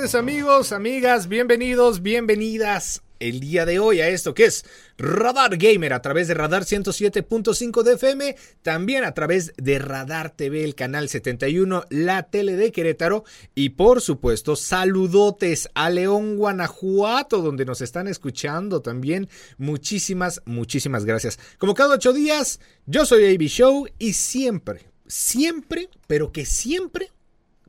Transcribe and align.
Amigos, 0.00 0.72
amigas, 0.72 1.28
bienvenidos, 1.28 2.00
bienvenidas 2.00 3.02
el 3.18 3.38
día 3.38 3.66
de 3.66 3.78
hoy 3.78 4.00
a 4.00 4.08
esto 4.08 4.32
que 4.32 4.46
es 4.46 4.64
Radar 4.96 5.58
Gamer 5.58 5.92
a 5.92 6.00
través 6.00 6.26
de 6.26 6.32
Radar 6.32 6.62
107.5 6.62 7.82
de 7.82 7.92
FM, 7.92 8.34
también 8.62 9.04
a 9.04 9.12
través 9.12 9.52
de 9.58 9.78
Radar 9.78 10.30
TV, 10.30 10.64
el 10.64 10.74
canal 10.74 11.10
71, 11.10 11.84
la 11.90 12.22
tele 12.22 12.56
de 12.56 12.72
Querétaro 12.72 13.24
y 13.54 13.70
por 13.70 14.00
supuesto 14.00 14.56
saludotes 14.56 15.68
a 15.74 15.90
León, 15.90 16.38
Guanajuato, 16.38 17.42
donde 17.42 17.66
nos 17.66 17.82
están 17.82 18.08
escuchando 18.08 18.80
también. 18.80 19.28
Muchísimas, 19.58 20.40
muchísimas 20.46 21.04
gracias. 21.04 21.38
Como 21.58 21.74
cada 21.74 21.96
ocho 21.96 22.14
días, 22.14 22.58
yo 22.86 23.04
soy 23.04 23.34
AB 23.34 23.42
Show 23.48 23.86
y 23.98 24.14
siempre, 24.14 24.86
siempre, 25.06 25.90
pero 26.06 26.32
que 26.32 26.46
siempre 26.46 27.10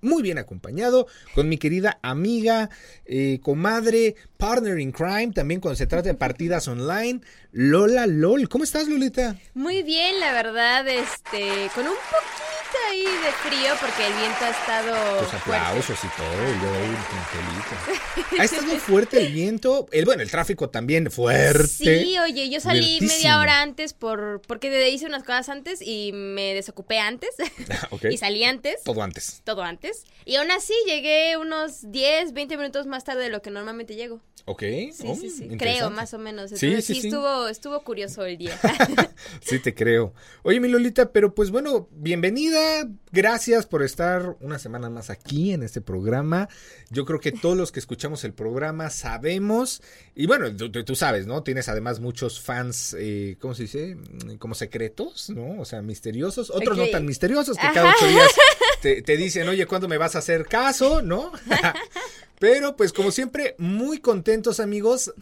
muy 0.02 0.21
bien 0.21 0.38
acompañado 0.38 1.07
con 1.35 1.49
mi 1.49 1.57
querida 1.57 1.99
amiga, 2.02 2.69
eh, 3.05 3.39
comadre, 3.41 4.16
partner 4.38 4.80
in 4.80 4.91
crime, 4.91 5.31
también 5.33 5.61
cuando 5.61 5.75
se 5.77 5.88
trata 5.88 6.09
de 6.09 6.16
partidas 6.16 6.67
online, 6.67 7.21
Lola 7.52 8.07
LOL. 8.07 8.49
¿Cómo 8.49 8.63
estás, 8.63 8.88
Lolita? 8.88 9.35
Muy 9.53 9.83
bien, 9.83 10.19
la 10.19 10.31
verdad, 10.33 10.88
este, 10.88 11.69
con 11.75 11.88
un 11.88 11.94
poquito 11.94 12.60
ahí 12.92 13.03
de 13.03 13.31
frío 13.50 13.73
porque 13.80 14.06
el 14.06 14.14
viento 14.14 14.45
ha 14.45 14.50
estado. 14.50 15.22
Los 15.22 15.34
aplausos 15.34 16.00
fuerte. 16.00 16.08
y 16.08 16.17
todo, 16.17 16.31
yo 16.61 18.39
Ha 18.39 18.44
estado 18.44 18.78
fuerte 18.78 19.25
el 19.25 19.34
viento, 19.34 19.88
el, 19.92 20.06
bueno, 20.06 20.22
el 20.22 20.30
tráfico 20.30 20.70
también 20.70 21.09
fuerte. 21.09 21.67
Sí, 21.67 22.17
oye, 22.19 22.50
yo 22.50 22.59
salí 22.59 23.00
media 23.02 23.39
hora 23.39 23.62
antes 23.62 23.94
por 23.94 24.42
porque 24.47 24.89
hice 24.89 25.06
unas 25.06 25.23
cosas 25.23 25.50
antes 25.50 25.81
y 25.81 26.12
me 26.14 26.53
desocupé 26.53 27.00
antes. 27.00 27.30
okay. 27.92 28.14
y 28.14 28.17
salí 28.17 28.44
antes. 28.44 28.84
Todo 28.84 29.02
antes. 29.02 29.42
Todo 29.44 29.64
antes. 29.64 30.03
Y 30.25 30.36
aún 30.36 30.52
así 30.52 30.73
llegué 30.86 31.38
unos 31.38 31.92
10, 31.92 32.34
20 32.34 32.58
minutos 32.58 32.86
más 32.88 33.03
tarde 33.03 33.23
de 33.23 33.30
lo 33.30 33.42
que 33.42 33.52
normalmente 33.52 33.95
llego. 33.95 34.22
Ok. 34.45 34.61
Sí, 34.61 35.16
sí, 35.20 35.30
sí. 35.30 35.47
Creo, 35.58 35.89
más 35.92 36.14
o 36.14 36.17
menos. 36.17 36.52
Entonces, 36.52 36.86
sí, 36.86 36.95
sí, 36.95 37.08
Estuvo, 37.08 37.47
estuvo 37.47 37.84
curioso 37.84 38.25
el 38.25 38.38
día. 38.38 38.58
sí, 39.42 39.59
te 39.59 39.73
creo. 39.73 40.14
Oye, 40.44 40.59
mi 40.59 40.67
Lolita, 40.67 41.11
pero 41.11 41.36
pues 41.36 41.52
bueno, 41.52 41.88
bienvenida. 41.92 42.88
Gracias 43.12 43.66
por 43.66 43.84
estar 43.84 44.36
una 44.39 44.58
semana 44.58 44.89
más 44.89 45.09
aquí 45.09 45.53
en 45.53 45.64
este 45.64 45.81
programa. 45.81 46.50
Yo 46.89 47.06
creo 47.06 47.19
que 47.19 47.31
todos 47.31 47.57
los 47.57 47.72
que 47.72 47.80
escuchamos 47.80 48.24
el 48.24 48.34
programa 48.34 48.90
sabemos. 48.90 49.81
Y 50.16 50.25
bueno, 50.25 50.56
tú, 50.56 50.72
tú 50.72 50.96
sabes, 50.96 51.28
¿no? 51.28 51.44
Tienes 51.44 51.69
además 51.69 52.00
muchos 52.00 52.41
fans, 52.41 52.96
eh, 52.97 53.38
¿cómo 53.40 53.53
se 53.53 53.63
dice? 53.63 53.97
Como 54.40 54.56
secretos, 54.56 55.30
¿no? 55.30 55.62
O 55.62 55.66
sea, 55.66 55.81
misteriosos. 55.81 56.50
Otros 56.50 56.78
okay. 56.78 56.85
no 56.85 56.91
tan 56.91 57.06
misteriosos 57.06 57.57
que 57.57 57.68
cada 57.74 57.94
ocho 57.96 58.07
días 58.07 58.30
te, 58.81 59.01
te 59.01 59.17
dicen, 59.17 59.47
oye, 59.47 59.65
¿cuándo 59.65 59.87
me 59.87 59.97
vas 59.97 60.15
a 60.15 60.19
hacer 60.19 60.45
caso? 60.45 61.01
¿No? 61.01 61.31
Pero 62.39 62.75
pues 62.75 62.93
como 62.93 63.11
siempre, 63.11 63.55
muy 63.57 63.99
contentos 63.99 64.59
amigos 64.59 65.13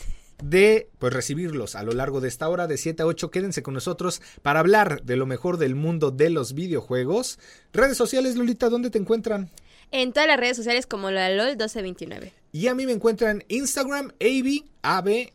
de 0.44 0.90
pues 1.00 1.14
recibirlos 1.14 1.76
a 1.76 1.84
lo 1.84 1.92
largo 1.92 2.22
de 2.22 2.28
esta 2.28 2.48
hora 2.48 2.68
de 2.68 2.78
7 2.78 3.04
a 3.04 3.06
8. 3.06 3.32
Quédense 3.32 3.64
con 3.64 3.74
nosotros 3.74 4.22
para 4.42 4.60
hablar 4.60 5.04
de 5.04 5.16
lo 5.16 5.26
mejor 5.26 5.58
del 5.58 5.76
mundo 5.76 6.12
de 6.12 6.30
los 6.30 6.54
videojuegos. 6.54 7.40
Redes 7.74 7.98
sociales, 7.98 8.36
Lolita, 8.36 8.70
¿dónde 8.70 8.90
te 8.90 8.98
encuentran? 8.98 9.50
En 9.92 10.14
todas 10.14 10.28
las 10.28 10.40
redes 10.40 10.58
sociales 10.58 10.86
como 10.86 11.10
la 11.12 11.30
LOL 11.30 11.50
1229. 11.50 12.34
Y 12.52 12.68
a 12.68 12.74
mí 12.74 12.86
me 12.86 12.94
encuentran 12.94 13.44
en 13.48 13.58
Instagram, 13.60 14.12
AB, 14.20 14.64
AB, 14.82 15.32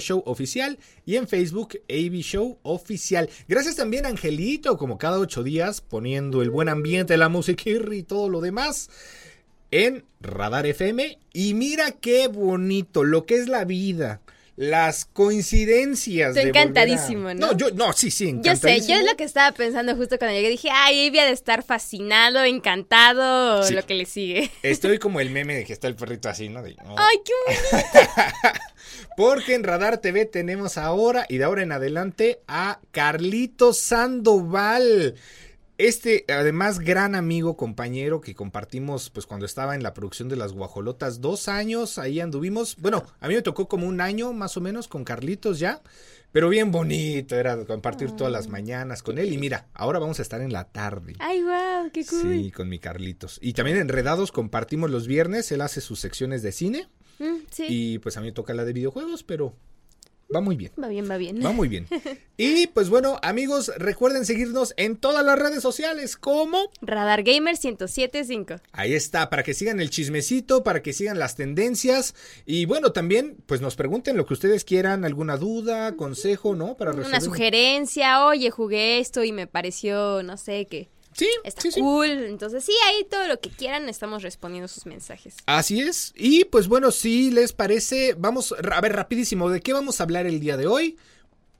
show 0.00 0.22
oficial. 0.26 0.78
Y 1.06 1.16
en 1.16 1.26
Facebook, 1.28 1.78
AB 1.88 2.20
Show 2.20 2.58
oficial. 2.62 3.30
Gracias 3.48 3.76
también 3.76 4.04
Angelito, 4.04 4.76
como 4.76 4.98
cada 4.98 5.18
ocho 5.18 5.42
días, 5.42 5.80
poniendo 5.80 6.42
el 6.42 6.50
buen 6.50 6.68
ambiente, 6.68 7.16
la 7.16 7.28
música 7.28 7.62
y 7.66 8.02
todo 8.02 8.28
lo 8.28 8.40
demás 8.40 8.90
en 9.74 10.04
Radar 10.20 10.66
FM. 10.66 11.18
Y 11.32 11.54
mira 11.54 11.90
qué 11.92 12.28
bonito, 12.28 13.02
lo 13.02 13.26
que 13.26 13.36
es 13.36 13.48
la 13.48 13.64
vida. 13.64 14.20
Las 14.56 15.04
coincidencias. 15.04 16.36
Estoy 16.36 16.50
encantadísimo, 16.50 17.28
a... 17.28 17.34
¿no? 17.34 17.48
No, 17.48 17.56
yo, 17.56 17.70
no, 17.72 17.92
sí, 17.92 18.10
sí, 18.10 18.36
Yo 18.40 18.54
sé, 18.54 18.80
yo 18.82 18.94
es 18.94 19.04
lo 19.04 19.16
que 19.16 19.24
estaba 19.24 19.50
pensando 19.52 19.96
justo 19.96 20.16
cuando 20.18 20.36
llegué. 20.36 20.48
Dije, 20.48 20.68
ay, 20.72 21.08
había 21.08 21.24
de 21.24 21.32
estar 21.32 21.64
fascinado, 21.64 22.44
encantado, 22.44 23.64
sí. 23.64 23.74
lo 23.74 23.84
que 23.84 23.94
le 23.94 24.06
sigue. 24.06 24.50
Estoy 24.62 24.98
como 24.98 25.20
el 25.20 25.30
meme 25.30 25.56
de 25.56 25.64
que 25.64 25.72
está 25.72 25.88
el 25.88 25.96
perrito 25.96 26.28
así, 26.28 26.48
¿no? 26.48 26.62
De, 26.62 26.76
oh. 26.84 26.94
Ay, 26.96 27.16
qué 27.24 27.32
bonito. 27.46 28.60
Porque 29.16 29.54
en 29.54 29.64
Radar 29.64 29.98
TV 29.98 30.24
tenemos 30.24 30.78
ahora 30.78 31.26
y 31.28 31.38
de 31.38 31.44
ahora 31.44 31.62
en 31.62 31.72
adelante 31.72 32.40
a 32.46 32.80
Carlito 32.92 33.72
Sandoval. 33.72 35.14
Este, 35.76 36.24
además, 36.28 36.78
gran 36.78 37.16
amigo, 37.16 37.56
compañero 37.56 38.20
que 38.20 38.34
compartimos, 38.34 39.10
pues 39.10 39.26
cuando 39.26 39.44
estaba 39.44 39.74
en 39.74 39.82
la 39.82 39.92
producción 39.92 40.28
de 40.28 40.36
las 40.36 40.52
guajolotas, 40.52 41.20
dos 41.20 41.48
años, 41.48 41.98
ahí 41.98 42.20
anduvimos. 42.20 42.76
Bueno, 42.76 43.02
a 43.18 43.26
mí 43.26 43.34
me 43.34 43.42
tocó 43.42 43.66
como 43.66 43.88
un 43.88 44.00
año 44.00 44.32
más 44.32 44.56
o 44.56 44.60
menos 44.60 44.86
con 44.86 45.02
Carlitos 45.02 45.58
ya, 45.58 45.82
pero 46.30 46.48
bien 46.48 46.70
bonito, 46.70 47.34
era 47.34 47.64
compartir 47.64 48.12
todas 48.12 48.32
las 48.32 48.46
mañanas 48.46 49.02
con 49.02 49.18
él. 49.18 49.32
Y 49.32 49.38
mira, 49.38 49.66
ahora 49.74 49.98
vamos 49.98 50.20
a 50.20 50.22
estar 50.22 50.40
en 50.40 50.52
la 50.52 50.64
tarde. 50.64 51.14
¡Ay, 51.18 51.42
wow! 51.42 51.90
¡Qué 51.92 52.06
cool! 52.06 52.22
Sí, 52.22 52.52
con 52.52 52.68
mi 52.68 52.78
Carlitos. 52.78 53.40
Y 53.42 53.52
también 53.54 53.76
Enredados 53.76 54.30
compartimos 54.30 54.90
los 54.90 55.08
viernes, 55.08 55.50
él 55.50 55.60
hace 55.60 55.80
sus 55.80 55.98
secciones 55.98 56.42
de 56.42 56.52
cine. 56.52 56.88
Mm, 57.18 57.46
sí. 57.50 57.66
Y 57.68 57.98
pues 57.98 58.16
a 58.16 58.20
mí 58.20 58.28
me 58.28 58.32
toca 58.32 58.54
la 58.54 58.64
de 58.64 58.72
videojuegos, 58.72 59.24
pero 59.24 59.56
Va 60.34 60.40
muy 60.40 60.56
bien. 60.56 60.72
Va 60.82 60.88
bien, 60.88 61.08
va 61.10 61.16
bien. 61.16 61.44
Va 61.44 61.52
muy 61.52 61.68
bien. 61.68 61.86
Y 62.36 62.66
pues 62.66 62.88
bueno, 62.90 63.20
amigos, 63.22 63.70
recuerden 63.76 64.26
seguirnos 64.26 64.74
en 64.76 64.96
todas 64.96 65.24
las 65.24 65.38
redes 65.38 65.62
sociales 65.62 66.16
como 66.16 66.68
Radar 66.80 67.22
Gamer 67.22 67.54
1075. 67.54 68.56
Ahí 68.72 68.92
está, 68.92 69.30
para 69.30 69.44
que 69.44 69.54
sigan 69.54 69.78
el 69.78 69.88
chismecito, 69.88 70.64
para 70.64 70.82
que 70.82 70.92
sigan 70.92 71.20
las 71.20 71.36
tendencias 71.36 72.16
y 72.44 72.64
bueno, 72.64 72.90
también 72.90 73.36
pues 73.46 73.60
nos 73.60 73.76
pregunten 73.76 74.16
lo 74.16 74.26
que 74.26 74.34
ustedes 74.34 74.64
quieran, 74.64 75.04
alguna 75.04 75.36
duda, 75.36 75.94
consejo, 75.94 76.56
¿no? 76.56 76.76
Para 76.76 76.90
resolver. 76.90 77.12
Una 77.12 77.20
sugerencia, 77.20 78.26
oye, 78.26 78.50
jugué 78.50 78.98
esto 78.98 79.22
y 79.22 79.30
me 79.30 79.46
pareció, 79.46 80.24
no 80.24 80.36
sé 80.36 80.66
qué. 80.68 80.88
Sí, 81.14 81.28
está 81.44 81.62
sí, 81.62 81.80
cool. 81.80 82.06
Sí. 82.06 82.24
Entonces, 82.26 82.64
sí, 82.64 82.72
ahí 82.86 83.04
todo 83.04 83.26
lo 83.28 83.40
que 83.40 83.50
quieran 83.50 83.88
estamos 83.88 84.22
respondiendo 84.22 84.68
sus 84.68 84.86
mensajes. 84.86 85.36
Así 85.46 85.80
es. 85.80 86.12
Y 86.16 86.44
pues 86.44 86.68
bueno, 86.68 86.90
si 86.90 87.30
les 87.30 87.52
parece, 87.52 88.14
vamos 88.18 88.52
a 88.52 88.80
ver 88.80 88.92
rapidísimo 88.92 89.48
de 89.48 89.60
qué 89.60 89.72
vamos 89.72 90.00
a 90.00 90.04
hablar 90.04 90.26
el 90.26 90.40
día 90.40 90.56
de 90.56 90.66
hoy 90.66 90.96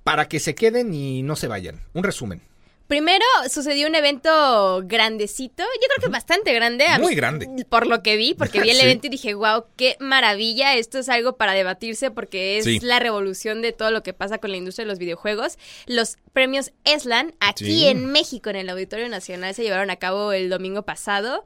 para 0.03 0.29
que 0.29 0.41
se 0.41 0.55
queden 0.55 0.93
y 0.93 1.23
no 1.23 1.37
se 1.37 1.49
vayan. 1.49 1.81
Un 1.95 2.05
resumen. 2.05 2.43
Primero 2.87 3.25
sucedió 3.49 3.89
un 3.89 3.95
evento 3.95 4.83
grandecito, 4.85 5.63
yo 5.63 5.89
creo 5.89 6.05
que 6.05 6.13
bastante 6.13 6.53
grande. 6.53 6.85
Muy 6.99 7.11
mí, 7.11 7.15
grande. 7.15 7.65
Por 7.69 7.87
lo 7.87 8.03
que 8.03 8.17
vi, 8.17 8.35
porque 8.35 8.61
vi 8.61 8.71
el 8.71 8.77
sí. 8.81 8.83
evento 8.83 9.07
y 9.07 9.11
dije, 9.11 9.33
wow, 9.35 9.65
qué 9.77 9.97
maravilla, 10.01 10.75
esto 10.75 10.99
es 10.99 11.09
algo 11.09 11.37
para 11.37 11.53
debatirse 11.53 12.11
porque 12.11 12.59
es 12.59 12.65
sí. 12.65 12.81
la 12.81 12.99
revolución 12.99 13.63
de 13.63 13.73
todo 13.73 13.91
lo 13.91 14.03
que 14.03 14.13
pasa 14.13 14.39
con 14.39 14.51
la 14.51 14.59
industria 14.59 14.85
de 14.85 14.91
los 14.91 14.99
videojuegos. 14.99 15.59
Los 15.87 16.19
premios 16.35 16.73
ESLAN 16.85 17.35
aquí 17.41 17.65
sí. 17.65 17.87
en 17.87 18.05
México, 18.07 18.51
en 18.51 18.57
el 18.57 18.69
Auditorio 18.69 19.09
Nacional, 19.09 19.55
se 19.55 19.63
llevaron 19.63 19.91
a 19.91 19.97
cabo 19.97 20.33
el 20.33 20.51
domingo 20.51 20.83
pasado. 20.83 21.45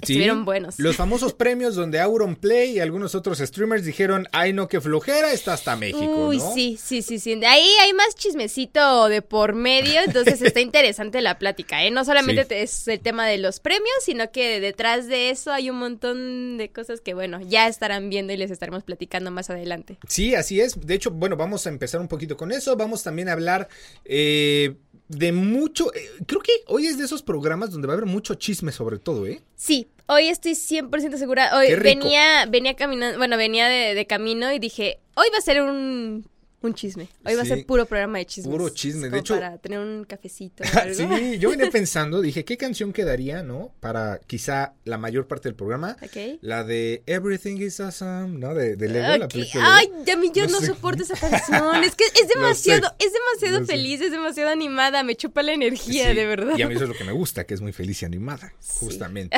Estuvieron 0.00 0.44
buenos. 0.44 0.78
Los 0.78 0.96
famosos 0.96 1.34
premios 1.34 1.74
donde 1.74 2.00
Auron 2.00 2.36
Play 2.36 2.76
y 2.76 2.80
algunos 2.80 3.14
otros 3.14 3.38
streamers 3.38 3.84
dijeron, 3.84 4.28
ay 4.32 4.52
no, 4.52 4.68
que 4.68 4.80
flojera, 4.80 5.32
está 5.32 5.54
hasta 5.54 5.76
México. 5.76 6.28
Uy, 6.28 6.40
sí, 6.40 6.78
sí, 6.80 7.02
sí, 7.02 7.18
sí. 7.18 7.32
Ahí 7.44 7.68
hay 7.82 7.92
más 7.92 8.14
chismecito 8.14 9.08
de 9.08 9.22
por 9.22 9.54
medio, 9.54 10.00
entonces 10.04 10.42
está 10.42 10.60
interesante 10.60 11.20
la 11.20 11.38
plática, 11.38 11.84
¿eh? 11.84 11.90
No 11.90 12.04
solamente 12.04 12.62
es 12.62 12.88
el 12.88 13.00
tema 13.00 13.26
de 13.26 13.38
los 13.38 13.60
premios, 13.60 13.94
sino 14.02 14.30
que 14.30 14.60
detrás 14.60 15.06
de 15.06 15.30
eso 15.30 15.52
hay 15.52 15.70
un 15.70 15.78
montón 15.78 16.58
de 16.58 16.70
cosas 16.70 17.00
que, 17.00 17.14
bueno, 17.14 17.40
ya 17.40 17.68
estarán 17.68 18.10
viendo 18.10 18.32
y 18.32 18.36
les 18.36 18.50
estaremos 18.50 18.84
platicando 18.84 19.30
más 19.30 19.50
adelante. 19.50 19.98
Sí, 20.08 20.34
así 20.34 20.60
es. 20.60 20.78
De 20.80 20.94
hecho, 20.94 21.10
bueno, 21.10 21.36
vamos 21.36 21.66
a 21.66 21.70
empezar 21.70 22.00
un 22.00 22.08
poquito 22.08 22.36
con 22.36 22.52
eso. 22.52 22.76
Vamos 22.76 23.02
también 23.02 23.28
a 23.28 23.32
hablar... 23.32 23.68
Eh, 24.04 24.74
de 25.08 25.32
mucho. 25.32 25.92
Eh, 25.94 26.08
creo 26.26 26.40
que 26.40 26.52
hoy 26.66 26.86
es 26.86 26.98
de 26.98 27.04
esos 27.04 27.22
programas 27.22 27.70
donde 27.70 27.86
va 27.86 27.94
a 27.94 27.96
haber 27.96 28.08
mucho 28.08 28.34
chisme 28.34 28.72
sobre 28.72 28.98
todo, 28.98 29.26
¿eh? 29.26 29.42
Sí, 29.56 29.88
hoy 30.06 30.28
estoy 30.28 30.52
100% 30.52 31.16
segura. 31.16 31.56
Hoy 31.56 31.74
venía 31.74 32.46
venía 32.46 32.74
caminando, 32.74 33.18
bueno, 33.18 33.36
venía 33.36 33.68
de, 33.68 33.94
de 33.94 34.06
camino 34.06 34.52
y 34.52 34.58
dije, 34.58 35.00
hoy 35.14 35.26
va 35.32 35.38
a 35.38 35.42
ser 35.42 35.62
un 35.62 36.28
un 36.60 36.74
chisme. 36.74 37.08
Hoy 37.24 37.36
va 37.36 37.42
a 37.42 37.44
ser 37.44 37.64
puro 37.64 37.86
programa 37.86 38.18
de 38.18 38.26
chismes. 38.26 38.50
Puro 38.50 38.68
chisme, 38.70 39.08
de 39.08 39.18
hecho. 39.18 39.34
Para 39.34 39.58
tener 39.58 39.78
un 39.78 40.04
cafecito. 40.04 40.64
sí, 40.92 41.38
yo 41.38 41.50
venía 41.50 41.70
pensando, 41.72 42.20
dije, 42.20 42.44
¿qué 42.44 42.56
canción 42.56 42.92
quedaría, 42.92 43.42
no? 43.44 43.72
Para 43.78 44.18
quizá 44.26 44.74
la 44.84 44.98
mayor 44.98 45.28
parte 45.28 45.48
del 45.48 45.54
programa. 45.54 45.96
Ok. 46.02 46.38
La 46.40 46.64
de 46.64 47.02
Everything 47.06 47.58
is 47.58 47.78
Awesome, 47.78 48.38
¿no? 48.38 48.54
De, 48.54 48.74
de 48.74 48.88
Lego, 48.88 49.18
la 49.18 49.28
película. 49.28 49.76
Ay, 49.76 49.88
a 50.10 50.16
mí 50.16 50.32
yo 50.34 50.48
no, 50.48 50.60
soporto 50.60 51.04
esa 51.04 51.14
canción. 51.20 51.84
Es 51.84 51.94
que 51.94 52.04
es 52.04 52.28
demasiado, 52.28 52.92
es 52.98 53.12
demasiado 53.12 53.64
feliz, 53.64 54.00
es 54.00 54.10
demasiado 54.10 54.50
animada. 54.50 55.04
Me 55.04 55.14
chupa 55.14 55.42
la 55.42 55.52
energía, 55.52 56.12
de 56.12 56.26
verdad. 56.26 56.58
Y 56.58 56.62
a 56.62 56.68
mí 56.68 56.74
eso 56.74 56.84
es 56.84 56.88
lo 56.88 56.96
que 56.96 57.04
me 57.04 57.12
gusta, 57.12 57.44
que 57.44 57.54
es 57.54 57.60
muy 57.60 57.72
feliz 57.72 58.02
y 58.02 58.04
animada, 58.04 58.52
justamente. 58.80 59.36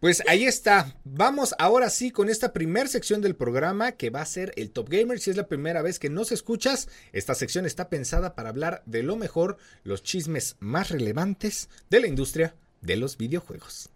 pues 0.00 0.22
ahí 0.26 0.44
está. 0.44 0.96
Vamos 1.04 1.54
ahora 1.58 1.90
sí 1.90 2.10
con 2.10 2.28
esta 2.28 2.52
primer 2.52 2.88
sección 2.88 3.20
del 3.20 3.36
programa 3.36 3.92
que 3.92 4.10
va 4.10 4.22
a 4.22 4.26
ser 4.26 4.52
el 4.56 4.70
Top 4.70 4.88
Gamer. 4.88 5.20
Si 5.20 5.30
es 5.30 5.36
la 5.36 5.46
primera 5.46 5.82
vez 5.82 6.00
que 6.00 6.10
no 6.10 6.24
se 6.24 6.39
escuchas, 6.40 6.88
esta 7.12 7.34
sección 7.34 7.66
está 7.66 7.90
pensada 7.90 8.34
para 8.34 8.48
hablar 8.48 8.82
de 8.86 9.02
lo 9.02 9.16
mejor, 9.16 9.58
los 9.84 10.02
chismes 10.02 10.56
más 10.58 10.90
relevantes 10.90 11.68
de 11.90 12.00
la 12.00 12.06
industria 12.06 12.54
de 12.80 12.96
los 12.96 13.18
videojuegos. 13.18 13.90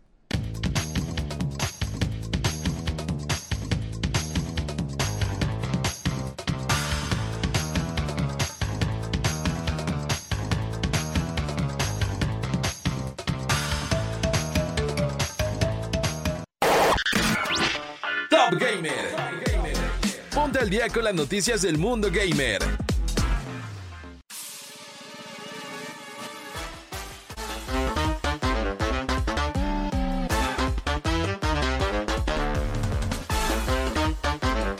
Al 20.64 20.70
día 20.70 20.88
con 20.88 21.04
las 21.04 21.12
noticias 21.12 21.60
del 21.60 21.76
mundo 21.76 22.08
gamer. 22.10 22.62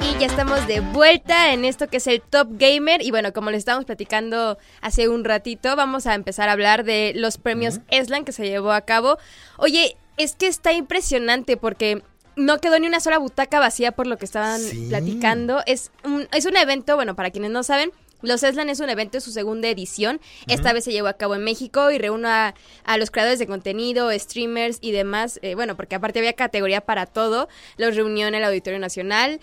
Y 0.01 0.19
ya 0.19 0.27
estamos 0.27 0.67
de 0.67 0.81
vuelta 0.81 1.53
en 1.53 1.67
esto 1.67 1.89
que 1.89 1.99
es 1.99 2.07
el 2.07 2.23
Top 2.23 2.49
Gamer. 2.53 3.03
Y 3.03 3.11
bueno, 3.11 3.35
como 3.35 3.51
les 3.51 3.59
estábamos 3.59 3.85
platicando 3.85 4.57
hace 4.81 5.11
un 5.11 5.23
ratito, 5.23 5.77
vamos 5.77 6.07
a 6.07 6.15
empezar 6.15 6.49
a 6.49 6.53
hablar 6.53 6.85
de 6.85 7.13
los 7.15 7.37
premios 7.37 7.81
Eslan 7.91 8.25
que 8.25 8.33
se 8.33 8.47
llevó 8.47 8.73
a 8.73 8.81
cabo. 8.81 9.19
Oye, 9.59 9.99
es 10.17 10.35
que 10.35 10.47
está 10.47 10.73
impresionante 10.73 11.59
porque 11.59 12.03
no 12.37 12.59
quedó 12.59 12.79
ni 12.79 12.87
una 12.87 13.01
sola 13.01 13.19
butaca 13.19 13.61
vacía 13.61 13.93
por 13.93 14.07
lo 14.07 14.19
que 14.19 14.25
estaban 14.25 14.61
platicando. 14.89 15.63
Es 15.67 15.91
un, 16.05 16.29
es 16.33 16.47
un 16.47 16.57
evento, 16.57 16.97
bueno, 16.97 17.15
para 17.15 17.31
quienes 17.31 17.51
no 17.51 17.63
saben, 17.63 17.93
los 18.25 18.43
Eslan 18.43 18.71
es 18.71 18.81
un 18.81 18.89
evento, 18.89 19.19
es 19.19 19.25
su 19.25 19.33
segunda 19.33 19.69
edición. 19.69 20.21
Esta 20.49 20.73
vez 20.73 20.85
se 20.85 20.93
llevó 20.93 21.09
a 21.09 21.13
cabo 21.15 21.35
en 21.35 21.45
México 21.45 21.91
y 21.91 21.99
reúne 21.99 22.29
a, 22.29 22.55
los 22.97 23.11
creadores 23.11 23.39
de 23.39 23.47
contenido, 23.47 24.11
streamers 24.19 24.79
y 24.81 24.93
demás. 24.93 25.39
Eh, 25.43 25.55
bueno, 25.55 25.77
porque 25.77 25.95
aparte 25.95 26.21
había 26.21 26.33
categoría 26.33 26.81
para 26.81 27.07
todo. 27.07 27.49
Los 27.77 27.97
reunió 27.97 28.27
en 28.27 28.35
el 28.35 28.45
Auditorio 28.45 28.79
Nacional. 28.79 29.41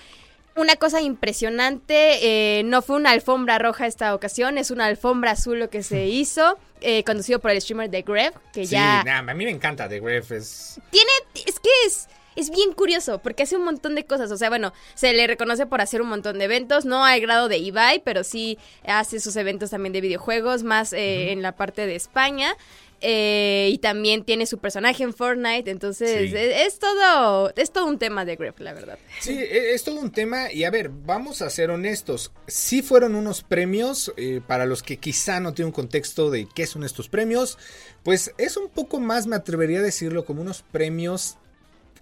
Una 0.55 0.75
cosa 0.75 0.99
impresionante, 0.99 2.59
eh, 2.59 2.63
no 2.63 2.81
fue 2.81 2.97
una 2.97 3.11
alfombra 3.11 3.57
roja 3.57 3.87
esta 3.87 4.13
ocasión, 4.13 4.57
es 4.57 4.69
una 4.69 4.85
alfombra 4.85 5.31
azul 5.31 5.59
lo 5.59 5.69
que 5.69 5.81
se 5.81 6.05
hizo, 6.07 6.57
eh, 6.81 7.05
conducido 7.05 7.39
por 7.39 7.51
el 7.51 7.61
streamer 7.61 7.89
The 7.89 8.01
Gref, 8.01 8.35
que 8.51 8.65
ya... 8.65 9.01
Sí, 9.01 9.09
a 9.09 9.21
mí 9.21 9.45
me 9.45 9.51
encanta 9.51 9.87
The 9.87 10.01
Gref, 10.01 10.33
es... 10.33 10.81
Tiene, 10.89 11.11
es 11.45 11.57
que 11.57 11.69
es 11.85 12.09
es 12.41 12.49
bien 12.49 12.73
curioso 12.73 13.19
porque 13.19 13.43
hace 13.43 13.55
un 13.55 13.63
montón 13.63 13.95
de 13.95 14.05
cosas. 14.05 14.31
O 14.31 14.37
sea, 14.37 14.49
bueno, 14.49 14.73
se 14.95 15.13
le 15.13 15.27
reconoce 15.27 15.65
por 15.65 15.81
hacer 15.81 16.01
un 16.01 16.09
montón 16.09 16.39
de 16.39 16.45
eventos, 16.45 16.85
no 16.85 17.05
al 17.05 17.21
grado 17.21 17.47
de 17.47 17.57
Ibai, 17.57 18.01
pero 18.03 18.23
sí 18.23 18.57
hace 18.85 19.19
sus 19.19 19.35
eventos 19.35 19.69
también 19.69 19.93
de 19.93 20.01
videojuegos, 20.01 20.63
más 20.63 20.93
eh, 20.93 21.31
en 21.31 21.41
la 21.41 21.55
parte 21.55 21.85
de 21.85 21.95
España. 21.95 22.57
Eh, 23.03 23.69
y 23.73 23.79
también 23.79 24.23
tiene 24.23 24.45
su 24.45 24.59
personaje 24.59 25.01
en 25.01 25.11
Fortnite, 25.11 25.71
entonces 25.71 26.31
es, 26.35 26.77
todo 26.77 27.51
es 27.55 27.71
todo 27.71 27.87
un 27.87 27.97
tema 27.97 28.25
de 28.25 28.35
Gref, 28.35 28.59
la 28.59 28.73
verdad. 28.73 28.99
Sí, 29.19 29.31
e, 29.39 29.73
es, 29.73 29.83
todo 29.83 29.99
un 29.99 30.11
tema 30.11 30.51
y 30.53 30.65
a 30.65 30.69
ver, 30.69 30.89
vamos 30.89 31.41
a 31.41 31.49
ser 31.49 31.71
honestos, 31.71 32.31
sí 32.45 32.83
fueron 32.83 33.15
unos 33.15 33.41
premios 33.41 34.13
eh, 34.17 34.39
para 34.45 34.67
los 34.67 34.83
que 34.83 34.97
quizá 34.97 35.39
no 35.39 35.55
tienen 35.55 35.69
un 35.69 35.73
contexto 35.73 36.29
de 36.29 36.47
qué 36.53 36.67
son 36.67 36.83
estos 36.83 37.09
premios, 37.09 37.57
pues 38.03 38.35
es 38.37 38.55
un 38.55 38.69
poco 38.69 38.99
más, 38.99 39.25
me 39.25 39.35
atrevería 39.35 39.79
a 39.79 39.83
decirlo, 39.83 40.23
como 40.23 40.43
unos 40.43 40.61
premios 40.71 41.39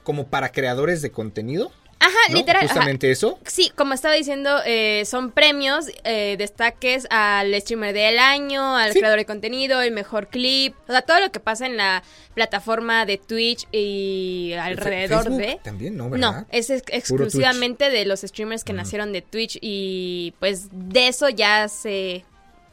como 0.04 0.28
para 0.28 0.52
creadores 0.52 1.02
de 1.02 1.12
contenido. 1.12 1.72
Ajá, 2.00 2.34
literal. 2.34 2.66
Justamente 2.66 3.12
eso. 3.12 3.40
Sí, 3.46 3.72
como 3.76 3.94
estaba 3.94 4.14
diciendo, 4.14 4.62
eh, 4.66 5.04
son 5.06 5.32
premios, 5.32 5.88
eh, 6.06 6.36
destaques 6.38 7.06
al 7.10 7.54
streamer 7.60 7.94
del 7.94 8.20
año, 8.20 8.78
al 8.78 8.94
creador 8.94 9.20
de 9.20 9.26
contenido, 9.26 9.82
el 9.82 9.92
mejor 9.92 10.30
clip, 10.30 10.76
o 10.88 10.92
sea, 10.92 11.02
todo 11.02 11.20
lo 11.20 11.32
que 11.32 11.42
pasa 11.42 11.66
en 11.66 11.76
la 11.76 12.04
plataforma 12.36 13.06
de 13.06 13.18
Twitch 13.18 13.68
y 13.74 14.54
alrededor 14.54 15.30
de. 15.30 15.60
También, 15.62 15.98
¿no? 15.98 16.10
No, 16.10 16.46
es 16.52 16.70
exclusivamente 16.70 17.90
de 17.90 18.06
los 18.06 18.22
streamers 18.22 18.64
que 18.64 18.72
nacieron 18.72 19.12
de 19.12 19.22
Twitch 19.22 19.58
y 19.62 20.34
pues 20.40 20.70
de 20.72 21.10
eso 21.10 21.28
ya 21.28 21.68
se 21.68 22.24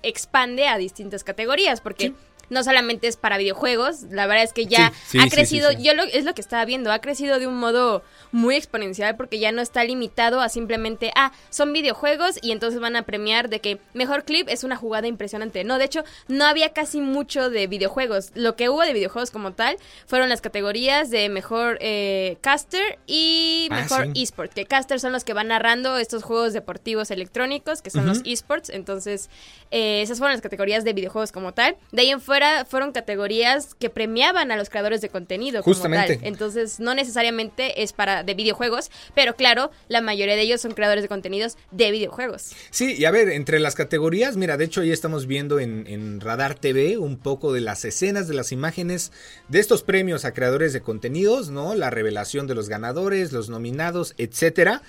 expande 0.04 0.68
a 0.68 0.78
distintas 0.78 1.24
categorías, 1.24 1.80
porque 1.80 2.12
no 2.50 2.62
solamente 2.62 3.08
es 3.08 3.16
para 3.16 3.38
videojuegos, 3.38 4.02
la 4.10 4.26
verdad 4.26 4.44
es 4.44 4.52
que 4.52 4.66
ya 4.66 4.92
ha 5.20 5.28
crecido, 5.28 5.72
yo 5.72 5.94
lo, 5.94 6.04
es 6.04 6.24
lo 6.24 6.34
que 6.34 6.40
estaba 6.40 6.64
viendo, 6.64 6.92
ha 6.92 7.00
crecido 7.00 7.38
de 7.38 7.46
un 7.46 7.58
modo 7.58 8.02
muy 8.32 8.56
exponencial 8.56 9.16
porque 9.16 9.38
ya 9.38 9.52
no 9.52 9.62
está 9.62 9.84
limitado 9.84 10.40
a 10.40 10.48
simplemente, 10.48 11.10
ah, 11.16 11.32
son 11.50 11.72
videojuegos 11.72 12.38
y 12.42 12.52
entonces 12.52 12.80
van 12.80 12.96
a 12.96 13.02
premiar 13.02 13.48
de 13.48 13.60
que 13.60 13.78
mejor 13.94 14.24
clip 14.24 14.48
es 14.48 14.64
una 14.64 14.76
jugada 14.76 15.06
impresionante. 15.06 15.64
No, 15.64 15.78
de 15.78 15.84
hecho, 15.84 16.04
no 16.28 16.44
había 16.44 16.72
casi 16.72 17.00
mucho 17.00 17.50
de 17.50 17.66
videojuegos. 17.66 18.30
Lo 18.34 18.56
que 18.56 18.68
hubo 18.68 18.82
de 18.82 18.92
videojuegos 18.92 19.30
como 19.30 19.52
tal 19.52 19.76
fueron 20.06 20.28
las 20.28 20.40
categorías 20.40 21.10
de 21.10 21.28
mejor 21.28 21.78
eh, 21.80 22.38
caster 22.40 22.98
y 23.06 23.68
ah, 23.70 23.76
mejor 23.76 24.08
esport, 24.14 24.52
que 24.52 24.66
caster 24.66 25.00
son 25.00 25.12
los 25.12 25.24
que 25.24 25.32
van 25.32 25.48
narrando 25.48 25.96
estos 25.98 26.22
juegos 26.22 26.52
deportivos 26.52 27.10
electrónicos, 27.10 27.82
que 27.82 27.90
son 27.90 28.06
los 28.06 28.20
esports, 28.24 28.70
entonces 28.70 29.30
eh, 29.70 30.02
esas 30.02 30.18
fueron 30.18 30.34
las 30.34 30.42
categorías 30.42 30.84
de 30.84 30.92
videojuegos 30.92 31.32
como 31.32 31.52
tal. 31.52 31.76
De 31.92 32.02
ahí 32.02 32.10
en 32.10 32.20
fuera 32.20 32.35
fueron 32.68 32.92
categorías 32.92 33.74
que 33.74 33.90
premiaban 33.90 34.50
a 34.50 34.56
los 34.56 34.70
creadores 34.70 35.00
de 35.00 35.08
contenido. 35.08 35.62
Justamente. 35.62 36.14
Como 36.14 36.20
tal. 36.20 36.28
Entonces, 36.28 36.80
no 36.80 36.94
necesariamente 36.94 37.82
es 37.82 37.92
para 37.92 38.22
de 38.22 38.34
videojuegos, 38.34 38.90
pero 39.14 39.36
claro, 39.36 39.70
la 39.88 40.00
mayoría 40.00 40.36
de 40.36 40.42
ellos 40.42 40.60
son 40.60 40.72
creadores 40.72 41.02
de 41.02 41.08
contenidos 41.08 41.56
de 41.70 41.90
videojuegos. 41.90 42.52
Sí, 42.70 42.94
y 42.96 43.04
a 43.04 43.10
ver, 43.10 43.28
entre 43.30 43.60
las 43.60 43.74
categorías, 43.74 44.36
mira, 44.36 44.56
de 44.56 44.64
hecho 44.64 44.80
ahí 44.80 44.92
estamos 44.92 45.26
viendo 45.26 45.60
en, 45.60 45.86
en 45.86 46.20
Radar 46.20 46.54
TV 46.54 46.98
un 46.98 47.18
poco 47.18 47.52
de 47.52 47.60
las 47.60 47.84
escenas, 47.84 48.28
de 48.28 48.34
las 48.34 48.52
imágenes 48.52 49.12
de 49.48 49.58
estos 49.58 49.82
premios 49.82 50.24
a 50.24 50.32
creadores 50.32 50.72
de 50.72 50.80
contenidos, 50.80 51.50
¿no? 51.50 51.74
La 51.74 51.90
revelación 51.90 52.46
de 52.46 52.54
los 52.54 52.68
ganadores, 52.68 53.32
los 53.32 53.48
nominados, 53.48 54.14
etcétera. 54.18 54.82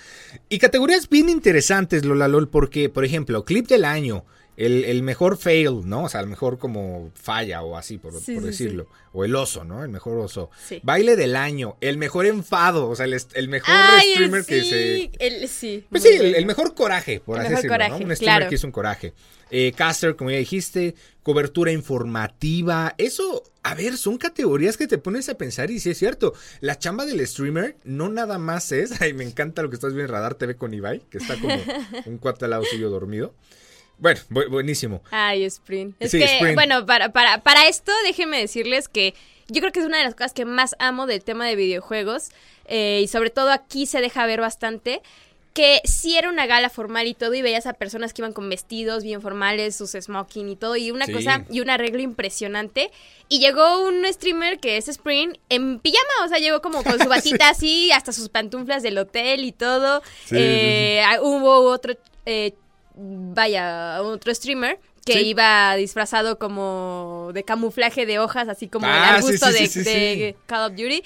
Y 0.48 0.58
categorías 0.58 1.08
bien 1.08 1.28
interesantes, 1.28 2.04
Lola 2.04 2.28
LOL, 2.28 2.48
porque, 2.48 2.88
por 2.88 3.04
ejemplo, 3.04 3.44
clip 3.44 3.66
del 3.66 3.84
año 3.84 4.24
el, 4.58 5.02
mejor 5.04 5.36
fail, 5.36 5.88
¿no? 5.88 6.04
O 6.04 6.08
sea, 6.08 6.20
el 6.20 6.26
mejor 6.26 6.58
como 6.58 7.12
falla 7.14 7.62
o 7.62 7.76
así, 7.76 7.96
por, 7.96 8.12
decirlo. 8.12 8.88
O 9.12 9.24
el 9.24 9.36
oso, 9.36 9.64
¿no? 9.64 9.84
El 9.84 9.88
mejor 9.88 10.18
oso. 10.18 10.50
Baile 10.82 11.14
del 11.14 11.36
año, 11.36 11.76
el 11.80 11.96
mejor 11.96 12.26
enfado, 12.26 12.88
o 12.88 12.96
sea, 12.96 13.06
el, 13.06 13.48
mejor 13.48 13.74
streamer 14.00 14.44
que 14.44 14.64
se... 14.64 15.10
El, 15.20 15.48
sí, 15.48 15.84
pues 15.88 16.02
sí, 16.02 16.10
el, 16.10 16.44
mejor 16.44 16.74
coraje, 16.74 17.20
por 17.20 17.38
así 17.38 17.54
decirlo, 17.54 17.88
¿no? 17.88 17.96
Un 17.98 18.16
streamer 18.16 18.48
que 18.48 18.56
hizo 18.56 18.66
un 18.66 18.72
coraje. 18.72 19.14
Eh, 19.50 19.72
caster, 19.74 20.16
como 20.16 20.30
ya 20.30 20.38
dijiste, 20.38 20.94
cobertura 21.22 21.72
informativa, 21.72 22.94
eso, 22.98 23.44
a 23.62 23.74
ver, 23.74 23.96
son 23.96 24.18
categorías 24.18 24.76
que 24.76 24.86
te 24.86 24.98
pones 24.98 25.28
a 25.30 25.38
pensar 25.38 25.70
y 25.70 25.80
sí 25.80 25.90
es 25.90 25.98
cierto, 25.98 26.34
la 26.60 26.78
chamba 26.78 27.06
del 27.06 27.26
streamer 27.26 27.76
no 27.84 28.10
nada 28.10 28.38
más 28.38 28.72
es, 28.72 28.92
ay, 29.00 29.14
me 29.14 29.24
encanta 29.24 29.62
lo 29.62 29.70
que 29.70 29.76
estás 29.76 29.94
viendo 29.94 30.12
en 30.12 30.14
Radar 30.16 30.34
TV 30.34 30.56
con 30.56 30.74
Ibai, 30.74 31.00
que 31.08 31.18
está 31.18 31.36
como 31.40 31.54
un 32.06 32.18
cuate 32.18 32.44
al 32.44 32.50
lado 32.50 32.64
suyo 32.64 32.90
dormido. 32.90 33.32
Bueno, 33.98 34.20
buenísimo. 34.28 35.02
Ay, 35.10 35.44
Sprint. 35.44 35.96
Es 36.00 36.12
que, 36.12 36.52
bueno, 36.54 36.86
para, 36.86 37.12
para, 37.12 37.42
para 37.42 37.66
esto 37.66 37.92
déjenme 38.04 38.38
decirles 38.38 38.88
que 38.88 39.14
yo 39.48 39.60
creo 39.60 39.72
que 39.72 39.80
es 39.80 39.86
una 39.86 39.98
de 39.98 40.04
las 40.04 40.14
cosas 40.14 40.32
que 40.32 40.44
más 40.44 40.76
amo 40.78 41.06
del 41.06 41.24
tema 41.24 41.46
de 41.46 41.56
videojuegos. 41.56 42.30
Eh, 42.66 43.00
y 43.02 43.08
sobre 43.08 43.30
todo 43.30 43.50
aquí 43.50 43.86
se 43.86 44.00
deja 44.00 44.26
ver 44.26 44.40
bastante 44.40 45.00
que 45.58 45.80
sí 45.82 46.16
era 46.16 46.28
una 46.28 46.46
gala 46.46 46.70
formal 46.70 47.08
y 47.08 47.14
todo, 47.14 47.34
y 47.34 47.42
veías 47.42 47.66
a 47.66 47.72
personas 47.72 48.12
que 48.12 48.22
iban 48.22 48.32
con 48.32 48.48
vestidos 48.48 49.02
bien 49.02 49.20
formales, 49.20 49.74
sus 49.74 49.90
smoking 49.90 50.48
y 50.50 50.54
todo, 50.54 50.76
y 50.76 50.92
una 50.92 51.08
cosa, 51.08 51.44
y 51.50 51.60
un 51.60 51.68
arreglo 51.68 52.00
impresionante. 52.00 52.92
Y 53.28 53.40
llegó 53.40 53.82
un 53.82 54.04
streamer 54.06 54.60
que 54.60 54.76
es 54.76 54.86
Spring 54.86 55.36
en 55.48 55.80
pijama, 55.80 56.24
o 56.24 56.28
sea, 56.28 56.38
llegó 56.38 56.62
como 56.62 56.84
con 56.84 57.00
su 57.00 57.08
batita 57.08 57.48
así, 57.48 57.90
hasta 57.90 58.12
sus 58.12 58.28
pantuflas 58.28 58.84
del 58.84 58.98
hotel 58.98 59.42
y 59.42 59.50
todo. 59.50 60.00
Eh, 60.30 61.02
hubo 61.22 61.62
otro, 61.62 61.96
eh, 62.24 62.54
vaya, 62.98 64.02
otro 64.02 64.34
streamer 64.34 64.78
que 65.14 65.22
iba 65.22 65.74
disfrazado 65.76 66.38
como 66.38 67.30
de 67.32 67.44
camuflaje 67.44 68.06
de 68.06 68.18
hojas, 68.18 68.48
así 68.48 68.68
como 68.68 68.86
el 68.86 68.92
ah, 68.92 69.14
arbusto 69.14 69.46
de, 69.50 70.36
Call 70.46 70.70
of 70.70 70.76
Duty. 70.76 71.02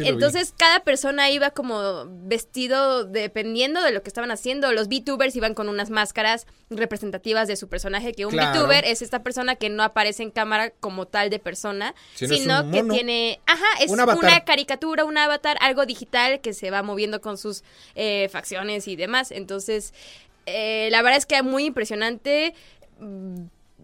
Entonces 0.00 0.54
cada 0.56 0.80
persona 0.80 1.30
iba 1.30 1.50
como 1.50 2.06
vestido 2.06 3.04
dependiendo 3.04 3.82
de 3.82 3.92
lo 3.92 4.02
que 4.02 4.08
estaban 4.08 4.30
haciendo. 4.30 4.72
Los 4.72 4.88
VTubers 4.88 5.36
iban 5.36 5.54
con 5.54 5.68
unas 5.68 5.90
máscaras 5.90 6.46
representativas 6.70 7.48
de 7.48 7.56
su 7.56 7.68
personaje, 7.68 8.12
que 8.12 8.26
un 8.26 8.34
VTuber 8.34 8.84
es 8.84 9.02
esta 9.02 9.22
persona 9.22 9.56
que 9.56 9.68
no 9.68 9.82
aparece 9.82 10.22
en 10.22 10.30
cámara 10.30 10.70
como 10.70 11.06
tal 11.06 11.30
de 11.30 11.38
persona, 11.38 11.94
sino 12.14 12.70
que 12.70 12.82
tiene, 12.84 13.40
ajá, 13.46 13.66
es 13.80 13.90
una 13.90 14.40
caricatura, 14.44 15.04
un 15.04 15.18
avatar, 15.18 15.56
algo 15.60 15.84
digital 15.86 16.40
que 16.40 16.54
se 16.54 16.70
va 16.70 16.82
moviendo 16.82 17.20
con 17.20 17.36
sus 17.36 17.62
eh, 17.94 18.28
facciones 18.30 18.88
y 18.88 18.96
demás. 18.96 19.30
Entonces, 19.30 19.92
eh, 20.46 20.88
la 20.90 21.02
verdad 21.02 21.18
es 21.18 21.26
que 21.26 21.42
muy 21.42 21.66
impresionante. 21.66 22.54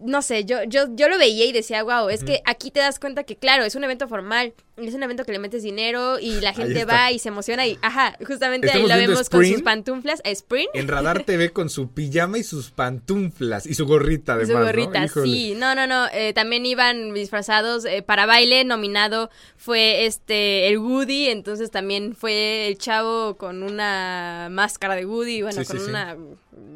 No 0.01 0.23
sé, 0.23 0.45
yo, 0.45 0.63
yo, 0.65 0.95
yo 0.95 1.09
lo 1.09 1.19
veía 1.19 1.45
y 1.45 1.53
decía, 1.53 1.83
wow, 1.83 2.09
es 2.09 2.23
que 2.25 2.41
aquí 2.45 2.71
te 2.71 2.81
das 2.81 2.99
cuenta 2.99 3.25
que, 3.25 3.37
claro, 3.37 3.65
es 3.65 3.75
un 3.75 3.85
evento 3.85 4.07
formal, 4.09 4.55
es 4.77 4.95
un 4.95 5.03
evento 5.03 5.25
que 5.25 5.33
le 5.33 5.39
metes 5.39 5.63
dinero 5.63 6.19
y 6.19 6.41
la 6.41 6.53
gente 6.55 6.85
va 6.85 7.11
y 7.11 7.19
se 7.19 7.29
emociona 7.29 7.67
y, 7.67 7.79
ajá, 7.83 8.17
justamente 8.27 8.71
ahí 8.71 8.83
lo 8.83 8.97
vemos 8.97 9.29
con 9.29 9.45
sus 9.45 9.63
pantuflas, 9.63 10.21
a 10.25 10.31
Spring. 10.31 10.69
En 10.75 10.89
Radar 10.89 11.25
TV 11.25 11.51
con 11.51 11.69
su 11.69 11.91
pijama 11.91 12.39
y 12.39 12.45
sus 12.45 12.71
pantuflas 12.71 13.67
y 13.67 13.75
su 13.75 13.87
gorrita 13.87 14.35
además, 14.35 14.57
Su 14.57 14.65
gorrita, 14.65 15.09
sí, 15.09 15.55
no, 15.57 15.75
no, 15.75 15.87
no, 15.87 16.07
eh, 16.13 16.33
también 16.33 16.65
iban 16.67 17.13
disfrazados 17.15 17.85
eh, 17.85 18.03
para 18.03 18.27
baile, 18.27 18.65
nominado 18.65 19.31
fue 19.57 20.07
este, 20.07 20.69
el 20.69 20.79
Woody, 20.79 21.29
entonces 21.29 21.71
también 21.71 22.15
fue 22.15 22.69
el 22.69 22.79
chavo 22.79 23.37
con 23.37 23.63
una 23.63 24.49
máscara 24.51 24.95
de 24.95 25.07
Woody, 25.07 25.43
bueno, 25.43 25.63
con 25.65 25.79
una, 25.81 26.17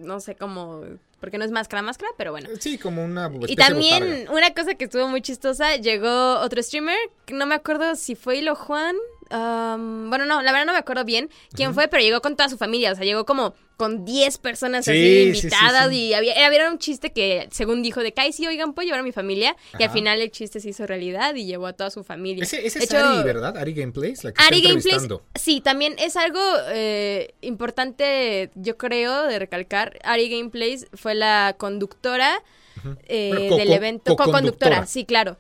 no 0.02 0.21
sé 0.21 0.35
cómo 0.35 0.85
porque 1.23 1.38
no 1.38 1.45
es 1.45 1.52
máscara 1.52 1.83
máscara, 1.83 2.11
pero 2.17 2.33
bueno. 2.33 2.49
Sí, 2.59 2.79
como 2.79 3.05
una 3.05 3.31
Y 3.47 3.55
también 3.55 4.26
una 4.29 4.52
cosa 4.55 4.75
que 4.75 4.87
estuvo 4.87 5.07
muy 5.07 5.23
chistosa, 5.23 5.76
llegó 5.76 6.41
otro 6.41 6.61
streamer, 6.61 6.99
no 7.33 7.47
me 7.47 7.55
acuerdo 7.55 7.95
si 7.95 8.17
fue 8.17 8.38
Hilo 8.38 8.57
Juan 8.57 8.97
bueno, 9.39 10.27
no, 10.27 10.43
la 10.43 10.53
verdad 10.53 10.67
no 10.67 10.73
me 10.73 10.79
acuerdo 10.79 11.05
bien 11.05 11.31
quién 11.55 11.75
fue, 11.75 11.89
pero 11.89 12.03
llegó 12.03 12.21
con 12.21 12.37
toda 12.37 12.49
su 12.49 12.57
familia, 12.59 12.93
o 12.93 12.95
sea, 12.95 13.05
llegó 13.05 13.25
como 13.25 13.55
con 13.77 14.05
10 14.05 14.39
personas 14.39 14.87
así 14.87 15.23
invitadas 15.35 15.93
y 15.93 16.15
había, 16.15 16.47
había 16.47 16.71
un 16.71 16.79
chiste 16.79 17.12
que 17.12 17.49
según 17.51 17.83
dijo 17.83 18.01
de 18.01 18.12
que, 18.12 18.33
sí, 18.33 18.47
oigan, 18.47 18.75
puedo 18.75 18.87
llevar 18.87 19.01
a 19.01 19.03
mi 19.03 19.12
familia 19.12 19.57
y 19.79 19.83
al 19.83 19.91
final 19.91 20.21
el 20.21 20.31
chiste 20.31 20.61
se 20.61 20.69
hizo 20.69 20.87
realidad 20.87 21.35
y 21.35 21.47
llevó 21.47 21.67
a 21.67 21.73
toda 21.73 21.91
su 21.91 22.05
familia. 22.05 22.45
Ese, 22.45 22.67
es 22.67 22.95
Ari, 22.95 23.25
¿verdad? 23.25 23.57
Ari 23.57 23.73
Gameplays, 23.73 24.23
la 24.25 24.33
que 24.33 24.43
Ari 24.43 24.62
Gameplays, 24.62 25.09
sí, 25.35 25.61
también 25.61 25.97
es 25.99 26.17
algo 26.17 26.41
eh, 26.69 27.35
importante, 27.41 28.51
yo 28.55 28.77
creo, 28.77 29.25
de 29.25 29.39
recalcar. 29.39 29.99
Ari 30.05 30.29
Gameplays 30.29 30.87
fue 30.93 31.15
la 31.15 31.57
conductora 31.59 32.43
eh, 33.07 33.51
del 33.51 33.73
evento, 33.73 34.15
co-conductora, 34.17 34.87
sí, 34.87 35.05
claro. 35.05 35.39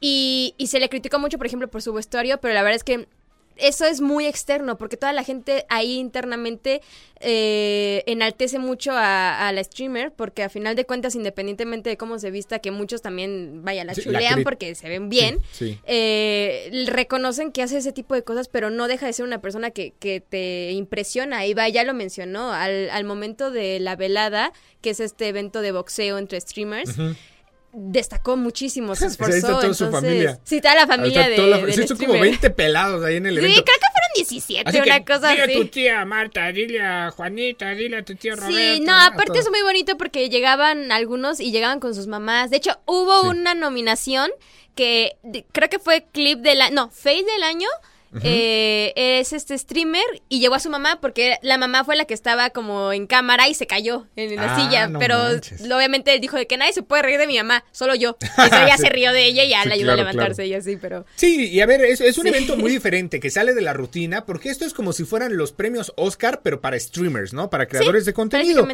Y, 0.00 0.54
y, 0.58 0.68
se 0.68 0.78
le 0.78 0.88
criticó 0.88 1.18
mucho, 1.18 1.38
por 1.38 1.46
ejemplo, 1.46 1.68
por 1.68 1.82
su 1.82 1.92
vestuario, 1.92 2.38
pero 2.40 2.54
la 2.54 2.62
verdad 2.62 2.76
es 2.76 2.84
que 2.84 3.08
eso 3.58 3.84
es 3.84 4.00
muy 4.00 4.26
externo, 4.26 4.78
porque 4.78 4.96
toda 4.96 5.12
la 5.12 5.24
gente 5.24 5.66
ahí 5.68 5.98
internamente 5.98 6.80
eh, 7.20 8.04
enaltece 8.06 8.58
mucho 8.58 8.92
a, 8.94 9.50
la 9.52 9.64
streamer, 9.64 10.12
porque 10.12 10.42
a 10.42 10.48
final 10.48 10.76
de 10.76 10.84
cuentas, 10.84 11.14
independientemente 11.14 11.90
de 11.90 11.96
cómo 11.96 12.18
se 12.18 12.30
vista, 12.30 12.60
que 12.60 12.70
muchos 12.70 13.02
también, 13.02 13.64
vaya, 13.64 13.84
la 13.84 13.94
chulean 13.94 14.44
porque 14.44 14.74
se 14.74 14.88
ven 14.88 15.08
bien, 15.08 15.38
eh, 15.60 16.84
reconocen 16.86 17.52
que 17.52 17.62
hace 17.62 17.78
ese 17.78 17.92
tipo 17.92 18.14
de 18.14 18.22
cosas, 18.22 18.48
pero 18.48 18.70
no 18.70 18.88
deja 18.88 19.06
de 19.06 19.12
ser 19.12 19.24
una 19.24 19.40
persona 19.40 19.70
que, 19.70 19.92
que 19.98 20.20
te 20.20 20.72
impresiona. 20.72 21.46
Y 21.46 21.54
va, 21.54 21.68
ya 21.68 21.84
lo 21.84 21.94
mencionó, 21.94 22.52
al, 22.52 22.90
al 22.90 23.04
momento 23.04 23.50
de 23.50 23.80
la 23.80 23.96
velada, 23.96 24.52
que 24.80 24.90
es 24.90 25.00
este 25.00 25.28
evento 25.28 25.60
de 25.60 25.72
boxeo 25.72 26.18
entre 26.18 26.40
streamers 26.40 26.96
destacó 27.72 28.36
muchísimo, 28.36 28.94
se 28.94 29.06
esforzó. 29.08 29.46
toda 29.60 29.74
su 29.74 29.90
familia. 29.90 30.40
Sí, 30.44 30.60
toda 30.60 30.74
la 30.74 30.86
familia 30.86 31.28
de, 31.28 31.38
la, 31.38 31.72
sí, 31.72 31.86
son 31.86 31.96
como 31.98 32.14
20 32.14 32.50
pelados 32.50 33.04
ahí 33.04 33.16
en 33.16 33.26
el 33.26 33.38
evento. 33.38 33.56
Sí, 33.56 33.64
creo 33.64 33.76
que 33.76 33.86
fueron 33.92 34.10
17, 34.16 34.82
una 34.82 35.04
cosa 35.04 35.32
así. 35.32 35.40
Dile 35.42 35.54
a 35.54 35.58
tu 35.58 35.66
tía 35.68 36.04
Marta, 36.04 36.52
dile 36.52 36.80
a 36.80 37.10
Juanita, 37.10 37.70
dile 37.70 37.98
a 37.98 38.04
tu 38.04 38.14
tío 38.14 38.36
Roberto. 38.36 38.56
Sí, 38.56 38.80
no, 38.80 38.98
aparte 38.98 39.38
es 39.38 39.50
muy 39.50 39.62
bonito 39.62 39.96
porque 39.96 40.28
llegaban 40.28 40.92
algunos 40.92 41.40
y 41.40 41.50
llegaban 41.50 41.80
con 41.80 41.94
sus 41.94 42.06
mamás. 42.06 42.50
De 42.50 42.56
hecho, 42.56 42.78
hubo 42.86 43.22
una 43.22 43.54
nominación 43.54 44.30
que 44.74 45.16
creo 45.52 45.68
que 45.68 45.78
fue 45.78 46.06
clip 46.12 46.38
del 46.38 46.60
año, 46.60 46.74
no, 46.74 46.90
face 46.90 47.24
del 47.24 47.42
año 47.42 47.68
eh, 48.22 48.92
es 48.96 49.32
este 49.32 49.56
streamer 49.56 50.04
y 50.28 50.40
llegó 50.40 50.54
a 50.54 50.60
su 50.60 50.70
mamá 50.70 51.00
porque 51.00 51.36
la 51.42 51.58
mamá 51.58 51.84
fue 51.84 51.96
la 51.96 52.04
que 52.06 52.14
estaba 52.14 52.50
como 52.50 52.92
en 52.92 53.06
cámara 53.06 53.48
y 53.48 53.54
se 53.54 53.66
cayó 53.66 54.06
en 54.16 54.36
la 54.36 54.54
ah, 54.54 54.60
silla. 54.60 54.90
pero 54.98 55.18
obviamente 55.76 56.14
él 56.14 56.20
dijo 56.20 56.36
de 56.36 56.46
que 56.46 56.56
nadie 56.56 56.72
se 56.72 56.82
puede 56.82 57.02
reír 57.02 57.18
de 57.18 57.26
mi 57.26 57.36
mamá, 57.36 57.64
solo 57.72 57.94
yo. 57.94 58.16
Y 58.38 58.64
ella 58.64 58.76
se 58.78 58.88
rió 58.88 59.12
de 59.12 59.26
ella 59.26 59.44
y 59.44 59.50
ya 59.50 59.64
la 59.64 59.74
ayudó 59.74 59.92
a 59.92 59.96
levantarse 59.96 60.46
y 60.46 60.54
así, 60.54 60.76
pero. 60.76 61.04
Sí, 61.16 61.48
y 61.48 61.60
a 61.60 61.66
ver, 61.66 61.82
es, 61.82 62.00
es 62.00 62.16
un 62.18 62.26
evento 62.26 62.56
muy 62.56 62.70
diferente 62.78 63.20
que 63.20 63.30
sale 63.30 63.52
de 63.54 63.60
la 63.60 63.72
rutina 63.72 64.24
porque 64.24 64.48
esto 64.48 64.64
es 64.64 64.72
como 64.72 64.92
si 64.92 65.04
fueran 65.04 65.36
los 65.36 65.52
premios 65.52 65.92
Oscar, 65.96 66.40
pero 66.42 66.60
para 66.60 66.78
streamers, 66.78 67.32
¿no? 67.32 67.50
Para 67.50 67.66
creadores 67.66 68.04
de 68.04 68.14
contenido. 68.14 68.66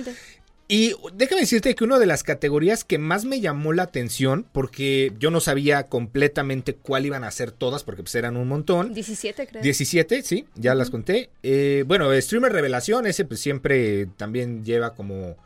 Y 0.66 0.94
déjame 1.12 1.42
decirte 1.42 1.75
que 1.75 1.85
una 1.85 1.99
de 1.99 2.06
las 2.06 2.23
categorías 2.23 2.85
que 2.85 2.97
más 2.97 3.26
me 3.26 3.40
llamó 3.40 3.73
la 3.75 3.83
atención, 3.83 4.47
porque 4.52 5.12
yo 5.18 5.30
no 5.30 5.40
sabía 5.40 5.88
completamente 5.88 6.75
cuál 6.75 7.04
iban 7.04 7.23
a 7.23 7.30
ser 7.30 7.50
todas, 7.50 7.85
porque 7.85 8.02
pues 8.02 8.14
eran 8.14 8.37
un 8.37 8.49
montón. 8.49 8.94
17, 8.94 9.47
creo. 9.47 9.62
17, 9.62 10.23
sí, 10.23 10.47
ya 10.54 10.75
las 10.75 10.88
conté. 10.88 11.28
Eh, 11.42 11.85
bueno, 11.87 12.11
Streamer 12.18 12.52
Revelación, 12.52 13.06
ese 13.06 13.25
pues 13.26 13.40
siempre 13.40 14.06
también 14.16 14.64
lleva 14.64 14.94
como... 14.94 15.37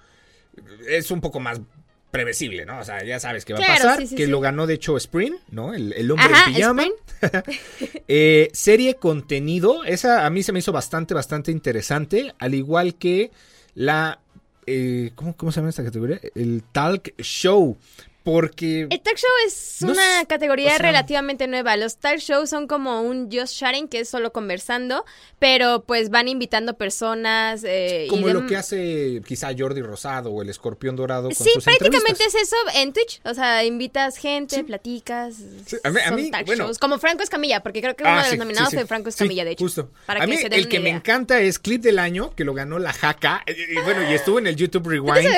Es 0.89 1.11
un 1.11 1.21
poco 1.21 1.41
más 1.41 1.61
previsible, 2.11 2.65
¿no? 2.65 2.79
O 2.79 2.85
sea, 2.85 3.05
ya 3.05 3.21
sabes 3.21 3.45
qué 3.45 3.55
va 3.55 3.61
a 3.61 3.67
pasar. 3.67 4.09
que 4.09 4.27
lo 4.27 4.41
ganó, 4.41 4.67
de 4.67 4.75
hecho, 4.75 4.97
Spring, 4.97 5.35
¿no? 5.51 5.75
El, 5.75 6.11
hombre 6.11 6.29
en 6.47 6.55
pijama. 6.55 6.87
eh, 8.09 8.49
serie 8.53 8.95
contenido, 8.95 9.85
esa 9.85 10.27
a 10.27 10.31
mí 10.31 10.43
se 10.43 10.53
me 10.53 10.61
hizo 10.61 10.73
bastante, 10.73 11.13
bastante 11.13 11.51
interesante, 11.51 12.33
al 12.39 12.55
igual 12.55 12.95
que 12.95 13.31
la 13.75 14.21
eh, 14.69 15.13
¿cómo, 15.15 15.37
¿cómo, 15.37 15.51
se 15.53 15.61
llama 15.61 15.71
esta 15.71 15.85
categoría? 15.85 16.21
El 16.35 16.63
talk 16.73 17.15
show 17.23 17.79
porque... 18.31 18.87
El 18.91 19.01
talk 19.01 19.17
show 19.17 19.31
es 19.47 19.79
una 19.81 20.25
categoría 20.27 20.77
relativamente 20.77 21.47
nueva. 21.47 21.77
Los 21.79 21.97
talk 21.97 22.19
shows 22.19 22.51
son 22.51 22.67
como 22.67 23.01
un 23.01 23.31
just 23.33 23.55
sharing, 23.55 23.89
que 23.89 24.01
es 24.01 24.09
solo 24.11 24.33
conversando, 24.33 25.07
pero 25.39 25.85
pues 25.85 26.11
van 26.11 26.29
invitando 26.29 26.77
personas. 26.77 27.63
Eh, 27.65 28.07
como 28.11 28.29
lo 28.29 28.47
que 28.47 28.57
hace 28.57 29.23
quizá 29.27 29.49
Jordi 29.57 29.81
Rosado 29.81 30.31
o 30.31 30.43
el 30.43 30.51
Escorpión 30.51 30.95
Dorado. 30.95 31.31
Con 31.31 31.47
sí, 31.47 31.51
prácticamente 31.65 32.25
es 32.25 32.35
eso 32.35 32.57
en 32.75 32.93
Twitch. 32.93 33.21
O 33.25 33.33
sea, 33.33 33.65
invitas 33.65 34.19
gente, 34.19 34.63
platicas. 34.63 35.37
a 35.85 36.11
mí, 36.11 36.31
talk 36.31 36.47
shows. 36.47 36.79
Como 36.79 36.99
Franco 36.99 37.23
Escamilla, 37.23 37.63
porque 37.63 37.81
creo 37.81 37.97
que 37.97 38.03
uno 38.03 38.13
ah, 38.13 38.25
de 38.25 38.31
los 38.31 38.39
nominados 38.39 38.75
fue 38.75 38.87
Franco 38.87 39.09
Escamilla, 39.09 39.45
de 39.45 39.53
hecho. 39.53 39.65
Justo. 39.65 39.91
a 40.07 40.27
mí 40.27 40.37
el 40.51 40.69
que 40.69 40.81
me 40.81 40.91
encanta 40.91 41.41
es 41.41 41.59
Clip 41.59 41.81
del 41.81 41.99
Año, 41.99 42.35
que 42.35 42.45
lo 42.45 42.53
ganó 42.53 42.79
la 42.79 42.93
Jaca. 42.93 43.43
Y, 43.47 43.81
bueno, 43.81 44.09
y 44.11 44.13
estuvo 44.13 44.39
en 44.39 44.49
el 44.49 44.57
YouTube 44.57 44.89
Rewind. 44.89 45.29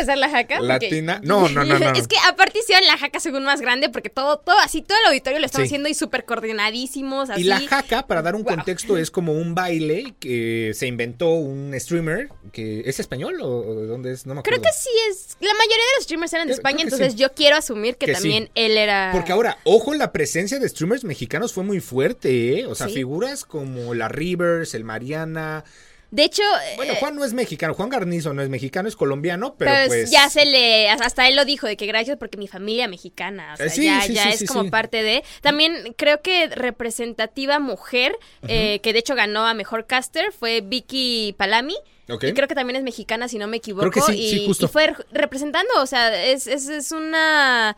Latina. 0.60 1.20
No, 1.22 1.48
no, 1.48 1.64
no, 1.64 1.78
no. 1.78 1.92
es 1.94 2.08
que 2.08 2.16
aparte 2.26 2.60
la 2.86 2.98
jaca 2.98 3.20
según 3.20 3.44
más 3.44 3.60
grande 3.60 3.88
porque 3.88 4.10
todo, 4.10 4.38
todo 4.38 4.58
así, 4.58 4.82
todo 4.82 4.98
el 4.98 5.06
auditorio 5.08 5.38
lo 5.38 5.46
están 5.46 5.62
haciendo 5.62 5.88
y 5.88 5.94
súper 5.94 6.24
coordinadísimos. 6.24 7.30
Así. 7.30 7.42
Y 7.42 7.44
la 7.44 7.60
jaca, 7.60 8.06
para 8.06 8.22
dar 8.22 8.34
un 8.34 8.44
contexto, 8.44 8.96
es 8.96 9.10
como 9.10 9.32
un 9.32 9.54
baile 9.54 10.14
que 10.18 10.72
se 10.74 10.86
inventó 10.86 11.30
un 11.30 11.74
streamer 11.78 12.28
que 12.52 12.82
es 12.86 13.00
español 13.00 13.40
o, 13.40 13.74
de 13.74 13.86
dónde 13.86 14.12
es, 14.12 14.26
no 14.26 14.34
me 14.34 14.40
acuerdo. 14.40 14.60
Creo 14.60 14.72
que 14.72 14.78
sí 14.78 14.90
es. 15.10 15.36
La 15.40 15.52
mayoría 15.54 15.76
de 15.76 15.96
los 15.96 16.04
streamers 16.04 16.32
eran 16.32 16.46
de 16.48 16.54
España, 16.54 16.82
entonces 16.82 17.16
yo 17.16 17.32
quiero 17.34 17.56
asumir 17.56 17.96
que, 17.96 18.12
también 18.12 18.50
él 18.54 18.76
era. 18.76 19.10
Porque 19.12 19.32
ahora, 19.32 19.58
ojo, 19.64 19.94
la 19.94 20.12
presencia 20.12 20.58
de 20.58 20.68
streamers 20.68 21.04
mexicanos 21.04 21.52
fue 21.52 21.64
muy 21.64 21.80
fuerte, 21.80 22.60
¿eh? 22.60 22.66
O 22.66 22.74
sea, 22.74 22.88
figuras 22.88 23.44
como 23.44 23.94
la 23.94 24.08
Rivers, 24.08 24.74
el 24.74 24.84
Mariana. 24.84 25.64
De 26.10 26.24
hecho. 26.24 26.42
Bueno, 26.76 26.94
eh, 26.94 26.96
Juan 26.98 27.14
no 27.14 27.24
es 27.24 27.32
mexicano, 27.32 27.74
Juan 27.74 27.88
Garnizo 27.88 28.34
no 28.34 28.42
es 28.42 28.48
mexicano, 28.48 28.88
es 28.88 28.96
colombiano, 28.96 29.54
pero 29.56 29.70
pues, 29.70 29.88
pues, 29.88 30.10
Ya 30.10 30.28
se 30.28 30.44
le. 30.44 30.90
Hasta 30.90 31.28
él 31.28 31.36
lo 31.36 31.44
dijo, 31.44 31.66
de 31.66 31.76
que 31.76 31.86
gracias 31.86 32.16
porque 32.18 32.36
mi 32.36 32.48
familia 32.48 32.88
mexicana. 32.88 33.54
O 33.54 33.56
sea, 33.56 33.68
ya, 33.68 34.06
ya 34.06 34.30
es 34.30 34.44
como 34.46 34.70
parte 34.70 35.02
de. 35.02 35.22
También 35.40 35.94
creo 35.96 36.20
que 36.20 36.48
representativa 36.48 37.58
mujer, 37.58 38.16
eh, 38.48 38.80
que 38.82 38.92
de 38.92 38.98
hecho 38.98 39.14
ganó 39.14 39.46
a 39.46 39.54
mejor 39.54 39.86
caster, 39.86 40.32
fue 40.32 40.60
Vicky 40.60 41.34
Palami. 41.38 41.76
Y 42.08 42.32
creo 42.32 42.48
que 42.48 42.56
también 42.56 42.74
es 42.74 42.82
mexicana, 42.82 43.28
si 43.28 43.38
no 43.38 43.46
me 43.46 43.58
equivoco. 43.58 43.88
Creo 43.88 44.04
que 44.04 44.12
sí, 44.12 44.42
y, 44.42 44.46
justo. 44.46 44.66
y 44.66 44.68
fue 44.68 44.94
representando, 45.12 45.70
o 45.80 45.86
sea, 45.86 46.24
es, 46.24 46.48
es, 46.48 46.68
es 46.68 46.90
una 46.90 47.76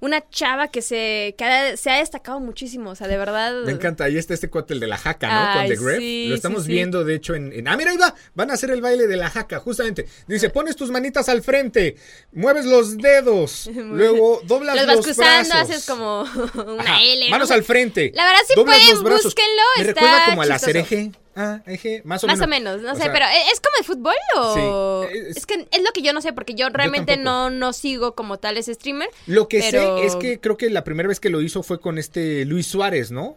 una 0.00 0.28
chava 0.30 0.68
que 0.68 0.82
se, 0.82 1.34
que 1.36 1.76
se 1.76 1.90
ha 1.90 1.98
destacado 1.98 2.40
muchísimo, 2.40 2.90
o 2.90 2.94
sea, 2.94 3.06
de 3.06 3.16
verdad. 3.18 3.64
Me 3.64 3.72
encanta, 3.72 4.04
ahí 4.04 4.16
está 4.16 4.34
este 4.34 4.48
cuate, 4.48 4.74
el 4.74 4.80
de 4.80 4.86
la 4.86 4.96
jaca, 4.96 5.28
¿no? 5.28 5.58
Con 5.58 5.68
The 5.68 5.76
Gref. 5.76 6.28
Lo 6.28 6.34
estamos 6.34 6.66
viendo, 6.66 7.04
de 7.04 7.14
hecho, 7.14 7.34
en, 7.34 7.68
Ah, 7.68 7.76
mira, 7.76 7.90
ahí 7.90 7.96
va, 7.96 8.14
van 8.34 8.50
a 8.50 8.54
hacer 8.54 8.70
el 8.70 8.80
baile 8.80 9.06
de 9.06 9.16
la 9.16 9.30
jaca, 9.30 9.60
justamente. 9.60 10.06
Dice, 10.26 10.50
pones 10.50 10.74
tus 10.76 10.90
manitas 10.90 11.28
al 11.28 11.42
frente, 11.42 11.96
mueves 12.32 12.64
los 12.64 12.96
dedos, 12.96 13.70
luego 13.74 14.40
doblas 14.44 14.76
los, 14.76 14.86
los 14.86 14.96
vas 14.96 15.04
cruzando, 15.04 15.54
haces 15.54 15.86
como 15.86 16.22
una 16.54 17.02
L. 17.02 17.30
Manos 17.30 17.50
al 17.50 17.62
frente. 17.62 18.12
La 18.14 18.24
verdad, 18.24 18.40
sí 18.46 18.54
pueden, 18.54 19.02
búsquenlo. 19.02 19.62
Me 19.76 19.84
recuerda 19.84 20.24
como 20.26 20.42
a 20.42 20.46
la 20.46 20.58
cereje. 20.58 21.12
Ah, 21.40 21.62
más 22.04 22.24
o 22.24 22.26
menos. 22.26 22.38
Más 22.38 22.46
o 22.46 22.50
menos, 22.50 22.82
no 22.82 22.94
sé, 22.96 23.08
pero 23.10 23.24
¿es 23.52 23.60
como 23.60 23.76
el 23.78 23.84
fútbol 23.84 24.14
o...? 24.36 25.06
es, 25.10 25.46
que 25.46 25.66
es 25.70 25.82
lo 25.82 25.90
que 25.92 26.02
yo 26.02 26.12
no 26.12 26.20
sé, 26.20 26.32
porque 26.32 26.54
yo 26.54 26.68
realmente 26.68 27.16
no, 27.16 27.50
no 27.50 27.72
sigo 27.72 28.14
como 28.14 28.38
tal 28.38 28.56
ese 28.56 28.74
streamer. 28.74 29.08
Lo 29.26 29.48
que 29.48 29.62
sé 29.62 30.04
es 30.04 30.16
que 30.16 30.40
creo 30.40 30.56
que 30.56 30.68
la 30.70 30.84
primera 30.84 31.08
vez 31.08 31.20
que 31.20 31.30
lo 31.30 31.40
hizo 31.40 31.62
fue 31.62 31.80
con 31.80 31.98
este 31.98 32.44
Luis 32.44 32.66
Suárez, 32.66 33.10
¿no? 33.10 33.36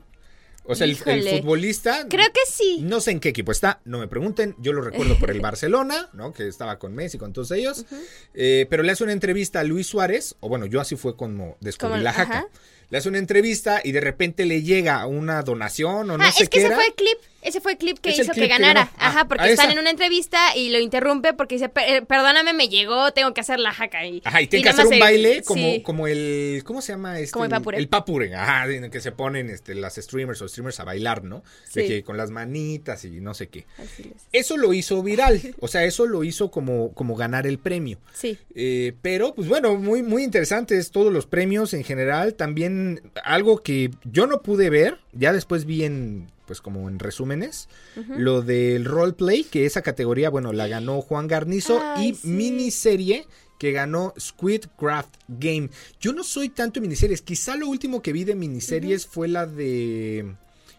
O 0.65 0.75
sea, 0.75 0.85
el, 0.85 0.95
futbolista. 0.95 2.07
Creo 2.09 2.27
que 2.31 2.39
sí. 2.49 2.79
No 2.81 3.01
sé 3.01 3.11
en 3.11 3.19
qué 3.19 3.29
equipo 3.29 3.51
está, 3.51 3.81
no 3.83 3.99
me 3.99 4.07
pregunten. 4.07 4.55
Yo 4.59 4.71
lo 4.71 4.81
recuerdo 4.81 5.19
por 5.19 5.29
el 5.29 5.41
Barcelona, 5.41 6.09
¿no? 6.13 6.31
Que 6.31 6.47
estaba 6.47 6.79
con 6.79 6.95
Messi, 6.95 7.17
con 7.17 7.33
todos 7.33 7.51
ellos. 7.51 7.85
Eh, 8.33 8.65
pero 8.69 8.83
le 8.83 8.93
hace 8.93 9.03
una 9.03 9.11
entrevista 9.11 9.59
a 9.59 9.63
Luis 9.63 9.87
Suárez, 9.87 10.35
o 10.39 10.47
bueno, 10.47 10.65
yo 10.65 10.79
así 10.79 10.95
fue 10.95 11.17
como 11.17 11.57
descubrí 11.59 12.01
la 12.01 12.13
jaca. 12.13 12.47
Le 12.89 12.97
hace 12.97 13.09
una 13.09 13.17
entrevista 13.17 13.81
y 13.83 13.91
de 13.91 14.01
repente 14.01 14.45
le 14.45 14.61
llega 14.61 15.05
una 15.05 15.41
donación 15.41 16.09
o 16.11 16.17
no 16.17 16.23
ah, 16.23 16.31
sé 16.31 16.43
es 16.43 16.49
que 16.49 16.59
ese 16.59 16.73
fue 16.73 16.85
el 16.85 16.93
clip 16.93 17.17
ese 17.43 17.61
fue 17.61 17.73
el 17.73 17.77
clip 17.77 17.99
que 17.99 18.11
hizo 18.11 18.31
que 18.31 18.47
ganara. 18.47 18.91
Ajá, 18.97 19.21
ah, 19.21 19.27
porque 19.27 19.51
están 19.51 19.71
en 19.71 19.79
una 19.79 19.89
entrevista 19.89 20.55
y 20.55 20.69
lo 20.69 20.79
interrumpe 20.79 21.33
porque 21.33 21.55
dice, 21.55 21.69
perdóname, 21.69 22.53
me 22.53 22.69
llegó, 22.69 23.11
tengo 23.11 23.33
que 23.33 23.41
hacer 23.41 23.59
la 23.59 23.73
jaca. 23.73 24.05
Y, 24.05 24.21
ajá, 24.23 24.41
y 24.41 24.47
tiene 24.47 24.63
que 24.63 24.69
hacer 24.69 24.87
un 24.87 24.99
baile 24.99 25.43
como, 25.43 25.83
como 25.83 26.07
el, 26.07 26.63
¿cómo 26.65 26.81
se 26.81 26.93
llama? 26.93 27.19
Este, 27.19 27.33
como 27.33 27.45
el 27.45 27.51
papure. 27.51 27.77
El 27.77 27.87
papure, 27.87 28.35
ajá, 28.35 28.65
en 28.71 28.85
el 28.85 28.91
que 28.91 29.01
se 29.01 29.11
ponen 29.11 29.49
este, 29.49 29.75
las 29.75 29.95
streamers 29.95 30.41
o 30.41 30.47
streamers 30.47 30.79
a 30.79 30.83
bailar, 30.83 31.23
¿no? 31.23 31.43
De 31.73 31.87
que 31.87 32.03
con 32.03 32.17
las 32.17 32.31
manitas 32.31 33.05
y 33.05 33.21
no 33.21 33.33
sé 33.33 33.47
qué. 33.47 33.65
Eso 34.31 34.57
lo 34.57 34.73
hizo 34.73 35.01
viral, 35.03 35.41
o 35.59 35.67
sea, 35.67 35.83
eso 35.83 36.05
lo 36.05 36.23
hizo 36.23 36.51
como, 36.51 36.93
como 36.93 37.15
ganar 37.15 37.47
el 37.47 37.59
premio. 37.59 37.99
Sí. 38.13 38.37
Eh, 38.55 38.93
pero, 39.01 39.33
pues 39.33 39.47
bueno, 39.47 39.75
muy, 39.75 40.03
muy 40.03 40.23
interesantes 40.23 40.91
todos 40.91 41.11
los 41.11 41.25
premios 41.25 41.73
en 41.73 41.83
general. 41.83 42.35
También 42.35 43.11
algo 43.23 43.61
que 43.61 43.91
yo 44.03 44.27
no 44.27 44.41
pude 44.41 44.69
ver, 44.69 44.99
ya 45.11 45.33
después 45.33 45.65
vi 45.65 45.83
en 45.83 46.27
pues 46.53 46.61
como 46.61 46.87
en 46.87 46.99
resúmenes, 46.99 47.67
lo 48.09 48.43
del 48.43 48.85
roleplay, 48.85 49.43
que 49.43 49.65
esa 49.65 49.81
categoría, 49.81 50.29
bueno, 50.29 50.53
la 50.53 50.67
ganó 50.67 51.01
Juan 51.01 51.25
Garnizo 51.27 51.81
y 51.97 52.15
miniserie 52.21 53.25
que 53.57 53.71
ganó 53.71 54.13
Squidcraft 54.19 55.15
Game. 55.27 55.71
Yo 55.99 56.13
no 56.13 56.23
soy 56.23 56.49
tanto 56.49 56.79
de 56.79 56.81
miniseries, 56.81 57.23
quizá 57.23 57.55
lo 57.55 57.67
último 57.67 58.03
que 58.03 58.13
vi 58.13 58.23
de 58.23 58.35
miniseries 58.35 59.07
fue 59.07 59.27
la 59.27 59.47
de 59.47 60.35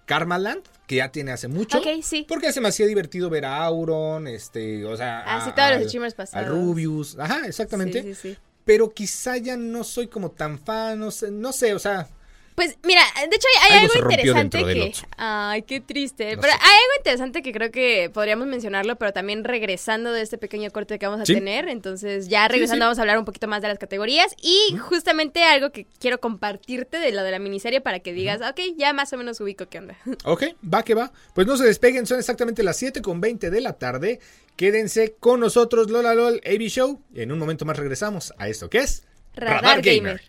Karmaland, 0.06 0.62
que 0.86 0.96
ya 0.96 1.10
tiene 1.10 1.32
hace 1.32 1.48
mucho. 1.48 1.78
Ok, 1.78 1.88
sí. 2.04 2.24
Porque 2.28 2.52
se 2.52 2.60
me 2.60 2.68
hacía 2.68 2.86
divertido 2.86 3.28
ver 3.28 3.44
a 3.44 3.64
Auron, 3.64 4.28
este, 4.28 4.84
o 4.84 4.96
sea, 4.96 5.24
ah, 5.26 5.44
a, 5.44 5.54
todos 5.56 5.92
los 5.92 6.14
pasados. 6.14 6.46
A 6.46 6.48
Rubius, 6.48 7.18
ajá, 7.18 7.48
exactamente. 7.48 8.00
Sí, 8.00 8.14
sí, 8.14 8.34
sí. 8.34 8.38
Pero 8.64 8.94
quizá 8.94 9.38
ya 9.38 9.56
no 9.56 9.82
soy 9.82 10.06
como 10.06 10.30
tan 10.30 10.60
fan, 10.60 11.00
no 11.00 11.10
sé, 11.10 11.32
no 11.32 11.52
sé, 11.52 11.74
o 11.74 11.80
sea, 11.80 12.06
pues 12.54 12.78
mira, 12.84 13.02
de 13.28 13.34
hecho 13.34 13.48
hay, 13.68 13.78
algo, 13.78 14.10
interesante 14.10 14.64
que... 14.64 14.92
Ay, 15.16 15.62
qué 15.62 15.80
triste. 15.80 16.36
pero 16.40 16.52
hay 16.52 16.52
algo 16.52 16.92
interesante 16.98 17.42
que 17.42 17.52
creo 17.52 17.72
que 17.72 18.10
podríamos 18.14 18.46
mencionarlo, 18.46 18.96
pero 18.96 19.12
también 19.12 19.42
regresando 19.42 20.12
de 20.12 20.22
este 20.22 20.38
pequeño 20.38 20.70
corte 20.70 20.98
que 20.98 21.06
vamos 21.06 21.20
a 21.20 21.24
tener. 21.24 21.68
Entonces 21.68 22.28
ya 22.28 22.46
regresando 22.46 22.84
vamos 22.84 22.98
a 22.98 23.02
hablar 23.02 23.18
un 23.18 23.24
poquito 23.24 23.48
más 23.48 23.60
de 23.60 23.68
las 23.68 23.78
categorías 23.78 24.36
y 24.40 24.76
justamente 24.78 25.42
algo 25.42 25.72
que 25.72 25.86
quiero 25.98 26.20
compartirte 26.20 26.98
de 26.98 27.10
lo 27.10 27.24
de 27.24 27.32
la 27.32 27.40
miniserie 27.40 27.80
para 27.80 27.98
que 28.00 28.12
digas, 28.12 28.40
ok, 28.40 28.60
ya 28.76 28.92
más 28.92 29.12
o 29.12 29.16
menos 29.16 29.40
ubico 29.40 29.66
qué 29.66 29.78
onda. 29.78 29.96
Ok, 30.24 30.44
va 30.72 30.82
que 30.82 30.94
va. 30.94 31.12
Pues 31.34 31.46
no 31.46 31.56
se 31.56 31.64
despeguen, 31.64 32.06
son 32.06 32.18
exactamente 32.18 32.62
las 32.62 32.76
7 32.76 33.02
con 33.02 33.20
20 33.20 33.50
de 33.50 33.60
la 33.60 33.74
tarde. 33.74 34.20
Quédense 34.56 35.16
con 35.18 35.40
nosotros, 35.40 35.90
Lola 35.90 36.14
LOL 36.14 36.40
AB 36.44 36.68
Show. 36.68 37.02
En 37.14 37.32
un 37.32 37.38
momento 37.38 37.64
más 37.64 37.76
regresamos 37.76 38.32
a 38.38 38.48
esto 38.48 38.70
que 38.70 38.78
es 38.78 39.04
Radar, 39.34 39.82
Gamer. 39.82 40.22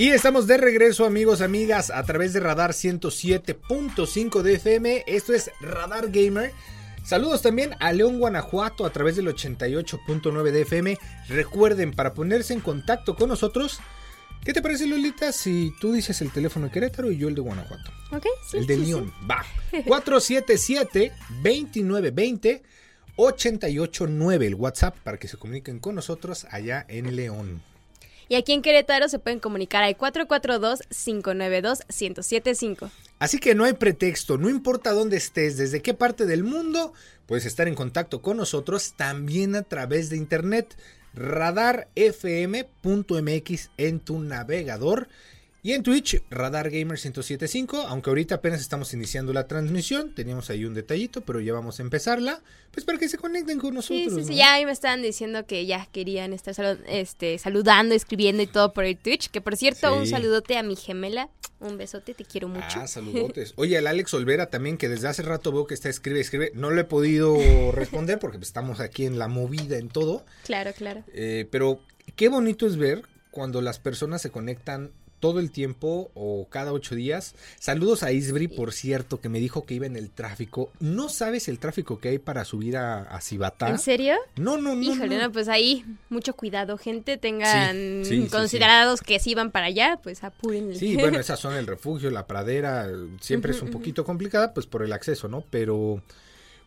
Y 0.00 0.08
estamos 0.12 0.46
de 0.46 0.56
regreso, 0.56 1.04
amigos, 1.04 1.42
amigas, 1.42 1.90
a 1.90 2.02
través 2.04 2.32
de 2.32 2.40
Radar 2.40 2.70
107.5 2.70 4.40
de 4.40 4.54
FM. 4.54 5.04
Esto 5.06 5.34
es 5.34 5.50
Radar 5.60 6.10
Gamer. 6.10 6.52
Saludos 7.04 7.42
también 7.42 7.72
a 7.80 7.92
León, 7.92 8.18
Guanajuato, 8.18 8.86
a 8.86 8.92
través 8.94 9.16
del 9.16 9.26
88.9 9.26 10.52
de 10.52 10.62
FM. 10.62 10.98
Recuerden, 11.28 11.92
para 11.92 12.14
ponerse 12.14 12.54
en 12.54 12.60
contacto 12.60 13.14
con 13.14 13.28
nosotros, 13.28 13.80
¿qué 14.42 14.54
te 14.54 14.62
parece, 14.62 14.86
Lolita, 14.86 15.32
si 15.32 15.70
tú 15.82 15.92
dices 15.92 16.22
el 16.22 16.32
teléfono 16.32 16.68
de 16.68 16.72
Querétaro 16.72 17.12
y 17.12 17.18
yo 17.18 17.28
el 17.28 17.34
de 17.34 17.42
Guanajuato? 17.42 17.92
Ok, 18.10 18.24
sí. 18.50 18.56
El 18.56 18.66
de 18.66 18.78
León, 18.78 19.12
va. 19.30 19.44
477-2920. 19.84 22.62
889 23.16 24.46
el 24.46 24.54
WhatsApp 24.54 24.96
para 25.04 25.18
que 25.18 25.28
se 25.28 25.36
comuniquen 25.36 25.78
con 25.78 25.94
nosotros 25.94 26.46
allá 26.50 26.86
en 26.88 27.16
León. 27.16 27.60
Y 28.30 28.36
aquí 28.36 28.52
en 28.52 28.62
Querétaro 28.62 29.08
se 29.08 29.18
pueden 29.18 29.40
comunicar 29.40 29.82
al 29.82 29.98
442-592-1075. 29.98 32.88
Así 33.18 33.40
que 33.40 33.56
no 33.56 33.64
hay 33.64 33.72
pretexto, 33.72 34.38
no 34.38 34.48
importa 34.48 34.92
dónde 34.92 35.16
estés, 35.16 35.56
desde 35.56 35.82
qué 35.82 35.94
parte 35.94 36.26
del 36.26 36.44
mundo, 36.44 36.92
puedes 37.26 37.44
estar 37.44 37.66
en 37.66 37.74
contacto 37.74 38.22
con 38.22 38.36
nosotros 38.36 38.94
también 38.96 39.56
a 39.56 39.64
través 39.64 40.10
de 40.10 40.16
internet 40.16 40.76
radarfm.mx 41.12 41.90
en 43.76 43.98
tu 43.98 44.20
navegador 44.20 45.08
y 45.62 45.72
en 45.72 45.82
Twitch, 45.82 46.22
Radar 46.30 46.70
Gamer 46.70 46.98
1075, 46.98 47.82
aunque 47.88 48.10
ahorita 48.10 48.36
apenas 48.36 48.60
estamos 48.60 48.94
iniciando 48.94 49.32
la 49.32 49.46
transmisión, 49.46 50.14
teníamos 50.14 50.48
ahí 50.50 50.64
un 50.64 50.74
detallito, 50.74 51.20
pero 51.20 51.40
ya 51.40 51.52
vamos 51.52 51.78
a 51.80 51.82
empezarla, 51.82 52.40
pues 52.70 52.86
para 52.86 52.98
que 52.98 53.08
se 53.08 53.18
conecten 53.18 53.58
con 53.58 53.74
nosotros. 53.74 54.14
Sí, 54.14 54.20
sí, 54.22 54.24
sí, 54.28 54.36
ya 54.36 54.58
me 54.64 54.72
estaban 54.72 55.02
diciendo 55.02 55.44
que 55.46 55.66
ya 55.66 55.86
querían 55.92 56.32
estar 56.32 56.78
este, 56.88 57.38
saludando, 57.38 57.94
escribiendo 57.94 58.42
y 58.42 58.46
todo 58.46 58.72
por 58.72 58.84
el 58.84 58.96
Twitch, 58.96 59.28
que 59.28 59.40
por 59.40 59.56
cierto, 59.56 59.94
un 59.94 60.06
saludote 60.06 60.56
a 60.56 60.62
mi 60.62 60.76
gemela, 60.76 61.28
un 61.60 61.76
besote, 61.76 62.14
te 62.14 62.24
quiero 62.24 62.48
mucho. 62.48 62.80
Ah, 62.80 62.86
saludotes. 62.86 63.52
Oye, 63.56 63.76
el 63.76 63.86
Alex 63.86 64.14
Olvera 64.14 64.46
también, 64.46 64.78
que 64.78 64.88
desde 64.88 65.08
hace 65.08 65.22
rato 65.22 65.52
veo 65.52 65.66
que 65.66 65.74
está 65.74 65.90
escribe, 65.90 66.20
escribe, 66.20 66.52
no 66.54 66.70
le 66.70 66.82
he 66.82 66.84
podido 66.84 67.36
responder 67.72 68.18
porque 68.18 68.38
pues, 68.38 68.48
estamos 68.48 68.80
aquí 68.80 69.04
en 69.04 69.18
la 69.18 69.28
movida, 69.28 69.76
en 69.76 69.88
todo. 69.88 70.24
Claro, 70.44 70.72
claro. 70.72 71.04
Eh, 71.12 71.46
pero 71.50 71.80
qué 72.16 72.28
bonito 72.28 72.66
es 72.66 72.76
ver 72.76 73.02
cuando 73.30 73.60
las 73.60 73.78
personas 73.78 74.22
se 74.22 74.30
conectan 74.30 74.90
todo 75.20 75.38
el 75.38 75.50
tiempo 75.50 76.10
o 76.14 76.48
cada 76.50 76.72
ocho 76.72 76.94
días. 76.94 77.34
Saludos 77.58 78.02
a 78.02 78.10
Isbri, 78.10 78.48
por 78.48 78.72
cierto, 78.72 79.20
que 79.20 79.28
me 79.28 79.38
dijo 79.38 79.64
que 79.64 79.74
iba 79.74 79.86
en 79.86 79.96
el 79.96 80.10
tráfico. 80.10 80.72
¿No 80.80 81.08
sabes 81.08 81.48
el 81.48 81.58
tráfico 81.58 81.98
que 81.98 82.08
hay 82.08 82.18
para 82.18 82.44
subir 82.44 82.76
a, 82.76 83.02
a 83.02 83.20
Cibatá? 83.20 83.68
¿En 83.68 83.78
serio? 83.78 84.16
No, 84.36 84.56
no, 84.56 84.74
no. 84.74 84.82
Híjole, 84.82 85.18
no, 85.18 85.30
pues 85.30 85.48
ahí 85.48 85.84
mucho 86.08 86.34
cuidado, 86.34 86.78
gente. 86.78 87.18
Tengan 87.18 88.02
considerados 88.30 89.02
que 89.02 89.20
si 89.20 89.34
van 89.34 89.50
para 89.50 89.66
allá, 89.66 90.00
pues 90.02 90.24
apúrenle. 90.24 90.76
Sí, 90.76 90.96
bueno, 91.00 91.20
esa 91.20 91.36
zona 91.36 91.56
del 91.56 91.66
refugio, 91.66 92.10
la 92.10 92.26
pradera, 92.26 92.88
siempre 93.20 93.52
es 93.52 93.62
un 93.62 93.70
poquito 93.70 94.04
complicada, 94.04 94.54
pues 94.54 94.66
por 94.66 94.82
el 94.82 94.92
acceso, 94.92 95.28
¿no? 95.28 95.44
Pero 95.50 96.02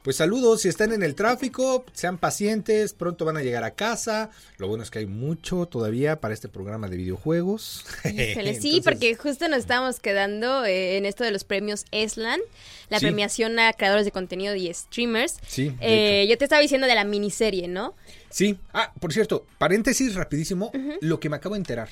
pues 0.04 0.18
saludos, 0.18 0.62
si 0.62 0.68
están 0.68 0.92
en 0.92 1.02
el 1.02 1.16
tráfico, 1.16 1.86
sean 1.94 2.18
pacientes, 2.18 2.94
pronto 2.94 3.24
van 3.24 3.38
a 3.38 3.42
llegar 3.42 3.63
a 3.63 3.72
casa. 3.72 4.30
Lo 4.58 4.68
bueno 4.68 4.84
es 4.84 4.92
que 4.92 5.00
hay 5.00 5.06
mucho 5.06 5.66
todavía 5.66 6.20
para 6.20 6.34
este 6.34 6.50
programa 6.50 6.89
de 6.89 6.98
videojuegos. 6.98 7.86
sí, 8.60 8.82
porque 8.84 9.16
justo 9.16 9.48
nos 9.48 9.60
estamos 9.60 10.02
quedando 10.02 10.66
eh, 10.66 10.98
en 10.98 11.06
esto 11.06 11.24
de 11.24 11.32
los 11.32 11.46
premios 11.46 11.86
ESLAN, 11.92 12.42
la 12.89 13.00
premiación 13.00 13.58
a 13.60 13.72
creadores 13.72 14.04
de 14.04 14.12
contenido 14.12 14.54
y 14.56 14.74
streamers. 14.74 15.38
Sí. 15.48 15.74
Eh, 15.80 16.28
yo 16.30 16.38
te 16.38 16.44
estaba 16.44 16.62
diciendo 16.62 16.86
de 16.86 16.96
la 16.96 17.06
miniserie, 17.06 17.70
¿no? 17.70 17.96
Sí. 18.30 18.60
Ah, 18.74 18.92
por 19.00 19.13
cierto, 19.13 19.46
paréntesis 19.58 20.16
rapidísimo, 20.16 20.72
lo 21.00 21.22
que 21.22 21.30
me 21.30 21.38
acabo 21.38 21.56
de 21.56 21.60
enterar. 21.60 21.88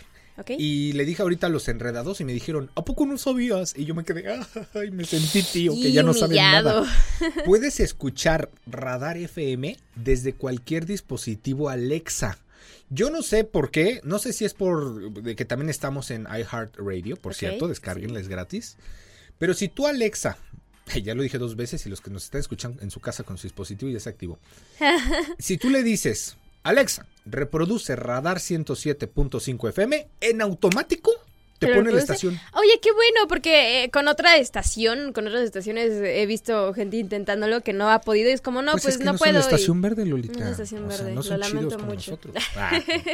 Y 0.57 0.93
le 0.93 1.05
dije 1.05 1.21
ahorita 1.21 1.47
a 1.47 1.49
los 1.49 1.67
enredados 1.67 2.21
y 2.21 2.25
me 2.25 2.33
dijeron, 2.33 2.71
¿a 2.75 2.83
poco 2.83 3.05
no 3.05 3.17
sabías? 3.17 3.73
Y 3.77 3.85
yo 3.85 3.93
me 3.93 4.03
quedé, 4.03 4.25
ay, 4.73 4.91
me 4.91 5.05
sentí 5.05 5.43
tío, 5.43 5.73
que 5.73 5.91
ya 5.91 6.03
no 6.03 6.13
saben 6.13 6.37
nada. 6.37 6.85
Puedes 7.45 7.79
escuchar 7.79 8.49
Radar 8.65 9.17
FM 9.17 9.77
desde 9.95 10.33
cualquier 10.33 10.85
dispositivo 10.85 11.69
Alexa. 11.69 12.37
Yo 12.89 13.09
no 13.09 13.21
sé 13.21 13.43
por 13.43 13.71
qué, 13.71 14.01
no 14.03 14.19
sé 14.19 14.33
si 14.33 14.43
es 14.43 14.53
por 14.53 15.13
de 15.13 15.35
que 15.35 15.45
también 15.45 15.69
estamos 15.69 16.11
en 16.11 16.23
iHeartRadio, 16.23 17.15
por 17.15 17.33
cierto, 17.33 17.67
descarguenles 17.67 18.27
gratis. 18.27 18.77
Pero 19.37 19.53
si 19.53 19.69
tú 19.69 19.87
Alexa, 19.87 20.37
ya 21.03 21.15
lo 21.15 21.23
dije 21.23 21.37
dos 21.37 21.55
veces 21.55 21.85
y 21.85 21.89
los 21.89 22.01
que 22.01 22.09
nos 22.09 22.25
están 22.25 22.41
escuchando 22.41 22.81
en 22.81 22.91
su 22.91 22.99
casa 22.99 23.23
con 23.23 23.37
su 23.37 23.43
dispositivo 23.43 23.91
ya 23.91 23.99
se 23.99 24.09
activó. 24.09 24.39
si 25.39 25.57
tú 25.57 25.69
le 25.69 25.83
dices, 25.83 26.37
Alexa, 26.63 27.05
reproduce 27.25 27.95
Radar 27.95 28.37
107.5 28.37 29.69
FM 29.69 30.07
en 30.21 30.41
automático 30.41 31.11
te 31.61 31.75
pone 31.75 31.91
la 31.91 31.99
estación. 31.99 32.39
Oye, 32.53 32.79
qué 32.81 32.91
bueno, 32.91 33.27
porque 33.27 33.83
eh, 33.83 33.91
con 33.91 34.07
otra 34.07 34.37
estación, 34.37 35.13
con 35.13 35.27
otras 35.27 35.43
estaciones 35.43 35.91
he 35.91 36.25
visto 36.25 36.73
gente 36.73 36.97
intentándolo 36.97 37.61
que 37.61 37.71
no 37.71 37.91
ha 37.91 38.01
podido 38.01 38.29
y 38.29 38.33
es 38.33 38.41
como, 38.41 38.63
no, 38.63 38.71
pues, 38.71 38.83
pues 38.83 38.99
no, 38.99 39.13
no 39.13 39.17
puedo. 39.19 39.37
Es 39.37 39.45
una 39.45 39.55
estación 39.55 39.79
verde, 39.79 40.05
Lolita. 40.05 40.39
Una 40.39 40.49
estación 40.49 40.87
verde, 40.87 41.13
no 41.13 41.21
lo 41.21 41.37
lamento 41.37 41.79
mucho. 41.79 42.19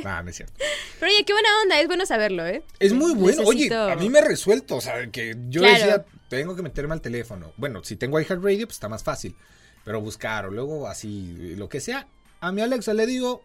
Ah, 0.06 0.22
no 0.24 0.30
es 0.30 0.38
cierto. 0.38 0.54
Pero 1.00 1.12
oye, 1.12 1.26
qué 1.26 1.34
buena 1.34 1.50
onda, 1.62 1.82
es 1.82 1.88
bueno 1.88 2.06
saberlo, 2.06 2.46
¿eh? 2.46 2.64
Es 2.80 2.94
muy 2.94 3.14
bueno. 3.14 3.44
Oye, 3.46 3.74
a 3.74 3.96
mí 3.96 4.10
me 4.10 4.20
ha 4.20 4.24
resuelto, 4.24 4.78
o 4.78 4.82
sea, 4.82 5.08
que 5.12 5.36
yo 5.50 5.62
decía, 5.62 6.06
tengo 6.30 6.56
que 6.56 6.62
meterme 6.62 6.94
al 6.94 7.02
teléfono. 7.02 7.52
Bueno, 7.58 7.84
si 7.84 7.98
tengo 7.98 8.20
iHeartRadio, 8.20 8.68
pues 8.68 8.78
está 8.78 8.88
más 8.88 9.04
fácil. 9.04 9.36
Pero 9.84 10.02
buscar 10.02 10.46
o 10.46 10.52
luego 10.52 10.88
así, 10.88 11.56
lo 11.58 11.68
que 11.70 11.80
sea. 11.82 12.08
A 12.40 12.52
mi 12.52 12.62
Alexa 12.62 12.94
le 12.94 13.06
digo... 13.06 13.44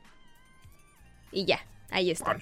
Y 1.31 1.45
ya. 1.45 1.65
Ahí 1.91 2.11
está. 2.11 2.39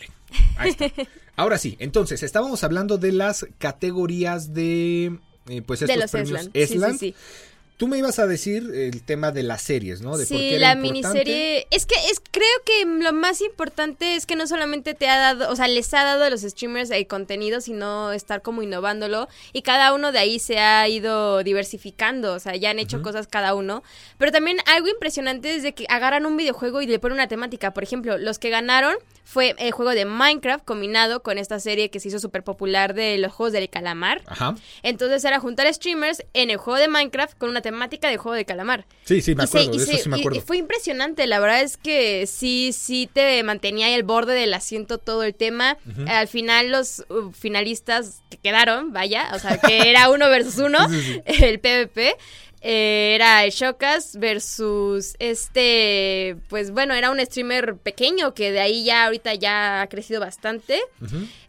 Ahí 0.57 0.71
está. 0.71 0.87
Ahora 1.37 1.59
sí, 1.59 1.77
entonces 1.81 2.23
estábamos 2.23 2.63
hablando 2.65 2.99
de 2.99 3.13
las 3.13 3.47
categorías 3.59 4.53
de 4.53 5.19
eh, 5.49 5.63
pues 5.63 5.83
estos 5.83 5.97
de 5.97 6.03
los 6.03 6.11
premios 6.11 6.51
Esland. 6.53 6.99
Sí, 6.99 6.99
sí, 6.99 7.17
sí. 7.19 7.50
Tú 7.81 7.89
me 7.89 7.97
ibas 7.97 8.19
a 8.19 8.27
decir 8.27 8.71
el 8.75 9.03
tema 9.03 9.33
de 9.33 9.43
las 9.43 9.63
series, 9.63 10.03
¿no? 10.03 10.19
De 10.19 10.27
sí, 10.27 10.35
por 10.35 10.43
qué 10.43 10.59
la 10.59 10.75
miniserie. 10.75 11.67
Es 11.71 11.87
que 11.87 11.95
es, 12.11 12.21
creo 12.31 12.47
que 12.67 12.85
lo 12.85 13.15
más 13.15 13.41
importante 13.41 14.17
es 14.17 14.27
que 14.27 14.37
no 14.37 14.47
solamente 14.47 14.93
te 14.93 15.09
ha 15.09 15.19
dado, 15.19 15.51
o 15.51 15.57
sea, 15.57 15.67
les 15.67 15.95
ha 15.95 16.05
dado 16.05 16.25
a 16.25 16.29
los 16.29 16.43
streamers 16.43 16.91
el 16.91 17.07
contenido, 17.07 17.63
sino 17.63 18.13
estar 18.13 18.43
como 18.43 18.61
innovándolo. 18.61 19.31
Y 19.55 19.63
cada 19.63 19.95
uno 19.95 20.13
de 20.13 20.19
ahí 20.19 20.39
se 20.39 20.59
ha 20.59 20.87
ido 20.91 21.43
diversificando, 21.43 22.35
o 22.35 22.39
sea, 22.39 22.55
ya 22.55 22.69
han 22.69 22.79
hecho 22.79 23.01
cosas 23.01 23.27
cada 23.29 23.55
uno. 23.55 23.83
Pero 24.19 24.31
también 24.31 24.59
algo 24.67 24.89
impresionante 24.89 25.57
es 25.57 25.63
de 25.63 25.73
que 25.73 25.87
agarran 25.89 26.27
un 26.27 26.37
videojuego 26.37 26.83
y 26.83 26.87
le 26.87 26.99
ponen 26.99 27.15
una 27.15 27.29
temática. 27.29 27.73
Por 27.73 27.83
ejemplo, 27.83 28.19
los 28.19 28.39
que 28.39 28.51
ganaron 28.51 28.95
fue 29.25 29.55
el 29.59 29.73
juego 29.73 29.93
de 29.93 30.05
Minecraft 30.05 30.67
combinado 30.67 31.23
con 31.23 31.39
esta 31.39 31.59
serie 31.61 31.89
que 31.89 31.99
se 31.99 32.09
hizo 32.09 32.19
súper 32.19 32.43
popular 32.43 32.93
de 32.93 33.17
los 33.17 33.33
juegos 33.33 33.55
del 33.55 33.71
calamar. 33.71 34.21
Ajá. 34.27 34.55
Entonces 34.83 35.25
era 35.25 35.41
juntar 35.41 35.73
streamers 35.73 36.23
en 36.35 36.51
el 36.51 36.59
juego 36.59 36.79
de 36.79 36.89
Minecraft 36.89 37.39
con 37.39 37.49
una 37.49 37.63
temática 37.63 37.70
de 37.71 38.17
juego 38.17 38.35
de 38.35 38.45
calamar. 38.45 38.87
Sí, 39.05 39.21
sí, 39.21 39.35
me 39.35 39.45
acuerdo, 39.45 39.73
eso 39.73 39.97
sí 39.97 40.09
me 40.09 40.19
acuerdo. 40.19 40.39
Y, 40.39 40.43
fue 40.43 40.57
impresionante, 40.57 41.27
la 41.27 41.41
verdad 41.41 41.63
es 41.63 41.77
que 41.77 42.27
sí, 42.27 42.73
sí 42.73 43.09
te 43.13 43.43
mantenía 43.43 43.87
ahí 43.87 43.95
el 43.95 44.03
borde 44.03 44.35
del 44.35 44.55
asiento 44.55 44.99
todo 44.99 45.23
el 45.23 45.35
tema. 45.35 45.77
Al 46.07 46.29
final 46.29 46.71
los 46.71 47.05
uh, 47.09 47.31
finalistas 47.33 48.23
que 48.31 48.37
quedaron, 48.39 48.93
vaya, 48.93 49.31
o 49.35 49.39
sea, 49.39 49.59
que 49.59 49.91
era 49.91 50.11
uno 50.11 50.29
versus 50.29 50.59
uno, 50.59 50.79
el 51.25 51.61
PvP. 51.61 52.17
Eh, 52.63 53.15
era 53.15 53.49
Shokas 53.49 54.19
versus 54.19 55.17
este, 55.19 56.37
pues 56.49 56.73
bueno, 56.73 56.93
era 56.93 57.11
un 57.11 57.19
streamer 57.21 57.77
pequeño 57.77 58.35
que 58.35 58.53
de 58.53 58.61
ahí 58.61 58.85
ya 58.85 59.07
ahorita 59.07 59.35
ya 59.35 59.81
ha 59.81 59.87
crecido 59.89 60.21
bastante. 60.21 60.81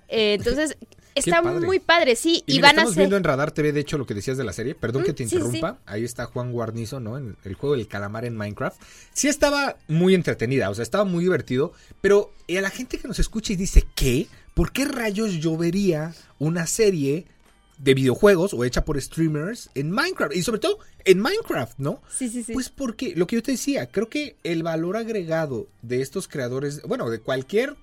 Eh, 0.08 0.36
entonces, 0.36 0.78
está 1.16 1.42
muy 1.42 1.80
padre, 1.80 2.16
sí. 2.16 2.44
Y, 2.46 2.60
van 2.60 2.72
estamos 2.72 2.96
viendo 2.96 3.18
en 3.18 3.24
Radar 3.24 3.52
TV, 3.52 3.72
de 3.72 3.80
hecho, 3.80 3.98
lo 3.98 4.06
que 4.06 4.14
decías 4.14 4.38
de 4.38 4.44
la 4.44 4.54
serie. 4.54 4.76
Perdón 4.76 5.04
que 5.04 5.14
te 5.14 5.24
interrumpa. 5.24 5.80
Ahí 5.86 6.04
está 6.04 6.26
Juan 6.26 6.52
Guarnizo, 6.52 7.00
¿no? 7.00 7.18
En 7.18 7.36
el 7.44 7.54
juego 7.56 7.76
del 7.76 7.88
calamar 7.88 8.26
en 8.26 8.36
Minecraft. 8.36 8.82
Sí 9.14 9.28
estaba 9.28 9.78
muy 9.88 10.16
entretenida, 10.16 10.70
o 10.70 10.76
sea, 10.76 10.84
estaba 10.84 11.06
muy 11.06 11.24
divertido. 11.24 11.74
Pero 12.02 12.34
a 12.50 12.62
la 12.62 12.70
gente 12.70 12.98
que 12.98 13.08
nos 13.08 13.20
escucha 13.20 13.54
y 13.54 13.56
dice, 13.56 13.86
¿qué? 13.96 14.28
¿Por 14.54 14.72
qué 14.72 14.86
rayos 14.86 15.34
yo 15.34 15.58
vería 15.58 16.14
una 16.40 16.68
serie 16.68 17.26
de 17.82 17.94
videojuegos 17.96 18.54
o 18.54 18.64
hecha 18.64 18.86
por 18.86 19.02
streamers 19.02 19.70
en 19.74 19.92
Minecraft. 19.92 20.36
Y 20.36 20.44
sobre 20.44 20.60
todo 20.60 20.80
en 21.04 21.20
Minecraft, 21.20 21.80
¿no? 21.80 22.02
Sí, 22.16 22.30
sí, 22.30 22.44
sí. 22.44 22.54
Pues 22.54 22.70
porque, 22.70 23.14
lo 23.16 23.28
que 23.28 23.38
yo 23.38 23.44
te 23.44 23.52
decía, 23.52 23.88
creo 23.88 24.08
que 24.08 24.36
el 24.44 24.64
valor 24.64 24.98
agregado 24.98 25.68
de 25.82 26.02
estos 26.02 26.28
creadores, 26.28 26.82
bueno, 26.84 27.10
de 27.10 27.20
cualquier 27.20 27.76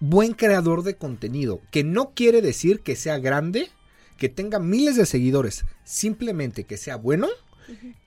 buen 0.00 0.32
creador 0.32 0.82
de 0.82 0.96
contenido, 0.96 1.60
que 1.70 1.84
no 1.84 2.12
quiere 2.14 2.42
decir 2.42 2.80
que 2.80 2.96
sea 2.96 3.18
grande, 3.18 3.70
que 4.16 4.28
tenga 4.28 4.58
miles 4.58 4.96
de 4.96 5.06
seguidores, 5.06 5.64
simplemente 5.84 6.64
que 6.64 6.76
sea 6.76 6.96
bueno, 6.96 7.28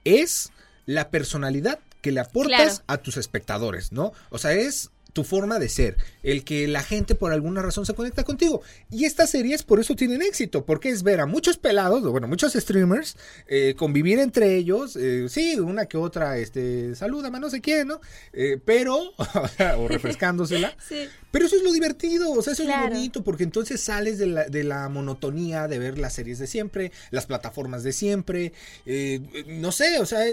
es 0.04 0.52
la 0.86 1.10
personalidad 1.10 1.80
que 2.02 2.12
le 2.12 2.20
aportas 2.20 2.82
a 2.86 2.98
tus 2.98 3.16
espectadores, 3.16 3.92
¿no? 3.92 4.12
O 4.28 4.38
sea, 4.38 4.52
es 4.52 4.90
tu 5.14 5.24
forma 5.24 5.58
de 5.58 5.68
ser, 5.68 5.96
el 6.22 6.44
que 6.44 6.66
la 6.66 6.82
gente 6.82 7.14
por 7.14 7.32
alguna 7.32 7.62
razón 7.62 7.86
se 7.86 7.94
conecta 7.94 8.24
contigo. 8.24 8.62
Y 8.90 9.04
estas 9.04 9.30
series 9.30 9.62
por 9.62 9.80
eso 9.80 9.94
tienen 9.94 10.20
éxito, 10.20 10.66
porque 10.66 10.90
es 10.90 11.04
ver 11.04 11.20
a 11.20 11.26
muchos 11.26 11.56
pelados, 11.56 12.02
bueno, 12.02 12.26
muchos 12.26 12.52
streamers, 12.52 13.16
eh, 13.46 13.74
convivir 13.78 14.18
entre 14.18 14.56
ellos, 14.56 14.96
eh, 14.96 15.28
sí, 15.28 15.58
una 15.60 15.86
que 15.86 15.96
otra, 15.96 16.36
este, 16.38 16.96
saluda, 16.96 17.30
no 17.30 17.48
sé 17.48 17.60
quién, 17.60 17.88
¿no? 17.88 18.00
Eh, 18.32 18.58
pero, 18.62 19.12
o 19.78 19.88
refrescándosela. 19.88 20.76
sí. 20.86 21.08
Pero 21.30 21.46
eso 21.46 21.56
es 21.56 21.62
lo 21.62 21.72
divertido, 21.72 22.32
o 22.32 22.42
sea, 22.42 22.52
eso 22.52 22.64
es 22.64 22.68
lo 22.68 22.80
bonito, 22.80 23.22
porque 23.22 23.44
entonces 23.44 23.80
sales 23.80 24.18
de 24.18 24.26
la, 24.26 24.44
de 24.44 24.64
la, 24.64 24.88
monotonía 24.88 25.68
de 25.68 25.78
ver 25.78 25.98
las 25.98 26.12
series 26.12 26.38
de 26.38 26.46
siempre, 26.46 26.92
las 27.10 27.26
plataformas 27.26 27.82
de 27.82 27.92
siempre, 27.92 28.52
no 29.46 29.72
sé, 29.72 29.98
o 29.98 30.06
sea 30.06 30.24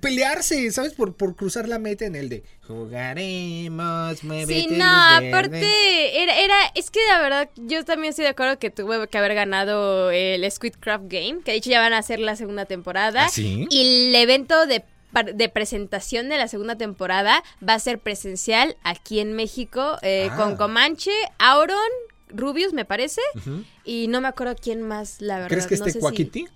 pelearse, 0.00 0.70
¿sabes? 0.70 0.94
Por, 0.94 1.14
por 1.14 1.34
cruzar 1.34 1.68
la 1.68 1.78
meta 1.78 2.04
en 2.04 2.14
el 2.14 2.28
de 2.28 2.44
jugaremos, 2.66 4.18
Sí, 4.18 4.68
no, 4.70 4.84
aparte, 4.84 6.22
era, 6.22 6.38
era, 6.38 6.54
es 6.74 6.90
que 6.90 7.00
la 7.08 7.20
verdad, 7.20 7.50
yo 7.56 7.84
también 7.84 8.10
estoy 8.10 8.24
de 8.24 8.30
acuerdo 8.30 8.58
que 8.58 8.70
tuve 8.70 9.08
que 9.08 9.18
haber 9.18 9.34
ganado 9.34 10.10
el 10.10 10.48
Squidcraft 10.50 11.04
Game, 11.08 11.40
que 11.44 11.52
de 11.52 11.56
hecho 11.58 11.70
ya 11.70 11.80
van 11.80 11.92
a 11.92 11.98
hacer 11.98 12.20
la 12.20 12.36
segunda 12.36 12.66
temporada. 12.66 13.26
¿Ah, 13.26 13.30
y 13.36 14.08
el 14.08 14.14
evento 14.14 14.66
de 14.66 14.84
de 15.34 15.48
presentación 15.48 16.28
de 16.28 16.38
la 16.38 16.46
segunda 16.46 16.76
temporada 16.76 17.42
va 17.66 17.74
a 17.74 17.78
ser 17.80 17.98
presencial 17.98 18.76
aquí 18.84 19.18
en 19.18 19.32
México 19.32 19.96
eh, 20.02 20.28
ah. 20.30 20.36
con 20.36 20.56
Comanche, 20.56 21.10
Auron, 21.38 21.76
Rubius 22.28 22.72
me 22.72 22.84
parece 22.84 23.20
y 23.84 24.06
no 24.06 24.20
me 24.20 24.28
acuerdo 24.28 24.54
quién 24.54 24.82
más 24.82 25.20
la 25.20 25.36
verdad. 25.36 25.48
¿Crees 25.48 25.66
que 25.66 25.74
esté 25.74 25.98
Quackity? 25.98 26.46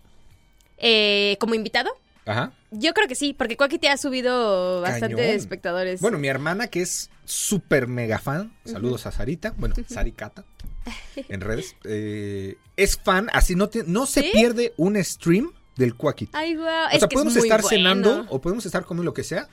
Eh, 0.79 1.37
como 1.40 1.55
invitado. 1.55 1.90
Ajá. 2.26 2.52
Yo 2.70 2.92
creo 2.94 3.06
que 3.06 3.14
sí, 3.14 3.34
porque 3.34 3.56
te 3.78 3.88
ha 3.88 3.96
subido 3.96 4.80
bastante 4.80 5.34
espectadores. 5.34 6.00
Bueno, 6.00 6.18
mi 6.18 6.28
hermana, 6.28 6.68
que 6.68 6.82
es 6.82 7.10
súper 7.24 7.87
mega 7.87 8.18
fan, 8.18 8.52
saludos 8.64 9.06
a 9.06 9.12
Sarita, 9.12 9.54
bueno, 9.56 9.74
Saricata, 9.88 10.44
en 11.28 11.40
redes, 11.40 11.76
eh, 11.84 12.56
es 12.76 12.98
fan, 12.98 13.28
así 13.32 13.54
no, 13.54 13.70
no 13.87 14.06
se 14.06 14.22
pierde 14.24 14.74
un 14.76 15.02
stream 15.02 15.52
del 15.76 15.94
Quacky. 15.94 16.28
Ay, 16.32 16.56
wow. 16.56 16.66
O 16.94 16.98
sea, 16.98 17.08
podemos 17.08 17.37
estar 17.37 17.62
cenando 17.62 18.26
o 18.28 18.40
podemos 18.40 18.64
estar 18.64 18.84
comiendo 18.84 19.04
lo 19.04 19.14
que 19.14 19.24
sea. 19.24 19.48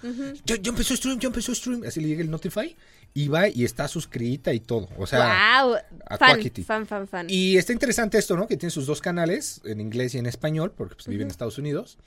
yo, 0.45 0.55
yo 0.55 0.71
empezó 0.71 0.95
stream, 0.95 1.19
yo 1.19 1.27
empezó 1.27 1.53
stream. 1.53 1.84
Así 1.86 1.99
le 1.99 2.07
llega 2.07 2.21
el 2.21 2.29
Notify 2.29 2.75
y 3.13 3.27
va 3.27 3.47
y 3.47 3.63
está 3.63 3.88
suscrita 3.88 4.53
y 4.53 4.60
todo. 4.60 4.88
O 4.97 5.07
sea, 5.07 5.63
wow. 5.63 5.75
a 6.07 6.17
fan, 6.17 6.41
fan, 6.65 6.86
fan, 6.86 7.07
fan. 7.07 7.27
Y 7.29 7.57
está 7.57 7.73
interesante 7.73 8.17
esto, 8.17 8.38
¿no? 8.38 8.47
Que 8.47 8.57
tiene 8.57 8.71
sus 8.71 8.86
dos 8.86 9.01
canales, 9.01 9.62
en 9.65 9.81
inglés 9.81 10.15
y 10.15 10.19
en 10.19 10.25
español, 10.25 10.73
porque 10.75 10.95
pues, 10.95 11.07
vive 11.07 11.23
en 11.23 11.29
Estados 11.29 11.57
Unidos. 11.57 11.97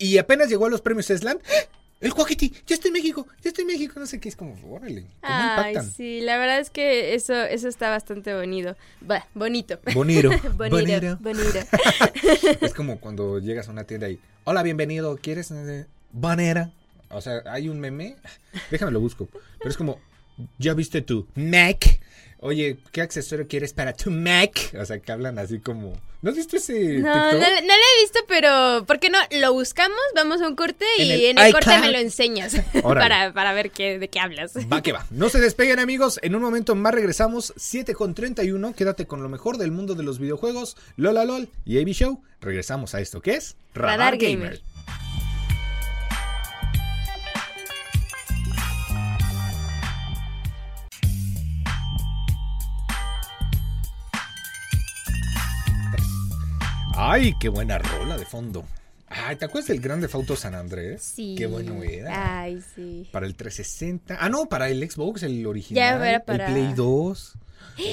Y 0.00 0.16
apenas 0.16 0.48
llegó 0.48 0.66
a 0.66 0.70
los 0.70 0.80
premios 0.80 1.10
Esland. 1.10 1.40
El 2.00 2.12
Joaquiti, 2.12 2.54
ya 2.66 2.74
estoy 2.74 2.88
en 2.88 2.94
México, 2.94 3.26
ya 3.42 3.50
estoy 3.50 3.62
en 3.62 3.68
México, 3.68 4.00
no 4.00 4.06
sé 4.06 4.18
qué, 4.18 4.30
es 4.30 4.36
como, 4.36 4.56
órale, 4.72 5.02
¿cómo 5.02 5.34
Ay, 5.34 5.76
sí, 5.94 6.22
la 6.22 6.38
verdad 6.38 6.58
es 6.58 6.70
que 6.70 7.14
eso, 7.14 7.34
eso 7.34 7.68
está 7.68 7.90
bastante 7.90 8.34
bonito, 8.34 8.74
bonito. 9.34 9.78
Bonito. 9.92 10.30
bonito, 10.56 11.18
bonito. 11.20 11.58
es 12.62 12.72
como 12.72 13.00
cuando 13.00 13.38
llegas 13.38 13.68
a 13.68 13.72
una 13.72 13.84
tienda 13.84 14.08
y, 14.08 14.18
hola, 14.44 14.62
bienvenido, 14.62 15.18
¿quieres 15.18 15.52
banera? 16.10 16.72
O 17.10 17.20
sea, 17.20 17.42
hay 17.44 17.68
un 17.68 17.78
meme, 17.80 18.16
déjame 18.70 18.92
lo 18.92 19.00
busco, 19.00 19.28
pero 19.58 19.68
es 19.68 19.76
como, 19.76 20.00
¿ya 20.58 20.72
viste 20.72 21.02
tu 21.02 21.26
Mac? 21.34 22.00
Oye, 22.42 22.78
¿qué 22.90 23.02
accesorio 23.02 23.46
quieres 23.46 23.74
para 23.74 23.92
tu 23.92 24.10
Mac? 24.10 24.74
O 24.80 24.84
sea, 24.86 24.98
que 24.98 25.12
hablan 25.12 25.38
así 25.38 25.58
como... 25.58 25.92
¿No 26.22 26.30
has 26.30 26.36
visto 26.36 26.56
ese 26.56 26.98
no, 26.98 27.14
No, 27.14 27.32
no 27.32 27.38
lo 27.38 27.46
he 27.46 28.02
visto, 28.02 28.20
pero 28.26 28.84
¿por 28.86 28.98
qué 28.98 29.10
no? 29.10 29.18
Lo 29.40 29.52
buscamos, 29.52 29.98
vamos 30.14 30.40
a 30.40 30.48
un 30.48 30.56
corte 30.56 30.86
y 30.98 31.26
en 31.26 31.38
el, 31.38 31.52
corte 31.52 31.78
me 31.78 31.90
lo 31.92 31.98
enseñas 31.98 32.56
para, 32.82 33.32
para, 33.34 33.52
ver 33.52 33.70
qué, 33.70 33.98
de 33.98 34.08
qué 34.08 34.20
hablas. 34.20 34.54
Va 34.70 34.82
que 34.82 34.92
va. 34.92 35.06
No 35.10 35.28
se 35.28 35.38
despeguen, 35.38 35.78
amigos. 35.78 36.18
En 36.22 36.34
un 36.34 36.40
momento 36.42 36.74
más 36.74 36.94
regresamos. 36.94 37.52
7 37.56 37.94
con 37.94 38.14
31. 38.14 38.74
Quédate 38.74 39.06
con 39.06 39.22
lo 39.22 39.28
mejor 39.28 39.58
del 39.58 39.70
mundo 39.70 39.94
de 39.94 40.02
los 40.02 40.18
videojuegos. 40.18 40.76
Lola 40.96 41.24
LOL 41.24 41.48
y 41.66 41.78
AB 41.78 41.88
Show. 41.88 42.22
Regresamos 42.40 42.94
a 42.94 43.00
esto 43.00 43.20
que 43.20 43.34
es 43.34 43.56
Radar, 43.74 44.16
Gamer. 44.16 44.60
Ay, 57.02 57.32
qué 57.40 57.48
buena 57.48 57.78
rola 57.78 58.18
de 58.18 58.26
fondo. 58.26 58.64
Ay, 59.08 59.36
¿te 59.36 59.46
acuerdas 59.46 59.68
del 59.68 59.80
Grande 59.80 60.06
Auto 60.12 60.36
San 60.36 60.54
Andrés? 60.54 61.02
Sí. 61.02 61.34
Qué 61.36 61.46
bueno 61.46 61.82
era. 61.82 62.42
Ay, 62.42 62.60
sí. 62.74 63.08
Para 63.10 63.24
el 63.26 63.34
360. 63.34 64.18
Ah, 64.20 64.28
no, 64.28 64.44
para 64.46 64.68
el 64.68 64.88
Xbox, 64.88 65.22
el 65.22 65.46
original. 65.46 65.98
Ya 66.00 66.08
era 66.10 66.24
para- 66.24 66.46
El 66.48 66.52
Play 66.52 66.72
2. 66.74 67.32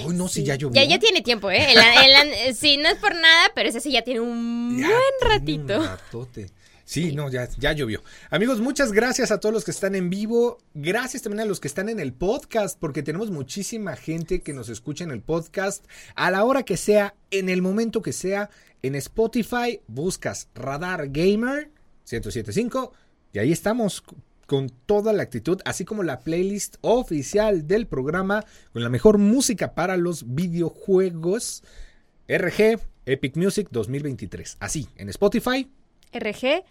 Uy, 0.06 0.14
no, 0.16 0.28
si 0.28 0.42
Sí. 0.42 0.46
ya 0.46 0.56
llovió. 0.56 0.76
Ya, 0.82 0.88
ya 0.88 1.00
tiene 1.00 1.22
tiempo, 1.22 1.50
¿eh? 1.50 1.68
El- 1.72 2.38
el- 2.48 2.56
sí, 2.56 2.76
no 2.78 2.90
es 2.90 2.96
por 2.98 3.16
nada, 3.16 3.50
pero 3.56 3.70
ese 3.70 3.80
sí 3.80 3.92
ya 3.92 4.02
tiene 4.04 4.20
un 4.20 4.78
Ya 4.78 4.88
buen 4.90 5.32
ratito. 5.32 5.80
un 5.80 5.86
ratote. 5.86 6.50
Sí, 6.88 7.12
no, 7.12 7.30
ya, 7.30 7.50
ya 7.60 7.74
llovió. 7.74 8.02
Amigos, 8.30 8.62
muchas 8.62 8.94
gracias 8.94 9.30
a 9.32 9.42
todos 9.42 9.52
los 9.52 9.66
que 9.66 9.72
están 9.72 9.94
en 9.94 10.10
vivo. 10.10 10.60
Gracias 10.74 11.22
también 11.22 11.42
a 11.42 11.46
los 11.46 11.60
que 11.60 11.68
están 11.68 11.90
en 11.90 12.00
el 12.00 12.14
podcast, 12.14 12.80
porque 12.80 13.04
tenemos 13.04 13.30
muchísima 13.30 13.98
gente 13.98 14.40
que 14.40 14.54
nos 14.54 14.70
escucha 14.70 15.04
en 15.04 15.12
el 15.12 15.22
podcast 15.22 15.86
a 16.16 16.32
la 16.32 16.46
hora 16.46 16.64
que 16.64 16.78
sea, 16.78 17.14
en 17.30 17.50
el 17.50 17.62
momento 17.62 18.02
que 18.02 18.14
sea. 18.14 18.50
En 18.82 18.96
Spotify 18.96 19.82
buscas 19.88 20.48
Radar 20.56 21.10
Gamer 21.10 21.72
1075 22.10 22.94
y 23.34 23.40
ahí 23.40 23.52
estamos 23.52 24.02
con 24.46 24.70
toda 24.70 25.12
la 25.12 25.24
actitud, 25.24 25.60
así 25.66 25.84
como 25.84 26.04
la 26.04 26.22
playlist 26.22 26.78
oficial 26.80 27.68
del 27.68 27.88
programa 27.88 28.46
con 28.72 28.82
la 28.82 28.88
mejor 28.88 29.18
música 29.18 29.76
para 29.76 29.98
los 29.98 30.34
videojuegos. 30.34 31.66
RG 32.30 32.80
Epic 33.06 33.36
Music 33.36 33.68
2023. 33.72 34.56
Así, 34.62 34.88
en 34.96 35.10
Spotify, 35.10 35.70
RG, 36.14 36.64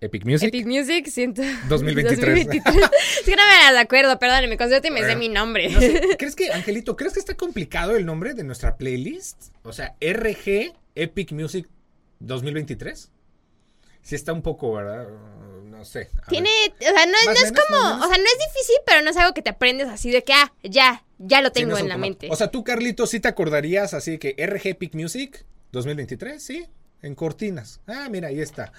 Epic 0.00 0.24
Music. 0.24 0.48
Epic 0.48 0.66
Music, 0.66 1.06
siento. 1.06 1.42
2023. 1.68 2.46
2023. 2.46 2.76
Es 3.18 3.24
que 3.24 3.36
no 3.36 3.42
me 3.46 3.72
de 3.72 3.78
acuerdo, 3.78 4.18
perdónenme, 4.18 4.56
concierto 4.56 4.88
y 4.88 4.90
me 4.90 5.02
sé 5.02 5.16
mi 5.16 5.28
nombre. 5.28 5.70
No 5.70 5.80
sé, 5.80 6.00
¿Crees 6.18 6.36
que, 6.36 6.52
Angelito, 6.52 6.96
crees 6.96 7.14
que 7.14 7.20
está 7.20 7.34
complicado 7.36 7.96
el 7.96 8.04
nombre 8.04 8.34
de 8.34 8.44
nuestra 8.44 8.76
playlist? 8.76 9.54
O 9.62 9.72
sea, 9.72 9.96
RG 10.00 10.74
Epic 10.94 11.32
Music 11.32 11.68
2023. 12.20 13.10
Sí 14.02 14.14
está 14.14 14.34
un 14.34 14.42
poco, 14.42 14.74
¿verdad? 14.74 15.08
No 15.64 15.84
sé. 15.86 16.10
Tiene, 16.28 16.50
ver. 16.78 16.92
o 16.92 16.96
sea, 16.96 17.06
no, 17.06 17.12
no 17.24 17.32
es 17.32 17.52
como, 17.52 18.04
o 18.04 18.08
sea, 18.08 18.18
no 18.18 18.24
es 18.24 18.38
difícil, 18.52 18.76
pero 18.84 19.00
no 19.00 19.10
es 19.10 19.16
algo 19.16 19.32
que 19.32 19.40
te 19.40 19.50
aprendes 19.50 19.88
así 19.88 20.10
de 20.10 20.22
que, 20.22 20.34
ah, 20.34 20.52
ya, 20.62 21.04
ya 21.18 21.40
lo 21.40 21.48
Sí, 21.48 21.54
tengo 21.54 21.72
no 21.72 21.78
en 21.78 21.88
la 21.88 21.96
mente. 21.96 22.28
O 22.30 22.36
sea, 22.36 22.48
tú, 22.50 22.62
Carlito, 22.62 23.06
sí 23.06 23.20
te 23.20 23.28
acordarías 23.28 23.94
así 23.94 24.18
que 24.18 24.34
RG 24.38 24.68
Epic 24.68 24.94
Music 24.94 25.46
2023, 25.72 26.42
¿sí? 26.42 26.66
En 27.00 27.14
cortinas. 27.14 27.80
Ah, 27.86 28.08
mira, 28.10 28.28
ahí 28.28 28.40
está. 28.40 28.72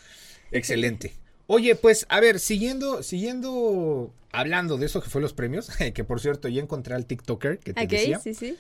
Excelente. 0.56 1.14
Oye, 1.48 1.76
pues, 1.76 2.06
a 2.10 2.20
ver, 2.20 2.40
siguiendo, 2.40 3.04
siguiendo 3.04 4.12
hablando 4.32 4.78
de 4.78 4.86
eso 4.86 5.02
que 5.02 5.10
fue 5.10 5.22
los 5.22 5.34
premios, 5.34 5.70
que 5.94 6.04
por 6.04 6.20
cierto, 6.20 6.48
ya 6.48 6.62
encontré 6.62 6.96
al 6.96 7.06
TikToker 7.06 7.60
que 7.60 7.74
te 7.74 7.84
ok, 7.84 7.90
decía. 7.90 8.20
sí, 8.20 8.34
sí. 8.34 8.58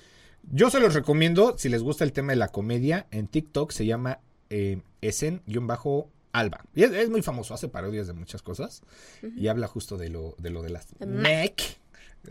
Yo 0.52 0.70
se 0.70 0.80
los 0.80 0.94
recomiendo, 0.94 1.58
si 1.58 1.70
les 1.70 1.82
gusta 1.82 2.04
el 2.04 2.14
tema 2.14 2.32
de 2.32 2.36
la 2.36 2.50
comedia, 2.50 3.08
en 3.10 3.28
TikTok 3.28 3.72
se 3.72 3.86
llama 3.88 4.20
eh, 4.52 4.82
Esen-Alba. 5.02 6.66
Y 6.76 6.84
es, 6.84 6.92
es 6.92 7.10
muy 7.10 7.24
famoso, 7.24 7.56
hace 7.56 7.68
parodias 7.68 8.06
de 8.06 8.14
muchas 8.14 8.44
cosas. 8.44 8.84
Y 9.36 9.48
habla 9.48 9.68
justo 9.68 9.98
de 9.98 10.10
lo 10.10 10.36
de, 10.38 10.52
lo 10.52 10.62
de 10.62 10.70
las 10.70 10.88
Mac. 11.00 11.80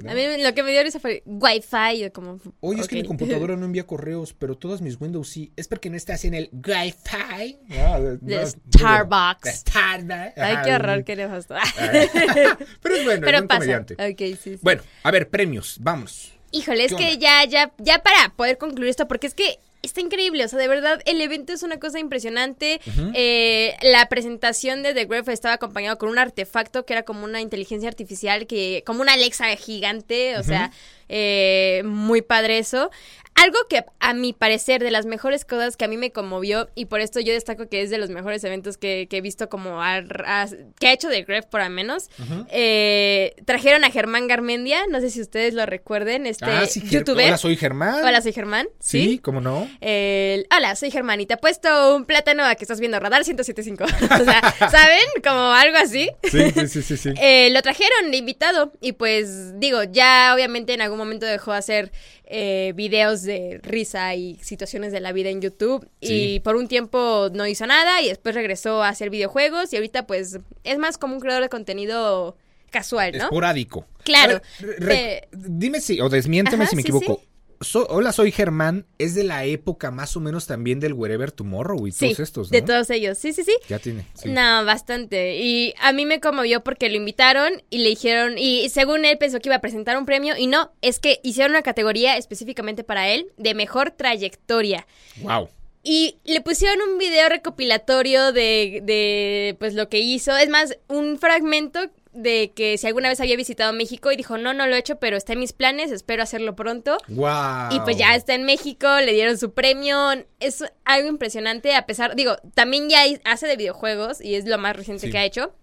¿No? 0.02 0.10
A 0.10 0.14
mí 0.14 0.22
lo 0.42 0.54
que 0.54 0.62
me 0.62 0.72
dio 0.72 0.82
risa 0.82 1.00
fue 1.00 1.22
Wi-Fi, 1.26 2.10
como... 2.10 2.40
Oye, 2.60 2.80
es 2.80 2.88
que 2.88 2.96
mi 2.96 3.04
computadora 3.04 3.56
no 3.56 3.66
envía 3.66 3.86
correos, 3.86 4.32
pero 4.32 4.56
todas 4.56 4.80
mis 4.80 5.00
Windows 5.00 5.28
sí. 5.28 5.52
Es 5.56 5.68
porque 5.68 5.90
no 5.90 5.96
está 5.96 6.14
en 6.22 6.34
el 6.34 6.50
Wi-Fi. 6.52 7.58
Ah, 7.78 7.98
no, 8.00 8.16
De 8.16 8.46
Starbucks. 8.46 9.42
De 9.42 9.52
Starbucks. 9.52 10.38
Ay, 10.38 10.56
qué 10.64 10.74
horror 10.74 11.04
que 11.04 11.16
le 11.16 11.28
pasó. 11.28 11.54
Pero 12.82 12.94
es 12.96 13.04
bueno, 13.04 13.12
es 13.12 13.20
Pero 13.20 13.38
buen 13.38 13.48
pasa. 13.48 13.58
comediante. 13.60 13.94
Ok, 13.94 14.18
sí, 14.18 14.36
sí. 14.54 14.58
Bueno, 14.62 14.82
a 15.02 15.10
ver, 15.10 15.28
premios, 15.28 15.78
vamos. 15.80 16.32
Híjole, 16.52 16.84
es 16.84 16.94
¿Qué 16.94 17.10
que 17.10 17.18
ya, 17.18 17.44
ya, 17.44 17.72
ya 17.78 17.98
para 18.02 18.28
poder 18.36 18.58
concluir 18.58 18.88
esto, 18.90 19.08
porque 19.08 19.26
es 19.26 19.34
que 19.34 19.58
está 19.84 20.00
increíble, 20.00 20.44
o 20.44 20.48
sea, 20.48 20.58
de 20.58 20.68
verdad, 20.68 21.00
el 21.04 21.20
evento 21.20 21.52
es 21.52 21.62
una 21.62 21.78
cosa 21.78 21.98
impresionante. 21.98 22.80
Eh, 23.14 23.76
la 23.82 24.08
presentación 24.08 24.82
de 24.82 24.94
The 24.94 25.04
Graph 25.06 25.28
estaba 25.28 25.54
acompañado 25.54 25.98
con 25.98 26.08
un 26.08 26.18
artefacto 26.18 26.84
que 26.84 26.92
era 26.92 27.02
como 27.02 27.24
una 27.24 27.40
inteligencia 27.40 27.88
artificial, 27.88 28.46
que 28.46 28.82
como 28.86 29.02
una 29.02 29.14
Alexa 29.14 29.54
gigante, 29.56 30.36
o 30.38 30.42
sea, 30.42 30.72
eh, 31.08 31.82
muy 31.84 32.22
padre 32.22 32.58
eso. 32.58 32.90
Algo 33.36 33.58
que 33.68 33.84
a 33.98 34.14
mi 34.14 34.32
parecer 34.32 34.80
de 34.80 34.92
las 34.92 35.06
mejores 35.06 35.44
cosas 35.44 35.76
que 35.76 35.84
a 35.84 35.88
mí 35.88 35.96
me 35.96 36.12
conmovió 36.12 36.68
y 36.76 36.84
por 36.84 37.00
esto 37.00 37.18
yo 37.18 37.32
destaco 37.32 37.68
que 37.68 37.82
es 37.82 37.90
de 37.90 37.98
los 37.98 38.08
mejores 38.08 38.44
eventos 38.44 38.76
que, 38.78 39.08
que 39.10 39.16
he 39.16 39.20
visto 39.20 39.48
como 39.48 39.82
a- 39.82 39.96
a- 40.24 40.48
que 40.78 40.86
ha 40.86 40.92
hecho 40.92 41.08
The 41.08 41.24
Graph 41.24 41.46
por 41.46 41.60
al 41.60 41.70
menos 41.70 42.10
eh, 42.56 43.34
trajeron 43.44 43.82
a 43.84 43.90
Germán 43.90 44.28
Garmendia 44.28 44.86
no 44.88 45.00
sé 45.00 45.10
si 45.10 45.20
ustedes 45.20 45.52
lo 45.54 45.66
recuerden 45.66 46.26
este 46.26 46.44
ah, 46.44 46.66
sí, 46.66 46.80
youtuber 46.88 47.26
Hola, 47.26 47.36
soy 47.38 47.56
Germán. 47.56 48.04
Hola, 48.04 48.20
soy 48.22 48.32
Germán 48.32 48.68
Sí, 48.78 49.04
sí, 49.04 49.18
¿cómo 49.18 49.40
no? 49.40 49.68
El- 49.80 50.46
hola, 50.56 50.76
soy 50.76 50.92
Germán 50.92 51.20
y 51.20 51.26
te 51.26 51.34
he 51.34 51.36
puesto 51.36 51.96
un 51.96 52.04
plátano 52.04 52.44
a 52.44 52.54
que 52.54 52.62
estás 52.64 52.78
viendo 52.78 53.00
Radar 53.00 53.22
1075. 53.26 53.84
o 54.20 54.24
sea, 54.24 54.54
¿saben? 54.70 55.00
Como 55.24 55.40
algo 55.52 55.76
así. 55.78 56.08
Sí, 56.22 56.50
sí, 56.52 56.68
sí, 56.68 56.82
sí. 56.82 56.96
sí. 56.96 57.10
Eh, 57.20 57.50
lo 57.50 57.62
trajeron 57.62 58.10
de 58.12 58.16
invitado 58.18 58.72
y 58.80 58.92
pues 58.92 59.58
digo, 59.58 59.82
ya 59.84 60.32
obviamente 60.34 60.72
en 60.74 60.82
algún 60.82 60.93
momento 60.98 61.26
dejó 61.26 61.52
de 61.52 61.58
hacer 61.58 61.92
eh, 62.24 62.72
videos 62.74 63.22
de 63.22 63.60
risa 63.62 64.14
y 64.14 64.36
situaciones 64.42 64.92
de 64.92 65.00
la 65.00 65.12
vida 65.12 65.30
en 65.30 65.40
YouTube 65.40 65.88
Sí. 66.00 66.34
y 66.36 66.40
por 66.40 66.56
un 66.56 66.68
tiempo 66.68 67.28
no 67.32 67.46
hizo 67.46 67.66
nada 67.66 68.00
y 68.02 68.08
después 68.08 68.34
regresó 68.34 68.82
a 68.82 68.88
hacer 68.88 69.10
videojuegos 69.10 69.72
y 69.72 69.76
ahorita 69.76 70.06
pues 70.06 70.38
es 70.64 70.78
más 70.78 70.98
como 70.98 71.14
un 71.14 71.20
creador 71.20 71.42
de 71.42 71.48
contenido 71.48 72.36
casual, 72.70 73.12
¿no? 73.16 73.24
Esporádico. 73.24 73.86
Claro. 74.02 74.36
A 74.60 74.64
ver, 74.66 74.80
re- 74.80 75.28
dime 75.32 75.80
si, 75.80 76.00
o 76.00 76.08
desmiénteme 76.08 76.64
Ajá, 76.64 76.70
si 76.70 76.76
me 76.76 76.82
sí, 76.82 76.88
equivoco. 76.88 77.22
So- 77.60 77.86
hola, 77.88 78.12
soy 78.12 78.32
Germán. 78.32 78.86
Es 78.98 79.14
de 79.14 79.24
la 79.24 79.44
época 79.44 79.90
más 79.90 80.16
o 80.16 80.20
menos 80.20 80.46
también 80.46 80.80
del 80.80 80.92
Wherever 80.92 81.30
Tomorrow 81.32 81.86
y 81.86 81.92
Sí, 81.92 82.06
todos 82.06 82.20
estos, 82.20 82.50
¿no? 82.50 82.56
de 82.56 82.62
todos 82.62 82.90
ellos. 82.90 83.18
Sí, 83.18 83.32
sí, 83.32 83.44
sí. 83.44 83.56
Ya 83.68 83.78
tiene. 83.78 84.06
sí. 84.14 84.28
No, 84.30 84.64
bastante. 84.64 85.36
Y 85.38 85.74
a 85.80 85.92
mí 85.92 86.06
me 86.06 86.20
conmovió 86.20 86.62
porque 86.64 86.88
lo 86.90 86.96
invitaron 86.96 87.62
y 87.70 87.78
le 87.78 87.90
dijeron, 87.90 88.38
y 88.38 88.68
según 88.68 89.04
él 89.04 89.18
pensó 89.18 89.40
que 89.40 89.48
iba 89.48 89.56
a 89.56 89.60
presentar 89.60 89.96
un 89.96 90.06
premio, 90.06 90.36
y 90.36 90.46
no, 90.46 90.72
es 90.82 90.98
que 91.00 91.20
hicieron 91.22 91.52
una 91.52 91.62
categoría 91.62 92.16
específicamente 92.16 92.84
para 92.84 93.08
él 93.08 93.26
de 93.36 93.54
mejor 93.54 93.90
trayectoria. 93.92 94.86
Wow. 95.22 95.48
Y 95.82 96.16
le 96.24 96.40
pusieron 96.40 96.78
un 96.88 96.96
video 96.98 97.28
recopilatorio 97.28 98.32
de, 98.32 98.80
de 98.84 99.56
pues 99.58 99.74
lo 99.74 99.88
que 99.90 99.98
hizo. 99.98 100.34
Es 100.36 100.48
más, 100.48 100.78
un 100.88 101.18
fragmento 101.18 101.78
de 102.14 102.52
que 102.54 102.78
si 102.78 102.86
alguna 102.86 103.08
vez 103.08 103.20
había 103.20 103.36
visitado 103.36 103.72
México 103.72 104.10
y 104.12 104.16
dijo, 104.16 104.38
no, 104.38 104.54
no 104.54 104.66
lo 104.66 104.76
he 104.76 104.78
hecho, 104.78 104.98
pero 105.00 105.16
está 105.16 105.32
en 105.34 105.40
mis 105.40 105.52
planes, 105.52 105.90
espero 105.92 106.22
hacerlo 106.22 106.54
pronto. 106.56 106.96
Wow. 107.08 107.70
Y 107.72 107.80
pues 107.80 107.96
ya 107.96 108.14
está 108.14 108.34
en 108.34 108.44
México, 108.44 108.86
le 109.00 109.12
dieron 109.12 109.36
su 109.36 109.52
premio. 109.52 110.12
Es 110.40 110.64
algo 110.84 111.08
impresionante, 111.08 111.74
a 111.74 111.86
pesar, 111.86 112.14
digo, 112.16 112.36
también 112.54 112.88
ya 112.88 113.02
hace 113.24 113.46
de 113.46 113.56
videojuegos 113.56 114.20
y 114.20 114.36
es 114.36 114.46
lo 114.46 114.58
más 114.58 114.76
reciente 114.76 115.06
Sí. 115.06 115.10
que 115.12 115.18
ha 115.18 115.24
hecho. 115.24 115.54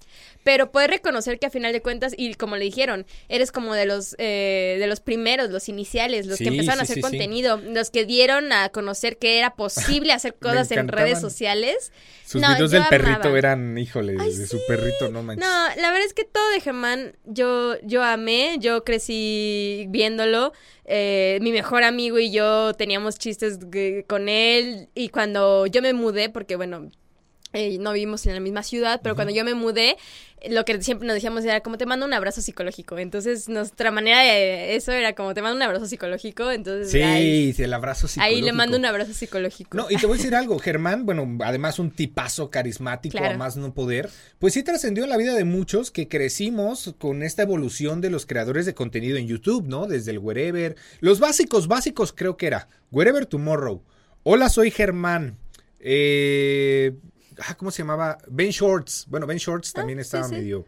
Pero 0.44 0.72
puedes 0.72 0.90
reconocer 0.90 1.40
que 1.40 1.46
a 1.48 1.50
final 1.50 1.72
de 1.74 1.82
cuentas, 1.82 2.14
y 2.18 2.34
como 2.36 2.58
le 2.58 2.66
dijeron, 2.66 3.06
eres 3.30 3.52
como 3.52 3.74
de 3.76 3.86
los 3.86 4.16
eh, 4.18 4.78
de 4.80 4.88
los 4.88 5.00
primeros, 5.00 5.50
los 5.52 5.70
iniciales, 5.70 6.26
los 6.26 6.38
Sí, 6.38 6.44
que 6.46 6.50
empezaron 6.50 6.80
a 6.80 6.84
hacer 6.84 6.96
sí, 6.96 7.02
contenido, 7.02 7.58
los 7.58 7.90
que 7.92 8.06
dieron 8.06 8.52
a 8.52 8.70
conocer 8.70 9.18
que 9.18 9.38
era 9.38 9.56
posible 9.56 10.14
hacer 10.14 10.34
cosas 10.40 10.72
en 10.72 10.88
redes 10.88 11.20
sociales. 11.20 11.92
Sus 12.26 12.42
No, 12.42 12.48
videos 12.48 12.72
del 12.72 12.88
perrito 12.88 13.36
eran, 13.38 13.78
híjole, 13.78 14.16
Ay, 14.18 14.34
de 14.36 14.48
su 14.48 14.58
perrito, 14.66 15.10
no 15.10 15.22
manches. 15.24 15.46
No, 15.46 15.82
la 15.82 15.92
verdad 15.92 16.06
es 16.06 16.14
que 16.14 16.26
todo 16.26 16.50
de 16.52 16.60
Germán 16.62 17.16
yo, 17.26 17.76
yo 17.84 18.04
amé, 18.04 18.58
yo 18.60 18.84
crecí 18.84 19.86
viéndolo. 19.90 20.54
eh, 20.86 21.40
mi 21.42 21.52
mejor 21.52 21.84
amigo 21.84 22.20
y 22.20 22.32
yo 22.32 22.74
teníamos 22.74 23.18
chistes 23.18 23.60
con 24.08 24.28
él 24.30 24.90
y 24.94 25.10
cuando 25.10 25.66
yo 25.68 25.82
me 25.82 25.94
mudé, 25.94 26.30
porque 26.30 26.56
bueno, 26.58 26.90
eh, 27.54 27.78
no 27.80 27.94
vivimos 27.94 28.26
en 28.26 28.34
la 28.34 28.40
misma 28.40 28.64
ciudad, 28.64 29.02
pero 29.04 29.16
cuando 29.16 29.34
yo 29.34 29.44
me 29.44 29.54
mudé, 29.54 29.98
lo 30.50 30.66
que 30.66 30.82
siempre 30.82 31.06
nos 31.06 31.14
decíamos 31.16 31.44
era 31.44 31.60
como 31.62 31.78
te 31.78 31.86
mando 31.86 32.06
un 32.06 32.14
abrazo 32.14 32.42
psicológico. 32.42 32.98
Entonces 32.98 33.48
nuestra 33.50 33.92
manera 33.92 34.22
de 34.22 34.76
eso 34.76 34.92
era 34.92 35.14
como 35.14 35.34
te 35.34 35.42
mando 35.42 35.58
un 35.58 35.62
abrazo 35.62 35.86
psicológico. 35.86 36.50
Entonces 36.50 36.90
Sí, 36.92 37.54
el 37.62 37.74
abrazo 37.74 38.08
psicológico. 38.08 38.36
ahí 38.38 38.42
le 38.42 38.52
mando 38.54 38.78
un 38.78 38.86
abrazo 38.86 39.14
psicológico. 39.14 39.78
No, 39.78 39.88
y 39.90 39.98
te 39.98 40.08
voy 40.08 40.16
a 40.16 40.18
decir 40.18 40.34
algo, 40.36 40.58
Germán, 40.60 41.06
bueno, 41.06 41.38
además 41.44 41.78
un 41.78 41.92
tipazo 41.92 42.50
carismático, 42.50 43.18
Claro. 43.18 43.36
a 43.36 43.38
más 43.38 43.56
no 43.58 43.74
poder, 43.74 44.10
pues 44.40 44.54
sí 44.54 44.64
trascendió 44.64 45.04
en 45.04 45.10
la 45.12 45.18
vida 45.18 45.34
de 45.36 45.44
muchos 45.44 45.92
que 45.92 46.08
crecimos 46.08 46.96
con 46.98 47.22
esta 47.22 47.44
evolución 47.44 48.02
de 48.02 48.10
los 48.10 48.26
creadores 48.26 48.66
de 48.66 48.74
contenido 48.74 49.18
en 49.18 49.28
YouTube, 49.28 49.68
¿no? 49.68 49.86
Desde 49.88 50.12
el 50.12 50.20
Wherever, 50.20 50.76
los 51.02 51.20
básicos, 51.20 51.68
básicos 51.68 52.14
creo 52.14 52.38
que 52.38 52.48
era, 52.48 52.68
Wherever 52.92 53.26
Tomorrow, 53.26 53.84
Hola, 54.24 54.50
soy 54.50 54.70
Germán, 54.72 55.38
eh, 55.80 56.94
ah, 57.48 57.56
¿cómo 57.56 57.72
se 57.72 57.80
llamaba? 57.84 58.18
Ben 58.28 58.50
Shorts, 58.52 59.06
bueno, 59.10 59.26
Ben 59.28 59.38
Shorts 59.38 59.74
también 59.74 60.00
sí, 60.00 60.02
estaba 60.04 60.28
sí. 60.28 60.36
medio... 60.36 60.66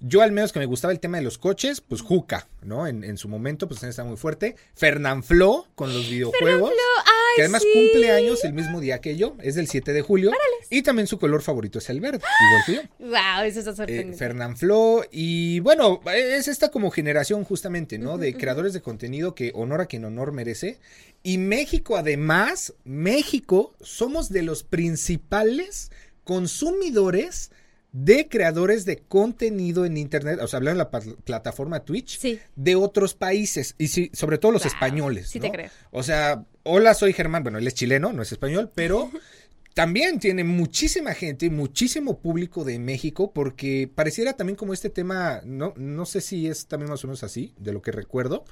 Yo 0.00 0.20
al 0.20 0.32
menos 0.32 0.52
que 0.52 0.58
me 0.58 0.66
gustaba 0.66 0.92
el 0.92 1.00
tema 1.00 1.16
de 1.16 1.22
los 1.22 1.38
coches, 1.38 1.80
pues 1.80 2.02
Juca, 2.02 2.46
¿no? 2.62 2.86
En, 2.86 3.04
en 3.04 3.16
su 3.16 3.26
momento, 3.28 3.68
pues 3.68 3.80
también 3.80 3.90
estaba 3.90 4.08
muy 4.08 4.18
fuerte. 4.18 4.54
Fernanfloo 4.74 5.68
con 5.76 5.94
los 5.94 6.10
videojuegos. 6.10 6.72
Ay, 7.06 7.36
Que 7.36 7.42
además 7.42 7.62
sí. 7.62 7.68
cumple 7.72 8.10
años 8.10 8.44
el 8.44 8.52
mismo 8.52 8.80
día 8.80 9.00
que 9.00 9.16
yo, 9.16 9.34
es 9.40 9.54
del 9.54 9.66
7 9.68 9.92
de 9.94 10.02
julio. 10.02 10.32
Y 10.68 10.82
también 10.82 11.06
su 11.06 11.18
color 11.18 11.40
favorito 11.42 11.78
es 11.78 11.88
el 11.88 12.00
verde, 12.00 12.18
igual 12.18 12.62
que 12.66 12.74
yo. 12.74 12.82
Wow, 13.06 13.44
eso 13.46 13.60
está 13.60 13.70
Eh, 13.70 13.76
sorprendente. 13.76 14.18
Fernanfloo 14.18 15.04
y 15.10 15.60
bueno, 15.60 16.00
es 16.12 16.48
esta 16.48 16.70
como 16.70 16.90
generación 16.90 17.44
justamente, 17.44 17.96
¿no? 17.96 18.18
De 18.18 18.34
creadores 18.36 18.72
de 18.74 18.82
contenido 18.82 19.34
que 19.34 19.52
honor 19.54 19.80
a 19.80 19.86
quien 19.86 20.04
honor 20.04 20.32
merece. 20.32 20.80
Y 21.22 21.38
México 21.38 21.96
además, 21.96 22.74
México, 22.84 23.74
somos 23.80 24.28
de 24.28 24.42
los 24.42 24.64
principales 24.64 25.90
consumidores 26.24 27.50
de 27.94 28.28
creadores 28.28 28.84
de 28.84 28.98
contenido 28.98 29.86
en 29.86 29.96
internet, 29.96 30.40
o 30.42 30.48
sea, 30.48 30.56
hablando 30.56 30.84
de 30.84 30.90
la 30.90 31.14
plataforma 31.22 31.84
Twitch, 31.84 32.40
de 32.56 32.74
otros 32.74 33.14
países, 33.14 33.76
y 33.78 33.86
sí, 33.86 34.10
sobre 34.12 34.38
todo 34.38 34.50
los 34.50 34.66
españoles. 34.66 35.28
Sí, 35.30 35.38
te 35.38 35.52
creo. 35.52 35.70
O 35.92 36.02
sea, 36.02 36.44
hola, 36.64 36.94
soy 36.94 37.12
Germán, 37.12 37.44
bueno, 37.44 37.58
él 37.58 37.66
es 37.68 37.74
chileno, 37.74 38.12
no 38.12 38.22
es 38.22 38.32
español, 38.32 38.68
pero 38.74 39.12
también 39.74 40.18
tiene 40.18 40.42
muchísima 40.42 41.14
gente, 41.14 41.50
muchísimo 41.50 42.18
público 42.18 42.64
de 42.64 42.80
México, 42.80 43.30
porque 43.32 43.88
pareciera 43.94 44.32
también 44.32 44.56
como 44.56 44.72
este 44.72 44.90
tema, 44.90 45.40
no, 45.44 45.72
no 45.76 46.04
sé 46.04 46.20
si 46.20 46.48
es 46.48 46.66
también 46.66 46.90
más 46.90 47.04
o 47.04 47.06
menos 47.06 47.22
así, 47.22 47.54
de 47.58 47.72
lo 47.72 47.80
que 47.80 47.92
recuerdo, 47.92 48.44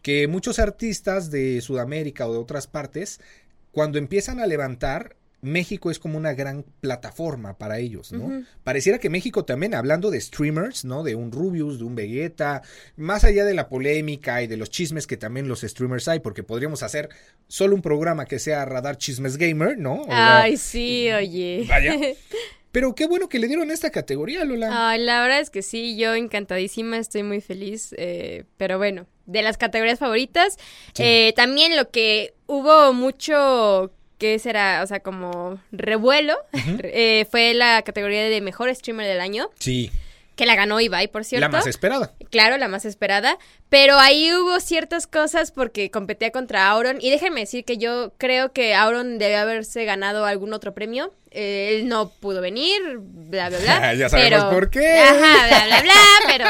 que 0.00 0.26
muchos 0.26 0.58
artistas 0.58 1.30
de 1.30 1.60
Sudamérica 1.60 2.26
o 2.26 2.32
de 2.32 2.38
otras 2.38 2.66
partes, 2.66 3.20
cuando 3.72 3.98
empiezan 3.98 4.40
a 4.40 4.46
levantar, 4.46 5.16
México 5.42 5.90
es 5.90 5.98
como 5.98 6.16
una 6.16 6.34
gran 6.34 6.64
plataforma 6.80 7.58
para 7.58 7.78
ellos, 7.78 8.12
¿no? 8.12 8.44
Pareciera 8.64 8.98
que 8.98 9.10
México 9.10 9.44
también, 9.44 9.74
hablando 9.74 10.10
de 10.10 10.20
streamers, 10.20 10.84
¿no? 10.84 11.02
De 11.02 11.14
un 11.14 11.30
Rubius, 11.30 11.78
de 11.78 11.84
un 11.84 11.94
Vegeta, 11.94 12.62
más 12.96 13.24
allá 13.24 13.44
de 13.44 13.54
la 13.54 13.68
polémica 13.68 14.42
y 14.42 14.46
de 14.46 14.56
los 14.56 14.70
chismes 14.70 15.06
que 15.06 15.16
también 15.16 15.46
los 15.48 15.60
streamers 15.60 16.08
hay, 16.08 16.20
porque 16.20 16.42
podríamos 16.42 16.82
hacer 16.82 17.10
solo 17.48 17.74
un 17.74 17.82
programa 17.82 18.26
que 18.26 18.38
sea 18.38 18.64
Radar 18.64 18.96
Chismes 18.96 19.36
Gamer, 19.36 19.78
¿no? 19.78 20.04
Ay, 20.08 20.56
sí, 20.56 21.10
oye. 21.12 21.66
Vaya. 21.68 21.96
Pero 22.72 22.94
qué 22.94 23.06
bueno 23.06 23.30
que 23.30 23.38
le 23.38 23.46
dieron 23.46 23.70
esta 23.70 23.90
categoría, 23.90 24.44
Lola. 24.44 24.90
Ay, 24.90 25.00
la 25.00 25.22
verdad 25.22 25.40
es 25.40 25.48
que 25.48 25.62
sí, 25.62 25.96
yo 25.96 26.14
encantadísima, 26.14 26.98
estoy 26.98 27.22
muy 27.22 27.40
feliz. 27.40 27.94
Eh, 27.96 28.44
pero 28.58 28.76
bueno, 28.76 29.06
de 29.24 29.40
las 29.40 29.56
categorías 29.56 29.98
favoritas. 29.98 30.58
Eh, 30.98 31.32
también 31.36 31.74
lo 31.74 31.90
que 31.90 32.34
hubo 32.46 32.92
mucho 32.92 33.92
que 34.18 34.38
será, 34.38 34.82
o 34.82 34.86
sea, 34.86 35.00
como 35.00 35.60
revuelo, 35.72 36.36
eh, 36.82 37.26
fue 37.30 37.54
la 37.54 37.82
categoría 37.82 38.24
de 38.24 38.40
mejor 38.40 38.74
streamer 38.74 39.06
del 39.06 39.20
año. 39.20 39.50
Sí. 39.58 39.90
Que 40.34 40.44
la 40.44 40.54
ganó 40.54 40.80
Ibai, 40.80 41.08
por 41.08 41.24
cierto. 41.24 41.40
La 41.40 41.48
más 41.48 41.66
esperada. 41.66 42.12
Claro, 42.30 42.58
la 42.58 42.68
más 42.68 42.84
esperada. 42.84 43.38
Pero 43.70 43.98
ahí 43.98 44.30
hubo 44.34 44.60
ciertas 44.60 45.06
cosas 45.06 45.50
porque 45.50 45.90
competía 45.90 46.30
contra 46.30 46.68
Auron. 46.68 46.98
Y 47.00 47.08
déjenme 47.10 47.40
decir 47.40 47.64
que 47.64 47.78
yo 47.78 48.12
creo 48.18 48.52
que 48.52 48.74
Auron 48.74 49.18
debe 49.18 49.36
haberse 49.36 49.86
ganado 49.86 50.26
algún 50.26 50.52
otro 50.52 50.74
premio. 50.74 51.10
Eh, 51.38 51.76
él 51.76 51.88
no 51.88 52.08
pudo 52.08 52.40
venir, 52.40 52.80
bla, 52.98 53.50
bla, 53.50 53.58
bla. 53.58 53.94
ya 53.98 54.08
sabemos 54.08 54.44
por 54.44 54.70
qué. 54.70 55.00
Ajá, 55.00 55.46
bla, 55.46 55.66
bla, 55.66 55.82
bla. 55.82 55.94
pero, 56.26 56.46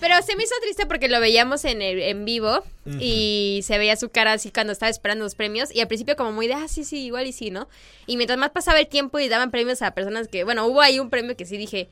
pero 0.00 0.20
se 0.20 0.36
me 0.36 0.44
hizo 0.44 0.54
triste 0.60 0.84
porque 0.84 1.08
lo 1.08 1.18
veíamos 1.18 1.64
en, 1.64 1.80
en 1.80 2.26
vivo 2.26 2.62
y 3.00 3.62
se 3.64 3.78
veía 3.78 3.96
su 3.96 4.10
cara 4.10 4.34
así 4.34 4.50
cuando 4.50 4.74
estaba 4.74 4.90
esperando 4.90 5.24
los 5.24 5.34
premios. 5.34 5.74
Y 5.74 5.80
al 5.80 5.88
principio, 5.88 6.14
como 6.14 6.30
muy 6.30 6.46
de, 6.46 6.52
ah, 6.52 6.68
sí, 6.68 6.84
sí, 6.84 7.06
igual 7.06 7.26
y 7.26 7.32
sí, 7.32 7.50
¿no? 7.50 7.70
Y 8.06 8.18
mientras 8.18 8.38
más 8.38 8.50
pasaba 8.50 8.80
el 8.80 8.86
tiempo 8.86 9.18
y 9.18 9.30
daban 9.30 9.50
premios 9.50 9.80
a 9.80 9.94
personas 9.94 10.28
que, 10.28 10.44
bueno, 10.44 10.66
hubo 10.66 10.82
ahí 10.82 10.98
un 10.98 11.08
premio 11.08 11.34
que 11.34 11.46
sí 11.46 11.56
dije, 11.56 11.88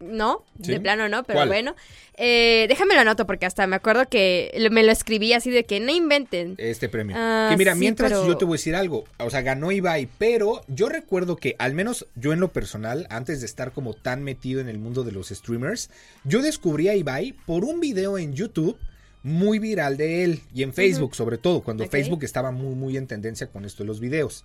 no, 0.00 0.44
de 0.56 0.80
plano 0.80 1.08
no, 1.08 1.24
pero 1.24 1.46
bueno. 1.46 1.74
Eh, 2.22 2.66
déjame 2.68 2.94
lo 2.94 3.00
anoto 3.00 3.26
porque 3.26 3.46
hasta 3.46 3.66
me 3.66 3.76
acuerdo 3.76 4.06
que 4.08 4.68
me 4.70 4.82
lo 4.82 4.92
escribí 4.92 5.32
así 5.32 5.50
de 5.50 5.64
que 5.64 5.80
no 5.80 5.90
inventen. 5.90 6.54
Este 6.58 6.88
premio. 6.88 7.16
Ah, 7.18 7.48
que 7.50 7.56
mira, 7.56 7.74
mientras 7.74 8.10
yo 8.10 8.36
te 8.36 8.44
voy 8.44 8.54
a 8.54 8.58
decir 8.58 8.74
algo, 8.74 9.04
o 9.18 9.30
sea, 9.30 9.42
ganó 9.42 9.72
Ibai, 9.72 10.08
pero 10.18 10.62
yo 10.68 10.88
recuerdo 10.88 11.36
que 11.36 11.56
al 11.58 11.74
menos 11.74 12.06
yo 12.16 12.32
en 12.32 12.40
lo 12.40 12.48
personal, 12.52 13.06
antes 13.10 13.40
de 13.40 13.46
estar 13.46 13.72
como 13.72 13.94
tan 13.94 14.22
metido 14.22 14.60
en 14.60 14.68
el 14.68 14.78
mundo 14.78 15.04
de 15.04 15.12
los 15.12 15.28
streamers, 15.28 15.90
yo 16.24 16.42
descubrí 16.42 16.88
a 16.88 16.94
Ibai 16.94 17.32
por 17.46 17.64
un 17.64 17.80
video 17.80 18.18
en 18.18 18.34
YouTube 18.34 18.76
muy 19.22 19.58
viral 19.58 19.96
de 19.96 20.24
él 20.24 20.42
y 20.54 20.62
en 20.62 20.72
Facebook 20.72 21.14
sobre 21.14 21.38
todo, 21.38 21.62
cuando 21.62 21.86
Facebook 21.86 22.24
estaba 22.24 22.50
muy 22.50 22.74
muy 22.74 22.96
en 22.96 23.06
tendencia 23.06 23.46
con 23.48 23.64
esto 23.64 23.82
de 23.82 23.86
los 23.86 24.00
videos, 24.00 24.44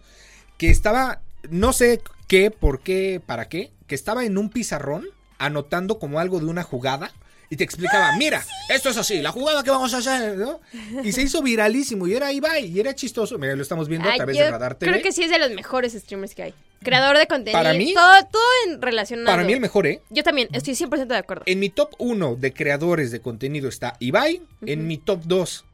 que 0.57 0.69
estaba, 0.69 1.21
no 1.49 1.73
sé 1.73 2.01
qué, 2.27 2.51
por 2.51 2.81
qué, 2.81 3.21
para 3.25 3.47
qué, 3.47 3.71
que 3.87 3.95
estaba 3.95 4.25
en 4.25 4.37
un 4.37 4.49
pizarrón 4.49 5.05
anotando 5.37 5.99
como 5.99 6.19
algo 6.19 6.39
de 6.39 6.45
una 6.45 6.63
jugada 6.63 7.11
y 7.49 7.57
te 7.57 7.63
explicaba, 7.63 8.15
mira, 8.17 8.43
esto 8.69 8.89
es 8.89 8.97
así, 8.97 9.21
la 9.21 9.31
jugada 9.31 9.63
que 9.63 9.69
vamos 9.69 9.93
a 9.93 9.97
hacer, 9.97 10.37
¿no? 10.37 10.59
Y 11.03 11.11
se 11.11 11.21
hizo 11.21 11.41
viralísimo 11.41 12.07
y 12.07 12.13
era 12.13 12.31
Ibai 12.31 12.65
y 12.65 12.79
era 12.79 12.95
chistoso. 12.95 13.37
Mira, 13.37 13.55
lo 13.55 13.61
estamos 13.61 13.87
viendo 13.87 14.09
a 14.09 14.15
través 14.15 14.37
de 14.37 14.51
Radar 14.51 14.75
TV. 14.75 14.91
Creo 14.91 15.03
que 15.03 15.11
sí 15.11 15.23
es 15.23 15.29
de 15.29 15.39
los 15.39 15.51
mejores 15.51 15.93
streamers 15.93 16.33
que 16.33 16.43
hay. 16.43 16.53
Creador 16.83 17.17
de 17.17 17.27
contenido. 17.27 17.57
Para 17.57 17.73
mí. 17.73 17.93
Todo, 17.93 18.25
todo 18.31 18.41
en 18.67 18.81
relación 18.81 19.23
Para 19.25 19.43
mí 19.43 19.53
el 19.53 19.59
mejor, 19.59 19.87
¿eh? 19.87 20.01
Yo 20.09 20.23
también, 20.23 20.49
estoy 20.53 20.73
100% 20.73 21.05
de 21.07 21.17
acuerdo. 21.17 21.43
En 21.45 21.59
mi 21.59 21.69
top 21.69 21.93
1 21.97 22.35
de 22.35 22.53
creadores 22.53 23.11
de 23.11 23.21
contenido 23.21 23.69
está 23.69 23.95
Ibai. 23.99 24.41
En 24.65 24.87
mi 24.87 24.97
top 24.97 25.21
2 25.25 25.65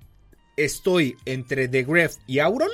estoy 0.58 1.17
entre 1.26 1.67
The 1.67 1.84
Gref 1.84 2.17
y 2.28 2.39
Auron. 2.39 2.69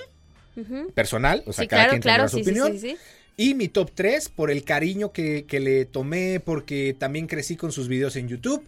Personal, 0.95 1.43
o 1.45 1.53
sea, 1.53 1.67
cada 1.67 1.89
quien 1.89 2.01
tendrá 2.01 2.27
su 2.27 2.39
opinión. 2.39 2.71
Sí, 2.71 2.79
sí, 2.79 2.97
y 3.37 3.53
mi 3.53 3.67
top 3.67 3.91
3 3.93 4.29
por 4.29 4.49
el 4.49 4.63
cariño 4.63 5.13
que, 5.13 5.45
le 5.49 5.85
tomé 5.85 6.41
porque 6.43 6.95
también 6.97 7.27
crecí 7.27 7.55
con 7.55 7.71
sus 7.71 7.87
videos 7.87 8.15
en 8.15 8.27
YouTube, 8.27 8.65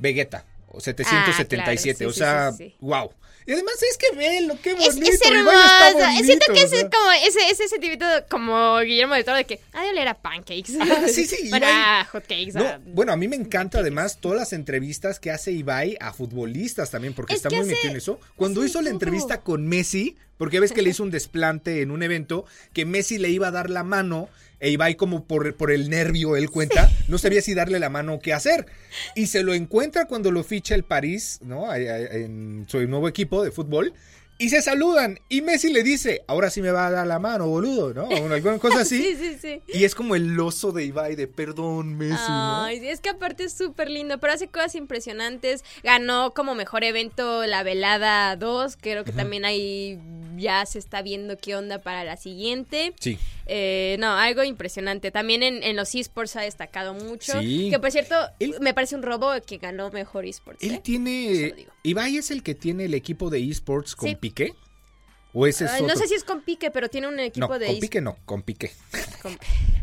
Vegeta. 0.00 0.44
777, 0.78 2.04
ah, 2.04 2.08
o 2.08 2.12
sea, 2.12 2.52
wow. 2.80 3.10
Y 3.48 3.52
además 3.52 3.82
es 3.82 3.96
que 3.96 4.14
velo, 4.14 4.58
qué 4.62 4.74
bonito. 4.74 4.90
Es, 4.90 4.96
es 4.98 5.22
hermoso. 5.22 5.56
Siento 6.22 6.52
que 6.52 6.62
es 6.64 6.70
como 6.70 7.10
ese, 7.26 7.38
ese 7.50 7.66
sentimiento 7.66 8.04
como 8.28 8.78
Guillermo 8.80 9.14
de 9.14 9.24
Toro 9.24 9.38
de 9.38 9.46
que 9.46 9.58
ha 9.72 9.84
de 9.84 9.88
oler 9.88 10.06
a 10.06 10.12
pancakes. 10.12 10.74
Ah, 10.78 11.06
sí, 11.08 11.24
sí. 11.24 11.48
Para 11.50 12.04
hotcakes. 12.12 12.52
bueno, 12.88 13.14
a 13.14 13.16
mí 13.16 13.26
me 13.26 13.36
encanta 13.36 13.78
además 13.78 14.18
todas 14.20 14.38
las 14.38 14.52
entrevistas 14.52 15.18
que 15.18 15.30
hace 15.30 15.52
Ibai 15.52 15.96
a 15.98 16.12
futbolistas 16.12 16.90
también, 16.90 17.14
porque 17.14 17.36
está 17.36 17.48
muy 17.48 17.64
metido 17.64 17.90
en 17.90 17.96
eso. 17.96 18.20
Cuando 18.36 18.62
hizo 18.66 18.82
la 18.82 18.90
entrevista 18.90 19.40
con 19.40 19.66
Messi, 19.66 20.18
porque 20.36 20.60
ves 20.60 20.72
que 20.72 20.82
le 20.82 20.90
hizo 20.90 21.02
un 21.02 21.10
desplante 21.10 21.80
en 21.80 21.90
un 21.90 22.02
evento 22.02 22.44
que 22.74 22.84
Messi 22.84 23.16
le 23.16 23.30
iba 23.30 23.48
a 23.48 23.50
dar 23.50 23.70
la 23.70 23.82
mano 23.82 24.28
e 24.60 24.70
Ibai 24.70 24.96
como 24.96 25.24
por, 25.24 25.54
por 25.56 25.70
el 25.70 25.88
nervio, 25.88 26.36
él 26.36 26.50
cuenta, 26.50 26.90
no 27.06 27.18
sabía 27.18 27.42
si 27.42 27.54
darle 27.54 27.78
la 27.78 27.90
mano 27.90 28.14
o 28.14 28.18
qué 28.20 28.32
hacer. 28.32 28.66
Y 29.14 29.26
se 29.26 29.42
lo 29.42 29.54
encuentra 29.54 30.06
cuando 30.06 30.30
lo 30.30 30.42
ficha 30.44 30.74
el 30.74 30.84
París, 30.84 31.40
¿no? 31.42 31.72
En 31.74 32.66
su 32.68 32.86
nuevo 32.86 33.08
equipo 33.08 33.44
de 33.44 33.50
fútbol. 33.50 33.94
Y 34.40 34.50
se 34.50 34.62
saludan. 34.62 35.18
Y 35.28 35.42
Messi 35.42 35.72
le 35.72 35.82
dice, 35.82 36.22
ahora 36.28 36.48
sí 36.48 36.62
me 36.62 36.70
va 36.70 36.86
a 36.86 36.90
dar 36.92 37.06
la 37.08 37.18
mano, 37.18 37.48
boludo, 37.48 37.92
¿no? 37.92 38.04
O 38.04 38.32
alguna 38.32 38.58
cosa 38.60 38.82
así. 38.82 39.02
sí, 39.02 39.16
sí, 39.16 39.36
sí. 39.40 39.62
Y 39.66 39.82
es 39.82 39.96
como 39.96 40.14
el 40.14 40.38
oso 40.38 40.70
de 40.70 40.84
Ibai 40.84 41.16
de 41.16 41.26
perdón, 41.26 41.96
Messi, 41.96 42.22
Ay, 42.28 42.86
es 42.88 43.00
que 43.00 43.10
aparte 43.10 43.42
es 43.42 43.52
súper 43.52 43.90
lindo, 43.90 44.18
pero 44.18 44.32
hace 44.32 44.46
cosas 44.46 44.76
impresionantes. 44.76 45.64
Ganó 45.82 46.34
como 46.34 46.54
mejor 46.54 46.84
evento 46.84 47.46
la 47.46 47.64
velada 47.64 48.36
2. 48.36 48.76
Creo 48.80 49.02
que 49.02 49.10
también 49.10 49.44
ahí 49.44 49.98
ya 50.38 50.64
se 50.66 50.78
está 50.78 51.02
viendo 51.02 51.36
qué 51.36 51.56
onda 51.56 51.80
para 51.80 52.04
la 52.04 52.16
siguiente. 52.16 52.94
Sí. 53.00 53.18
Eh, 53.46 53.96
no, 53.98 54.12
algo 54.12 54.44
impresionante. 54.44 55.10
También 55.10 55.42
en, 55.42 55.76
los 55.76 55.94
esports 55.94 56.36
ha 56.36 56.42
destacado 56.42 56.94
mucho. 56.94 57.40
Sí. 57.40 57.68
Que 57.70 57.78
por 57.78 57.90
cierto, 57.90 58.14
me 58.60 58.74
parece 58.74 58.96
un 58.96 59.02
robo 59.02 59.30
que 59.46 59.58
ganó 59.58 59.90
mejor 59.90 60.24
esports. 60.24 60.62
Él 60.62 60.74
¿eh? 60.74 60.80
tiene. 60.82 61.66
Ibai 61.82 62.16
es 62.16 62.30
el 62.30 62.42
que 62.42 62.54
tiene 62.54 62.86
el 62.86 62.94
equipo 62.94 63.30
de 63.30 63.42
esports 63.48 63.94
con 63.94 64.14
Piqué. 64.16 64.54
¿O 65.38 65.46
ese 65.46 65.66
es 65.66 65.82
No 65.82 65.94
sé 65.94 66.08
si 66.08 66.14
es 66.14 66.24
con 66.24 66.40
Pique, 66.40 66.72
pero 66.72 66.88
tiene 66.88 67.06
un 67.06 67.20
equipo 67.20 67.46
no, 67.46 67.58
de... 67.60 67.66
con 67.66 67.78
Pique 67.78 68.00
no, 68.00 68.16
con 68.24 68.42
Pique. 68.48 68.72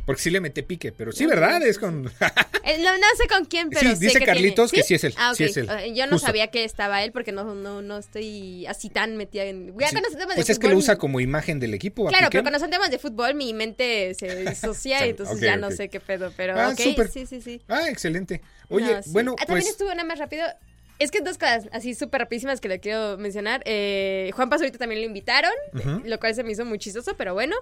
Porque 0.05 0.21
sí 0.21 0.29
le 0.29 0.41
mete 0.41 0.63
Pique, 0.63 0.91
pero 0.91 1.13
sí, 1.13 1.25
¿verdad? 1.25 1.63
Es 1.63 1.79
con... 1.79 2.11
Eh, 2.67 2.79
no, 2.79 2.89
sé 3.15 3.27
con 3.27 3.45
quién, 3.45 3.69
pero 3.69 3.95
sí, 3.95 4.07
dice 4.07 4.25
Carlitos 4.25 4.71
que 4.71 4.81
sí 4.81 4.95
es 4.95 5.03
él. 5.03 5.13
Ah, 5.17 5.33
sí 5.35 5.43
es 5.43 5.55
él. 5.55 5.69
Eh, 5.69 5.93
yo 5.93 6.07
no 6.07 6.17
sabía 6.17 6.47
que 6.47 6.63
estaba 6.63 7.03
él 7.03 7.11
porque 7.11 7.31
no, 7.31 7.53
no, 7.53 7.83
no 7.83 7.99
estoy 7.99 8.65
así 8.65 8.89
tan 8.89 9.17
metida 9.17 9.43
en... 9.43 9.71
pues 9.71 10.49
es 10.49 10.57
que 10.57 10.69
lo 10.69 10.75
usa 10.75 10.95
como 10.95 11.19
imagen 11.19 11.59
del 11.59 11.75
equipo. 11.75 12.07
Claro, 12.07 12.29
pero 12.31 12.41
cuando 12.43 12.57
son 12.57 12.71
temas 12.71 12.89
de 12.89 12.97
fútbol 12.97 13.35
mi 13.35 13.53
mente 13.53 14.15
se 14.15 14.45
disocia 14.49 15.05
y 15.05 15.11
entonces 15.11 15.39
ya 15.39 15.57
no 15.57 15.69
sé 15.69 15.89
qué 15.89 15.99
pedo, 15.99 16.33
pero 16.35 16.59
ah, 16.59 16.75
sí, 16.75 16.95
sí, 17.27 17.39
sí. 17.39 17.61
Ah, 17.67 17.87
excelente. 17.87 18.41
Oye, 18.69 19.01
bueno, 19.09 19.35
ah, 19.37 19.45
También 19.45 19.65
pues 19.65 19.69
estuvo 19.69 19.89
nada 19.89 20.05
más 20.05 20.17
rápido 20.17 20.43
es 20.99 21.11
que 21.11 21.21
dos 21.21 21.37
cosas 21.37 21.67
así 21.71 21.93
súper 21.93 22.21
rapidísimas 22.21 22.61
que 22.61 22.69
le 22.69 22.79
quiero 22.79 23.17
mencionar. 23.17 23.61
Eh, 23.65 24.31
Juan 24.33 24.49
Pazurito 24.49 24.77
también 24.77 25.01
lo 25.01 25.07
invitaron, 25.07 25.51
lo 26.03 26.19
cual 26.19 26.35
se 26.35 26.43
me 26.43 26.51
hizo 26.51 26.65
muy 26.65 26.79
chistoso, 26.79 27.15
pero 27.17 27.33
bueno. 27.33 27.55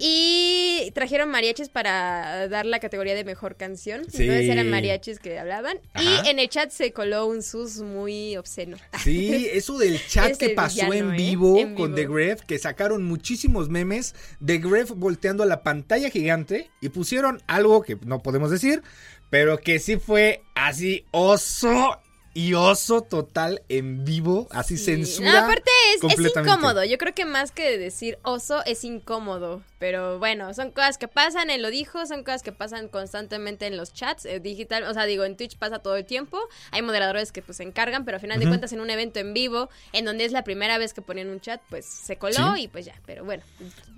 Y 0.00 0.90
trajeron 0.94 1.30
mariachis 1.30 1.68
para 1.68 2.48
dar 2.48 2.66
la 2.66 2.80
categoría 2.80 3.14
de 3.14 3.24
mejor 3.24 3.56
canción. 3.56 4.00
Entonces 4.00 4.48
eran 4.48 4.70
mariachis 4.70 5.18
que 5.18 5.38
hablaban. 5.38 5.78
Y 6.00 6.28
en 6.28 6.38
el 6.38 6.48
chat 6.48 6.70
se 6.70 6.92
coló 6.92 7.26
un 7.26 7.42
sus 7.42 7.80
muy 7.80 8.36
obsceno. 8.36 8.76
Sí, 9.08 9.48
eso 9.52 9.78
del 9.78 10.04
chat 10.06 10.36
que 10.36 10.50
pasó 10.50 10.92
en, 10.92 11.12
¿eh? 11.12 11.16
vivo 11.16 11.56
con 11.76 11.94
The 11.94 12.06
Gref, 12.06 12.42
que 12.42 12.58
sacaron 12.58 13.04
muchísimos 13.04 13.68
memes 13.68 14.14
de 14.40 14.58
Gref 14.58 14.90
volteando 14.90 15.42
a 15.42 15.46
la 15.46 15.62
pantalla 15.62 16.10
gigante 16.10 16.70
y 16.80 16.90
pusieron 16.90 17.40
algo 17.46 17.82
que 17.82 17.96
no 18.04 18.20
podemos 18.20 18.50
decir, 18.50 18.82
pero 19.30 19.58
que 19.58 19.78
sí 19.78 19.96
fue 19.96 20.42
así 20.54 21.06
oso 21.10 21.98
y 22.38 22.54
oso 22.54 23.02
total 23.02 23.62
en 23.68 24.04
vivo, 24.04 24.46
así 24.52 24.78
censura. 24.78 25.42
aparte 25.42 25.68
es, 25.96 26.36
incómodo. 26.36 26.84
Yo 26.84 26.96
creo 26.96 27.12
que 27.12 27.24
más 27.24 27.50
que 27.50 27.76
decir 27.76 28.16
oso 28.22 28.64
es 28.64 28.84
incómodo. 28.84 29.60
Pero 29.78 30.18
bueno, 30.18 30.52
son 30.54 30.72
cosas 30.72 30.98
que 30.98 31.08
pasan, 31.08 31.50
él 31.50 31.62
lo 31.62 31.70
dijo, 31.70 32.04
son 32.06 32.24
cosas 32.24 32.42
que 32.42 32.52
pasan 32.52 32.88
constantemente 32.88 33.66
en 33.66 33.76
los 33.76 33.92
chats 33.92 34.24
eh, 34.24 34.40
digital, 34.40 34.84
o 34.84 34.94
sea, 34.94 35.06
digo, 35.06 35.24
en 35.24 35.36
Twitch 35.36 35.56
pasa 35.56 35.78
todo 35.78 35.96
el 35.96 36.04
tiempo, 36.04 36.38
hay 36.72 36.82
moderadores 36.82 37.30
que 37.32 37.42
pues 37.42 37.58
se 37.58 37.62
encargan, 37.62 38.04
pero 38.04 38.16
al 38.16 38.20
final 38.20 38.40
de 38.40 38.46
cuentas 38.46 38.72
en 38.72 38.80
un 38.80 38.90
evento 38.90 39.20
en 39.20 39.34
vivo, 39.34 39.70
en 39.92 40.04
donde 40.04 40.24
es 40.24 40.32
la 40.32 40.42
primera 40.42 40.78
vez 40.78 40.94
que 40.94 41.02
ponen 41.02 41.28
un 41.28 41.40
chat, 41.40 41.60
pues 41.70 41.86
se 41.86 42.16
coló 42.16 42.56
y 42.56 42.68
pues 42.68 42.86
ya, 42.86 42.94
pero 43.06 43.24
bueno. 43.24 43.44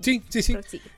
Sí, 0.00 0.22
sí, 0.28 0.42
sí. 0.42 0.57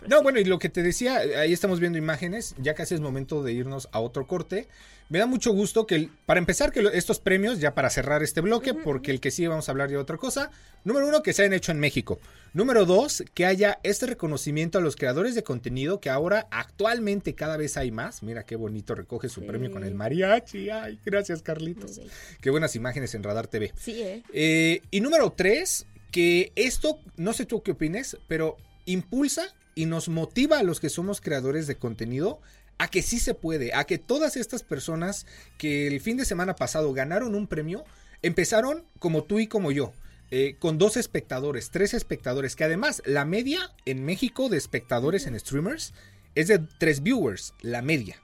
No, 0.09 0.23
bueno, 0.23 0.41
y 0.41 0.45
lo 0.45 0.59
que 0.59 0.69
te 0.69 0.83
decía, 0.83 1.19
ahí 1.19 1.53
estamos 1.53 1.79
viendo 1.81 1.99
imágenes, 1.99 2.55
ya 2.59 2.75
casi 2.75 2.95
es 2.95 3.01
momento 3.01 3.43
de 3.43 3.53
irnos 3.53 3.89
a 3.93 4.01
otro 4.01 4.27
corte. 4.27 4.69
Me 5.09 5.19
da 5.19 5.27
mucho 5.27 5.53
gusto 5.53 5.87
que, 5.87 6.09
para 6.25 6.39
empezar, 6.39 6.73
que 6.73 6.89
estos 6.95 7.21
premios, 7.21 7.61
ya 7.61 7.75
para 7.75 7.91
cerrar 7.91 8.23
este 8.23 8.41
bloque, 8.41 8.73
porque 8.73 9.11
el 9.11 9.21
que 9.21 9.31
sí 9.31 9.47
vamos 9.47 9.69
a 9.69 9.73
hablar 9.73 9.91
de 9.91 9.99
otra 9.99 10.17
cosa, 10.17 10.51
número 10.85 11.07
uno, 11.07 11.23
que 11.23 11.35
se 11.35 11.43
hayan 11.43 11.53
hecho 11.53 11.71
en 11.71 11.81
México. 11.81 12.19
Número 12.55 12.87
dos, 12.87 13.23
que 13.35 13.45
haya 13.45 13.79
este 13.83 14.07
reconocimiento 14.07 14.72
a 14.79 14.81
los 14.81 14.97
creadores 14.97 15.35
de 15.35 15.43
contenido, 15.43 16.01
que 16.01 16.11
ahora 16.11 16.49
actualmente 16.51 17.35
cada 17.35 17.57
vez 17.57 17.77
hay 17.77 17.91
más. 17.91 18.23
Mira 18.23 18.45
qué 18.45 18.57
bonito 18.57 18.95
recoge 18.95 19.29
su 19.29 19.45
premio 19.47 19.71
con 19.71 19.85
el 19.85 19.95
mariachi. 19.95 20.71
Ay, 20.71 20.99
gracias, 21.05 21.43
Carlitos. 21.43 22.01
Qué 22.41 22.51
buenas 22.51 22.77
imágenes 22.77 23.15
en 23.15 23.23
Radar 23.23 23.47
TV. 23.47 23.73
Sí, 23.77 24.03
¿eh? 24.03 24.23
eh 24.33 24.83
y 24.91 25.01
número 25.01 25.31
tres, 25.31 25.87
que 26.11 26.53
esto, 26.57 26.99
no 27.17 27.33
sé 27.33 27.47
tú 27.47 27.63
qué 27.63 27.73
opines, 27.73 28.17
pero 28.29 28.57
impulsa 28.87 29.47
y 29.75 29.87
nos 29.87 30.09
motiva 30.09 30.59
a 30.59 30.63
los 30.63 30.81
que 30.81 30.91
somos 30.91 31.21
creadores 31.21 31.67
de 31.67 31.77
contenido 31.77 32.41
a 32.79 32.89
que 32.89 33.03
sí 33.03 33.21
se 33.21 33.35
puede, 33.35 33.75
a 33.75 33.85
que 33.85 33.99
todas 33.99 34.37
estas 34.37 34.63
personas 34.65 35.27
que 35.57 35.87
el 35.87 36.01
fin 36.01 36.17
de 36.17 36.25
semana 36.25 36.57
pasado 36.57 36.93
ganaron 36.93 37.35
un 37.35 37.47
premio, 37.47 37.85
empezaron 38.23 38.85
como 38.99 39.23
tú 39.25 39.39
y 39.39 39.47
como 39.47 39.71
yo. 39.71 39.93
Eh, 40.35 40.57
con 40.59 40.79
dos 40.79 40.97
espectadores, 40.97 41.71
tres 41.71 41.93
espectadores, 41.93 42.57
que 42.57 42.65
además 42.65 43.03
la 43.05 43.27
media 43.27 43.71
en 43.85 44.03
México 44.03 44.49
de 44.49 44.57
espectadores 44.57 45.27
en 45.27 45.39
streamers 45.39 45.93
es 46.35 46.49
de 46.49 46.59
tres 46.79 47.03
viewers, 47.03 47.53
la 47.61 47.83
media. 47.83 48.17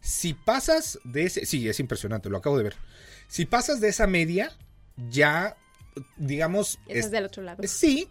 Si 0.00 0.34
pasas 0.34 1.00
de 1.02 1.24
ese, 1.24 1.46
sí, 1.46 1.68
es 1.68 1.80
impresionante, 1.80 2.30
lo 2.30 2.38
acabo 2.38 2.56
de 2.58 2.62
ver. 2.62 2.76
Si 3.26 3.44
pasas 3.44 3.80
de 3.80 3.88
esa 3.88 4.06
media, 4.06 4.52
ya, 5.10 5.56
digamos... 6.16 6.78
es, 6.86 7.10
del 7.10 7.24
otro 7.24 7.42
lado. 7.42 7.60
Sí, 7.66 8.08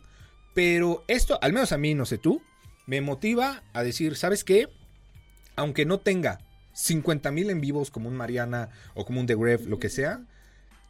pero 0.53 1.05
esto, 1.07 1.39
al 1.41 1.53
menos 1.53 1.71
a 1.71 1.77
mí, 1.77 1.95
no 1.95 2.05
sé 2.05 2.17
tú, 2.17 2.41
me 2.85 2.99
motiva 2.99 3.63
a 3.71 3.81
decir, 3.81 4.17
¿sabes 4.17 4.43
qué? 4.43 4.67
aunque 5.57 5.85
no 5.85 5.99
tenga 5.99 6.39
50 6.73 7.31
mil 7.31 7.49
en 7.49 7.59
vivos 7.59 7.91
como 7.91 8.07
un 8.07 8.15
Mariana 8.15 8.69
o 8.93 9.05
como 9.05 9.19
un 9.19 9.25
The 9.25 9.35
Gref, 9.35 9.65
lo 9.65 9.79
que 9.79 9.89
sea, 9.89 10.21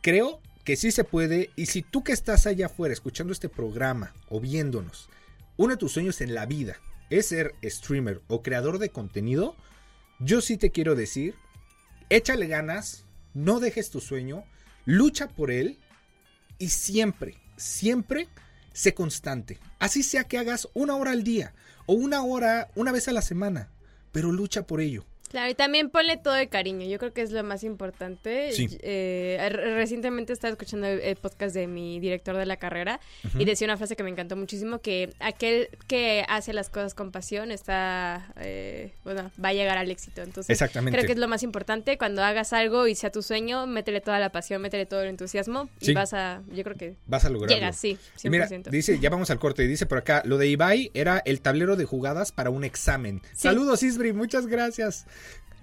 creo 0.01 0.41
que 0.67 0.75
sí 0.75 0.91
se 0.91 1.05
puede. 1.05 1.49
Y 1.55 1.67
si 1.67 1.81
tú 1.81 2.03
que 2.03 2.11
estás 2.11 2.45
allá 2.45 2.65
afuera 2.65 2.91
escuchando 2.91 3.31
este 3.31 3.47
programa 3.47 4.13
o 4.27 4.41
viéndonos, 4.41 5.07
uno 5.55 5.71
de 5.71 5.77
tus 5.77 5.93
sueños 5.93 6.19
en 6.19 6.33
la 6.33 6.45
vida 6.45 6.75
es 7.09 7.27
ser 7.27 7.55
streamer 7.63 8.21
o 8.27 8.43
creador 8.43 8.77
de 8.77 8.89
contenido, 8.89 9.55
yo 10.19 10.41
sí 10.41 10.57
te 10.57 10.71
quiero 10.71 10.95
decir, 10.95 11.35
échale 12.09 12.47
ganas, 12.47 13.05
no 13.33 13.61
dejes 13.61 13.91
tu 13.91 14.01
sueño, 14.01 14.43
lucha 14.83 15.29
por 15.29 15.51
él 15.51 15.79
y 16.59 16.67
siempre, 16.67 17.37
siempre 17.55 18.27
sé 18.73 18.93
constante. 18.93 19.59
Así 19.79 20.03
sea 20.03 20.25
que 20.25 20.37
hagas 20.37 20.67
una 20.73 20.97
hora 20.97 21.11
al 21.11 21.23
día 21.23 21.53
o 21.85 21.93
una 21.93 22.23
hora 22.23 22.71
una 22.75 22.91
vez 22.91 23.07
a 23.07 23.13
la 23.13 23.21
semana 23.21 23.69
pero 24.17 24.31
lucha 24.31 24.65
por 24.65 24.81
ello. 24.81 25.05
Claro, 25.29 25.51
y 25.51 25.55
también 25.55 25.89
ponle 25.89 26.17
todo 26.17 26.35
el 26.35 26.47
cariño, 26.47 26.85
yo 26.87 26.97
creo 26.99 27.13
que 27.13 27.21
es 27.21 27.31
lo 27.31 27.43
más 27.43 27.63
importante. 27.63 28.51
Sí. 28.53 28.67
Eh, 28.81 29.49
recientemente 29.75 30.31
estaba 30.33 30.51
escuchando 30.51 30.87
el, 30.87 31.15
podcast 31.17 31.53
de 31.53 31.67
mi 31.67 31.99
director 31.99 32.37
de 32.37 32.45
la 32.45 32.57
carrera 32.57 32.99
y 33.37 33.45
decía 33.45 33.65
una 33.65 33.77
frase 33.77 33.95
que 33.95 34.03
me 34.03 34.09
encantó 34.09 34.35
muchísimo, 34.35 34.79
que 34.79 35.13
aquel 35.19 35.69
que 35.87 36.25
hace 36.29 36.53
las 36.53 36.69
cosas 36.69 36.93
con 36.93 37.11
pasión 37.11 37.51
está, 37.51 38.31
eh, 38.37 38.93
bueno, 39.03 39.31
va 39.43 39.49
a 39.49 39.53
llegar 39.53 39.77
al 39.77 39.91
éxito. 39.91 40.21
Entonces, 40.21 40.49
Exactamente. 40.49 40.97
creo 40.97 41.07
que 41.07 41.13
es 41.13 41.19
lo 41.19 41.27
más 41.27 41.43
importante, 41.43 41.97
cuando 41.97 42.23
hagas 42.23 42.53
algo 42.53 42.87
y 42.87 42.95
sea 42.95 43.11
tu 43.11 43.21
sueño, 43.21 43.67
métele 43.67 43.99
toda 43.99 44.19
la 44.19 44.31
pasión, 44.31 44.61
métele 44.61 44.85
todo 44.85 45.01
el 45.01 45.09
entusiasmo 45.09 45.69
y 45.81 45.93
vas 45.93 46.13
a, 46.13 46.41
yo 46.53 46.63
creo 46.63 46.77
que... 46.77 46.95
Vas 47.05 47.25
a 47.25 47.29
lograrlo. 47.29 47.55
Llegas, 47.55 47.75
sí, 47.75 47.97
100%. 48.21 48.29
Mira, 48.29 48.47
dice, 48.69 48.99
ya 48.99 49.09
vamos 49.09 49.29
al 49.29 49.39
corte, 49.39 49.63
y 49.63 49.67
dice 49.67 49.85
por 49.85 49.97
acá, 49.97 50.21
lo 50.25 50.37
de 50.37 50.47
Ibai 50.47 50.91
era 50.93 51.21
el 51.25 51.41
tablero 51.41 51.75
de 51.75 51.85
jugadas 51.85 52.31
para 52.31 52.49
un 52.49 52.63
examen. 52.63 53.21
Saludos 53.33 53.83
Isbri, 53.83 54.13
muchas 54.13 54.47
gracias. 54.47 55.05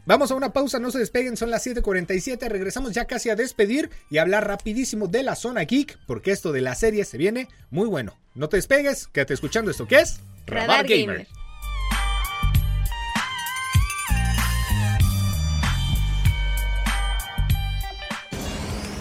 Vamos 0.06 0.30
a 0.30 0.34
una 0.34 0.52
pausa, 0.52 0.78
no 0.78 0.90
se 0.90 0.98
despeguen, 0.98 1.36
son 1.36 1.50
las 1.50 1.66
7:47, 1.66 2.48
regresamos 2.48 2.92
ya 2.92 3.06
casi 3.06 3.30
a 3.30 3.36
despedir 3.36 3.90
y 4.10 4.18
hablar 4.18 4.46
rapidísimo 4.46 5.08
de 5.08 5.22
la 5.22 5.34
zona 5.34 5.62
geek, 5.62 5.98
porque 6.06 6.30
esto 6.30 6.52
de 6.52 6.60
la 6.60 6.74
serie 6.74 7.06
se 7.06 7.16
viene 7.16 7.48
muy 7.70 7.88
bueno. 7.88 8.18
No 8.34 8.50
te 8.50 8.58
despegues, 8.58 9.06
quédate 9.06 9.32
escuchando 9.32 9.70
esto 9.70 9.86
que 9.86 10.00
es 10.00 10.20
Radar, 10.46 10.86
Gamer. 10.86 11.26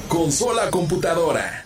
Consola 0.08 0.70
computadora. 0.70 1.66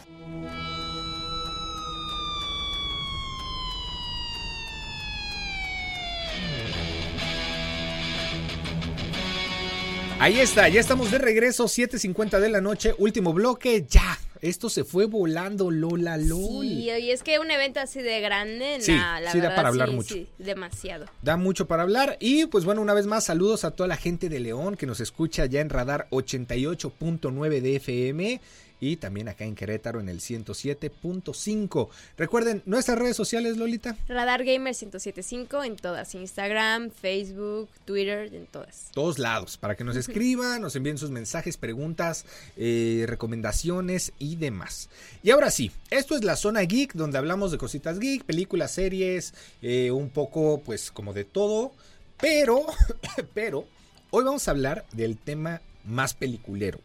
Ahí 10.28 10.42
está, 10.42 10.68
ya 10.68 10.82
estamos 10.82 11.10
de 11.10 11.20
regreso, 11.20 11.68
7.50 11.68 12.42
de 12.42 12.50
la 12.50 12.60
noche, 12.60 12.94
último 12.98 13.32
bloque, 13.32 13.86
ya. 13.88 14.20
Esto 14.42 14.70
se 14.70 14.84
fue 14.84 15.06
volando, 15.06 15.72
Lola, 15.72 16.18
Lola. 16.18 16.70
Sí, 16.70 16.90
y 16.90 17.12
es 17.12 17.24
que 17.24 17.40
un 17.40 17.50
evento 17.50 17.80
así 17.80 18.02
de 18.02 18.20
grande, 18.20 18.80
sí, 18.82 18.92
la 18.92 19.32
sí 19.32 19.40
da 19.40 19.56
para 19.56 19.70
hablar 19.70 19.92
mucho. 19.92 20.16
Sí, 20.16 20.28
demasiado. 20.38 21.06
Da 21.22 21.38
mucho 21.38 21.66
para 21.66 21.84
hablar. 21.84 22.18
Y 22.20 22.46
pues 22.48 22.66
bueno, 22.66 22.82
una 22.82 22.94
vez 22.94 23.06
más, 23.06 23.24
saludos 23.24 23.64
a 23.64 23.72
toda 23.72 23.88
la 23.88 23.96
gente 23.96 24.28
de 24.28 24.42
León 24.42 24.76
que 24.76 24.86
nos 24.86 25.00
escucha 25.00 25.46
ya 25.46 25.62
en 25.62 25.70
Radar 25.70 26.08
88.9 26.12 27.62
de 27.62 27.76
FM 27.78 28.42
y 28.80 28.98
también 28.98 29.28
acá 29.28 29.46
en 29.46 29.56
Querétaro 29.56 30.00
en 30.00 30.10
el 30.10 30.20
107.5. 30.20 31.90
Recuerden 32.18 32.62
nuestras 32.66 32.98
redes 33.00 33.16
sociales, 33.16 33.58
Lolita. 33.58 33.96
Radar 34.08 34.44
Gamer 34.44 34.74
1075 34.74 35.64
en 35.64 35.76
todas, 35.76 36.14
Instagram, 36.16 36.92
Facebook, 36.92 37.70
Twitter, 37.86 38.34
en 38.34 38.46
todas. 38.46 38.92
Todos 38.94 39.20
lados, 39.20 39.58
para 39.58 39.76
que 39.76 39.84
nos 39.84 39.96
escriban, 39.98 40.62
nos 40.62 40.76
envíen 40.76 40.98
sus 40.98 41.12
mensajes, 41.12 41.58
preguntas, 41.58 42.26
eh, 42.56 43.06
recomendaciones 43.08 44.14
y 44.20 44.36
demás. 44.36 44.90
Y 45.24 45.32
ahora 45.32 45.52
sí, 45.52 45.72
esto 45.90 46.16
es 46.16 46.24
la 46.24 46.36
zona 46.36 46.62
geek 46.62 46.94
donde 46.94 47.18
hablamos 47.18 47.52
de 47.52 47.58
cositas 47.58 48.00
geek, 48.00 48.24
películas, 48.24 48.72
series, 48.72 49.34
eh, 49.62 49.92
un 49.92 50.10
poco 50.10 50.62
pues 50.64 50.92
como 50.92 51.14
de 51.14 51.24
todo, 51.24 51.72
pero, 52.20 52.66
pero, 53.34 53.68
hoy 54.10 54.24
vamos 54.24 54.48
a 54.48 54.52
hablar 54.52 54.86
del 54.92 55.18
tema 55.18 55.62
más 55.86 56.14
peliculero. 56.14 56.80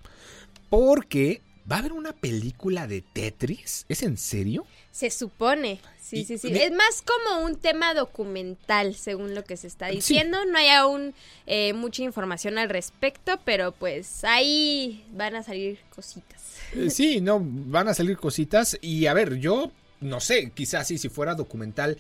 Porque 0.70 1.42
¿Va 1.70 1.76
a 1.76 1.78
haber 1.78 1.92
una 1.92 2.12
película 2.12 2.86
de 2.86 3.02
Tetris? 3.02 3.86
¿Es 3.88 4.02
en 4.02 4.16
serio? 4.16 4.66
Se 4.90 5.10
supone, 5.10 5.80
sí, 6.00 6.24
sí, 6.24 6.36
sí. 6.36 6.52
Es 6.52 6.72
más 6.72 7.02
como 7.02 7.44
un 7.44 7.56
tema 7.56 7.94
documental, 7.94 8.94
según 8.94 9.34
lo 9.34 9.44
que 9.44 9.56
se 9.56 9.68
está 9.68 9.86
diciendo. 9.86 10.44
No 10.44 10.58
hay 10.58 10.68
aún 10.68 11.14
eh, 11.46 11.72
mucha 11.72 12.02
información 12.02 12.58
al 12.58 12.68
respecto, 12.68 13.38
pero 13.44 13.72
pues 13.72 14.24
ahí 14.24 15.04
van 15.12 15.36
a 15.36 15.42
salir 15.42 15.78
cositas. 15.94 16.42
Eh, 16.74 16.90
sí, 16.90 17.20
no, 17.20 17.40
van 17.42 17.88
a 17.88 17.94
salir 17.94 18.16
cositas. 18.16 18.76
Y 18.80 19.06
a 19.06 19.14
ver, 19.14 19.36
yo 19.38 19.70
no 20.00 20.20
sé, 20.20 20.50
quizás 20.50 20.88
sí, 20.88 20.98
si 20.98 21.08
fuera 21.08 21.34
documental 21.34 21.96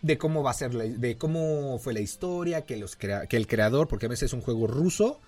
de 0.00 0.18
cómo 0.18 0.42
va 0.42 0.50
a 0.50 0.54
ser, 0.54 0.72
de 0.72 1.16
cómo 1.16 1.78
fue 1.78 1.92
la 1.92 2.00
historia, 2.00 2.62
que, 2.62 2.76
los 2.76 2.96
que 2.96 3.26
el 3.30 3.46
creador, 3.46 3.88
porque 3.88 4.06
a 4.06 4.08
veces 4.08 4.30
es 4.30 4.32
un 4.32 4.40
juego 4.40 4.66
ruso 4.66 5.20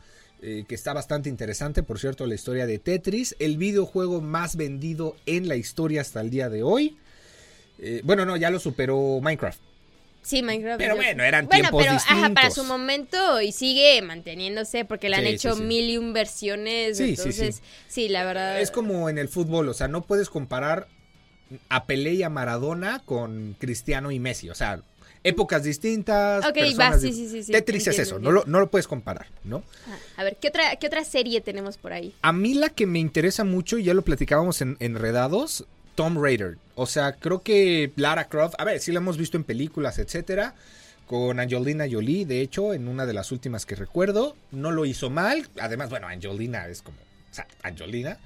eh, 0.43 0.65
que 0.69 0.75
está 0.75 0.93
bastante 0.93 1.29
interesante, 1.29 1.83
por 1.83 1.99
cierto, 1.99 2.27
la 2.27 2.35
historia 2.35 2.67
de 2.67 2.79
Tetris, 2.79 3.35
el 3.39 3.57
videojuego 3.57 4.21
más 4.21 4.57
vendido 4.57 5.17
en 5.27 5.49
la 5.49 5.57
historia 5.57 6.01
hasta 6.01 6.21
el 6.21 6.31
día 6.31 6.49
de 6.49 6.63
hoy. 6.63 6.97
Eh, 7.79 8.03
bueno, 8.05 8.27
no, 8.27 8.37
ya 8.37 8.51
lo 8.51 8.59
superó 8.59 9.21
Minecraft. 9.23 9.61
Sí, 10.23 10.43
Minecraft. 10.43 10.79
Pero 10.79 10.97
bueno, 10.97 11.23
eran 11.23 11.47
bueno, 11.47 11.61
tiempos 11.61 11.83
pero, 11.83 11.93
distintos. 11.95 12.25
Ajá, 12.25 12.35
para 12.35 12.51
su 12.51 12.65
momento 12.65 13.41
y 13.43 13.53
sigue 13.53 14.01
manteniéndose 14.01 14.85
porque 14.87 15.11
le 15.11 15.17
han 15.17 15.27
hecho 15.27 15.55
mil 15.57 15.91
y 15.91 15.99
un 15.99 16.15
versiones. 16.15 16.99
entonces, 16.99 17.63
sí, 17.89 18.09
la 18.09 18.25
verdad. 18.25 18.61
Es 18.61 18.71
como 18.71 19.11
en 19.11 19.19
el 19.19 19.29
fútbol, 19.29 19.69
o 19.69 19.75
sea, 19.75 19.87
no 19.87 20.07
puedes 20.07 20.31
comparar 20.31 20.89
a 21.69 21.85
Pelé 21.85 22.15
y 22.15 22.23
a 22.23 22.31
Maradona 22.31 23.03
con 23.05 23.55
Cristiano 23.59 24.11
y 24.11 24.19
Messi. 24.19 24.49
O 24.49 24.55
sea, 24.55 24.83
épocas 25.25 25.65
distintas. 25.65 26.45
Ok, 26.45 26.59
va, 26.79 26.99
sí, 26.99 27.13
sí, 27.13 27.43
sí, 27.43 27.51
Tetris 27.51 27.89
es 27.89 27.99
eso, 27.99 28.19
no 28.19 28.31
lo, 28.31 28.45
no 28.47 28.61
lo, 28.61 28.71
puedes 28.71 28.87
comparar, 28.87 29.27
¿no? 29.43 29.65
Ah, 29.89 29.99
a 30.19 30.25
ver, 30.25 30.37
¿qué 30.37 30.49
otra, 30.49 30.77
¿qué 30.77 30.87
otra 30.87 31.05
serie 31.05 31.41
tenemos 31.41 31.79
por 31.79 31.93
ahí? 31.93 32.15
A 32.23 32.33
mí 32.33 32.55
la 32.55 32.69
que 32.69 32.87
me 32.87 32.99
interesa 32.99 33.43
mucho, 33.43 33.79
ya 33.79 33.95
lo 33.95 34.03
platicábamos 34.03 34.61
en 34.61 34.77
Enredados, 34.79 35.67
Tom 35.95 36.23
Raider. 36.23 36.59
O 36.75 36.87
sea, 36.87 37.15
creo 37.15 37.41
que 37.41 37.93
Lara 37.97 38.29
Croft, 38.29 38.55
a 38.59 38.65
ver, 38.65 38.81
sí 38.81 38.93
la 38.93 38.99
hemos 38.99 39.17
visto 39.17 39.37
en 39.37 39.45
películas, 39.45 39.99
etcétera. 39.99 40.55
Con 41.07 41.39
Angelina 41.39 41.85
Jolie, 41.91 42.25
de 42.25 42.41
hecho, 42.41 42.73
en 42.73 42.89
una 42.89 43.05
de 43.05 43.13
las 43.13 43.31
últimas 43.31 43.67
que 43.67 43.75
recuerdo. 43.75 44.37
No 44.51 44.71
lo 44.71 44.87
hizo 44.87 45.11
mal. 45.11 45.47
Además, 45.61 45.91
bueno, 45.91 46.07
Angelina 46.09 46.67
es 46.67 46.81
como. 46.81 46.97
O 46.97 47.35
sea, 47.35 47.47
Angelina. 47.63 48.19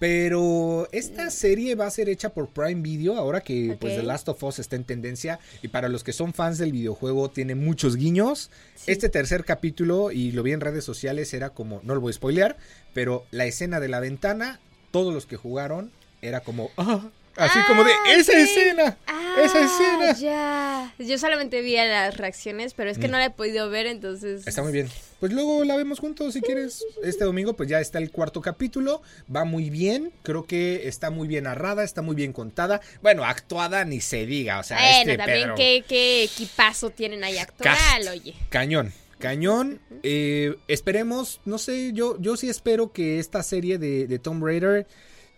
Pero 0.00 0.88
esta 0.92 1.30
serie 1.30 1.74
va 1.74 1.86
a 1.86 1.90
ser 1.90 2.08
hecha 2.08 2.30
por 2.30 2.48
Prime 2.48 2.80
Video 2.80 3.18
ahora 3.18 3.42
que 3.42 3.76
pues 3.78 3.96
The 3.96 4.02
Last 4.02 4.30
of 4.30 4.42
Us 4.42 4.58
está 4.58 4.74
en 4.76 4.84
tendencia 4.84 5.38
y 5.60 5.68
para 5.68 5.90
los 5.90 6.02
que 6.02 6.14
son 6.14 6.32
fans 6.32 6.56
del 6.56 6.72
videojuego 6.72 7.30
tiene 7.30 7.54
muchos 7.54 7.96
guiños. 7.96 8.50
Este 8.86 9.10
tercer 9.10 9.44
capítulo 9.44 10.10
y 10.10 10.32
lo 10.32 10.42
vi 10.42 10.52
en 10.52 10.62
redes 10.62 10.84
sociales 10.84 11.34
era 11.34 11.50
como, 11.50 11.82
no 11.84 11.94
lo 11.94 12.00
voy 12.00 12.12
a 12.12 12.14
spoilear, 12.14 12.56
pero 12.94 13.26
la 13.30 13.44
escena 13.44 13.78
de 13.78 13.88
la 13.88 14.00
ventana, 14.00 14.58
todos 14.90 15.12
los 15.12 15.26
que 15.26 15.36
jugaron 15.36 15.90
era 16.22 16.40
como, 16.40 16.70
ah, 16.78 17.10
Así 17.36 17.58
como 17.66 17.84
de, 17.84 17.92
ah, 17.92 18.12
esa 18.16 18.32
escena, 18.38 18.98
esa 19.42 19.58
ah, 19.58 19.64
escena. 19.64 20.12
Ya, 20.18 20.94
yo 20.98 21.16
solamente 21.16 21.62
vi 21.62 21.76
las 21.76 22.16
reacciones, 22.16 22.74
pero 22.74 22.90
es 22.90 22.98
que 22.98 23.08
mm. 23.08 23.10
no 23.10 23.18
la 23.18 23.26
he 23.26 23.30
podido 23.30 23.70
ver, 23.70 23.86
entonces... 23.86 24.46
Está 24.46 24.62
muy 24.62 24.72
bien. 24.72 24.88
Pues 25.20 25.32
luego 25.32 25.64
la 25.64 25.76
vemos 25.76 26.00
juntos 26.00 26.34
si 26.34 26.40
quieres. 26.40 26.84
Este 27.04 27.24
domingo 27.24 27.54
pues 27.54 27.68
ya 27.68 27.80
está 27.80 27.98
el 27.98 28.10
cuarto 28.10 28.40
capítulo, 28.40 29.02
va 29.34 29.44
muy 29.44 29.70
bien, 29.70 30.12
creo 30.22 30.44
que 30.44 30.88
está 30.88 31.10
muy 31.10 31.28
bien 31.28 31.44
narrada, 31.44 31.84
está 31.84 32.02
muy 32.02 32.16
bien 32.16 32.32
contada. 32.32 32.80
Bueno, 33.00 33.24
actuada 33.24 33.84
ni 33.84 34.00
se 34.00 34.26
diga, 34.26 34.58
o 34.58 34.62
sea... 34.62 34.78
Bueno, 34.78 35.12
este 35.12 35.16
también 35.16 35.84
qué, 35.88 36.24
equipazo 36.24 36.90
tienen 36.90 37.22
ahí 37.22 37.38
actual, 37.38 38.08
oye. 38.10 38.34
Cañón. 38.48 38.92
Cañón, 39.18 39.80
eh, 40.02 40.56
esperemos, 40.66 41.42
no 41.44 41.58
sé, 41.58 41.92
yo, 41.92 42.18
yo 42.20 42.38
sí 42.38 42.48
espero 42.48 42.90
que 42.90 43.18
esta 43.18 43.42
serie 43.42 43.76
de, 43.76 44.06
de 44.06 44.18
Tomb 44.18 44.42
Raider 44.42 44.86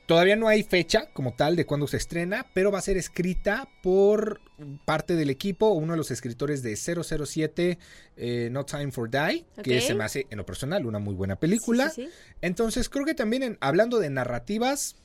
Todavía 0.07 0.37
no 0.37 0.49
hay 0.49 0.63
fecha 0.65 1.09
como 1.13 1.35
tal 1.35 1.55
de 1.57 1.65
cuándo 1.65 1.87
se 1.87 1.97
estrena, 1.97 2.47
pero 2.55 2.73
va 2.73 2.79
a 2.79 2.83
ser 2.83 2.97
escrita 2.97 3.69
por 3.83 4.41
parte 4.85 5.15
del 5.15 5.31
equipo, 5.31 5.71
uno 5.71 5.93
de 5.93 5.97
los 5.97 6.11
escritores 6.11 6.63
de 6.63 6.77
007, 6.77 7.79
eh, 8.17 8.49
No 8.51 8.65
Time 8.67 8.91
for 8.91 9.09
Die, 9.11 9.45
que 9.63 9.81
se 9.81 9.95
me 9.95 10.05
hace 10.05 10.27
en 10.31 10.39
lo 10.39 10.47
personal 10.47 10.87
una 10.87 10.99
muy 10.99 11.15
buena 11.15 11.37
película. 11.37 11.93
Entonces 12.41 12.89
creo 12.89 13.07
que 13.07 13.15
también 13.15 13.59
hablando 13.61 14.01
de 14.01 14.11
narrativas, 14.11 14.97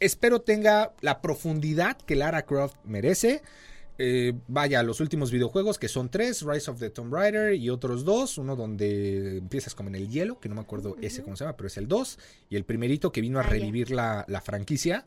espero 0.00 0.40
tenga 0.40 0.94
la 1.00 1.20
profundidad 1.20 1.96
que 1.96 2.16
Lara 2.16 2.42
Croft 2.42 2.76
merece. 2.84 3.42
Eh, 4.02 4.32
vaya, 4.48 4.82
los 4.82 5.00
últimos 5.00 5.30
videojuegos 5.30 5.78
que 5.78 5.86
son 5.86 6.08
tres, 6.08 6.40
Rise 6.40 6.70
of 6.70 6.78
the 6.78 6.88
Tomb 6.88 7.12
Raider 7.12 7.54
y 7.54 7.68
otros 7.68 8.02
dos, 8.02 8.38
uno 8.38 8.56
donde 8.56 9.36
empiezas 9.36 9.74
como 9.74 9.90
en 9.90 9.94
el 9.94 10.08
hielo, 10.08 10.40
que 10.40 10.48
no 10.48 10.54
me 10.54 10.62
acuerdo 10.62 10.96
ese 11.02 11.22
cómo 11.22 11.36
se 11.36 11.44
llama, 11.44 11.54
pero 11.58 11.66
es 11.66 11.76
el 11.76 11.86
2, 11.86 12.18
y 12.48 12.56
el 12.56 12.64
primerito 12.64 13.12
que 13.12 13.20
vino 13.20 13.38
a 13.38 13.42
ah, 13.42 13.46
revivir 13.46 13.90
la, 13.90 14.42
franquicia. 14.42 15.04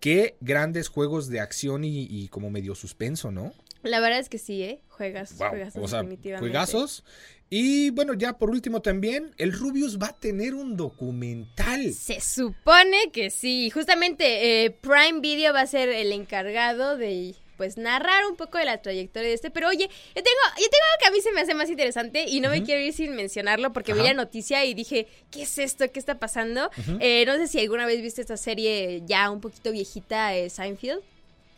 Qué 0.00 0.36
grandes 0.40 0.88
juegos 0.88 1.28
de 1.28 1.40
acción 1.40 1.84
y, 1.84 2.26
como 2.28 2.48
medio 2.48 2.74
suspenso, 2.74 3.30
¿no? 3.30 3.52
La 3.82 4.00
verdad 4.00 4.20
es 4.20 4.30
que 4.30 4.38
sí, 4.38 4.62
¿eh? 4.62 4.80
Juegas, 4.88 5.34
juegas 5.36 5.74
definitivamente. 5.74 6.38
Juegazos. 6.38 7.04
Y 7.50 7.90
bueno, 7.90 8.14
ya 8.14 8.38
por 8.38 8.48
último 8.48 8.80
también, 8.80 9.34
el 9.36 9.52
Rubius 9.52 9.98
va 10.00 10.06
a 10.06 10.18
tener 10.18 10.54
un 10.54 10.74
documental. 10.74 11.92
Se 11.92 12.18
supone 12.22 13.10
que 13.12 13.28
sí. 13.28 13.68
Justamente 13.68 14.64
eh, 14.64 14.70
Prime 14.70 15.20
Video 15.20 15.52
va 15.52 15.60
a 15.60 15.66
ser 15.66 15.90
el 15.90 16.12
encargado 16.12 16.96
de 16.96 17.34
pues 17.56 17.76
narrar 17.76 18.26
un 18.26 18.36
poco 18.36 18.58
de 18.58 18.64
la 18.64 18.80
trayectoria 18.82 19.28
de 19.28 19.34
este. 19.34 19.50
Pero 19.50 19.68
oye, 19.68 19.88
yo 19.88 20.22
tengo, 20.22 20.40
yo 20.56 20.64
tengo 20.64 20.84
algo 20.90 21.00
que 21.00 21.06
a 21.06 21.10
mí 21.10 21.20
se 21.20 21.32
me 21.32 21.40
hace 21.40 21.54
más 21.54 21.68
interesante 21.70 22.24
y 22.26 22.40
no 22.40 22.50
me 22.50 22.62
quiero 22.62 22.80
ir 22.80 22.92
sin 22.92 23.14
mencionarlo 23.14 23.72
porque 23.72 23.94
vi 23.94 24.02
la 24.02 24.14
noticia 24.14 24.64
y 24.64 24.74
dije, 24.74 25.06
¿qué 25.30 25.42
es 25.42 25.58
esto? 25.58 25.90
¿Qué 25.90 25.98
está 25.98 26.18
pasando? 26.18 26.70
Eh, 27.00 27.24
no 27.26 27.36
sé 27.36 27.48
si 27.48 27.60
alguna 27.60 27.86
vez 27.86 28.00
viste 28.02 28.20
esta 28.20 28.36
serie 28.36 29.02
ya 29.06 29.30
un 29.30 29.40
poquito 29.40 29.72
viejita, 29.72 30.34
eh, 30.34 30.50
Seinfeld. 30.50 31.02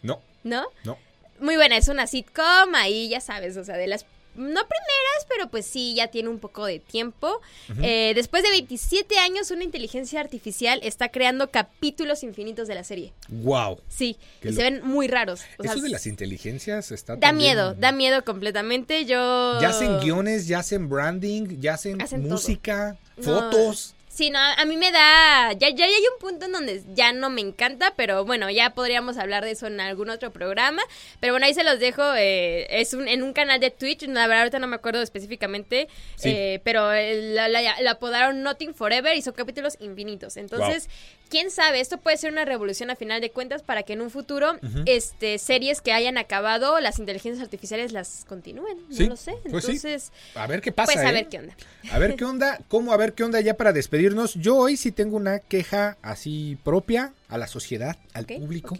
No. 0.02 0.20
¿No? 0.42 0.66
No. 0.84 0.98
Muy 1.40 1.56
buena, 1.56 1.76
es 1.76 1.88
una 1.88 2.06
sitcom, 2.06 2.74
ahí 2.74 3.08
ya 3.08 3.20
sabes, 3.20 3.56
o 3.56 3.64
sea, 3.64 3.76
de 3.76 3.86
las 3.86 4.06
no 4.34 4.60
primeras, 4.66 5.26
pero 5.44 5.50
pues 5.50 5.66
sí, 5.66 5.94
ya 5.94 6.08
tiene 6.08 6.28
un 6.28 6.38
poco 6.38 6.64
de 6.64 6.78
tiempo. 6.78 7.40
Eh, 7.82 8.12
después 8.14 8.42
de 8.42 8.50
27 8.50 9.18
años, 9.18 9.50
una 9.50 9.62
inteligencia 9.64 10.20
artificial 10.20 10.80
está 10.82 11.10
creando 11.10 11.50
capítulos 11.50 12.22
infinitos 12.22 12.66
de 12.66 12.74
la 12.74 12.84
serie. 12.84 13.12
¡Wow! 13.28 13.80
Sí, 13.88 14.16
y 14.42 14.52
se 14.52 14.62
ven 14.62 14.80
muy 14.84 15.06
raros. 15.06 15.42
Eso 15.62 15.80
de 15.80 15.88
las 15.90 16.06
inteligencias 16.06 16.90
está. 16.92 17.16
Da 17.16 17.32
miedo, 17.32 17.74
da 17.74 17.92
miedo 17.92 18.24
completamente. 18.24 19.04
Yo. 19.04 19.60
Ya 19.60 19.68
hacen 19.68 20.00
guiones, 20.00 20.46
ya 20.46 20.60
hacen 20.60 20.88
branding, 20.88 21.60
ya 21.60 21.74
hacen, 21.74 21.98
música, 22.20 22.96
fotos. 23.20 23.94
Sí, 24.14 24.30
no, 24.30 24.38
a 24.38 24.64
mí 24.64 24.76
me 24.76 24.92
da. 24.92 25.54
Ya, 25.54 25.70
ya, 25.70 25.86
hay 25.86 25.92
un 26.12 26.20
punto 26.20 26.46
en 26.46 26.52
donde 26.52 26.84
ya 26.94 27.12
no 27.12 27.30
me 27.30 27.40
encanta, 27.40 27.94
pero 27.96 28.24
bueno, 28.24 28.48
ya 28.48 28.70
podríamos 28.70 29.18
hablar 29.18 29.44
de 29.44 29.50
eso 29.50 29.66
en 29.66 29.80
algún 29.80 30.08
otro 30.08 30.30
programa. 30.30 30.82
Pero 31.18 31.32
bueno, 31.32 31.46
ahí 31.46 31.52
se 31.52 31.64
los 31.64 31.80
dejo. 31.80 32.14
Eh, 32.14 32.80
es 32.80 32.94
un, 32.94 33.08
en 33.08 33.24
un 33.24 33.32
canal 33.32 33.58
de 33.58 33.72
Twitch, 33.72 34.02
la 34.02 34.28
verdad, 34.28 34.42
ahorita 34.42 34.60
no 34.60 34.68
me 34.68 34.76
acuerdo 34.76 35.02
específicamente, 35.02 35.88
eh, 36.22 36.60
pero 36.62 36.92
la, 36.92 37.48
la, 37.48 37.90
apodaron 37.90 38.44
Nothing 38.44 38.72
Forever 38.72 39.16
y 39.16 39.22
son 39.22 39.34
capítulos 39.34 39.76
infinitos. 39.80 40.36
Entonces, 40.36 40.88
quién 41.28 41.50
sabe, 41.50 41.80
esto 41.80 41.98
puede 41.98 42.16
ser 42.16 42.32
una 42.32 42.44
revolución 42.44 42.90
a 42.90 42.96
final 42.96 43.20
de 43.20 43.30
cuentas 43.30 43.62
para 43.62 43.82
que 43.82 43.94
en 43.94 44.00
un 44.00 44.10
futuro 44.10 44.58
este 44.86 45.38
series 45.38 45.80
que 45.80 45.92
hayan 45.92 46.18
acabado, 46.18 46.80
las 46.80 46.98
inteligencias 46.98 47.42
artificiales 47.42 47.92
las 47.92 48.24
continúen. 48.28 48.78
No 48.88 49.06
lo 49.06 49.16
sé. 49.16 49.32
Pues 49.50 49.64
Entonces, 49.64 50.12
a 50.34 50.46
ver 50.46 50.60
qué 50.60 50.72
pasa. 50.72 50.92
Pues 50.92 51.04
a 51.04 51.10
ver 51.10 51.24
¿eh? 51.24 51.28
qué 51.30 51.38
onda. 51.38 51.56
A 51.90 51.98
ver 51.98 52.16
qué 52.16 52.24
onda, 52.24 52.60
cómo, 52.68 52.92
a 52.92 52.96
ver 52.96 53.14
qué 53.14 53.24
onda 53.24 53.40
ya 53.40 53.54
para 53.54 53.72
despedirnos. 53.72 54.34
Yo 54.34 54.56
hoy 54.56 54.76
sí 54.76 54.92
tengo 54.92 55.16
una 55.16 55.38
queja 55.40 55.96
así 56.02 56.58
propia 56.64 57.12
a 57.28 57.38
la 57.38 57.46
sociedad, 57.46 57.96
al 58.12 58.26
público. 58.26 58.76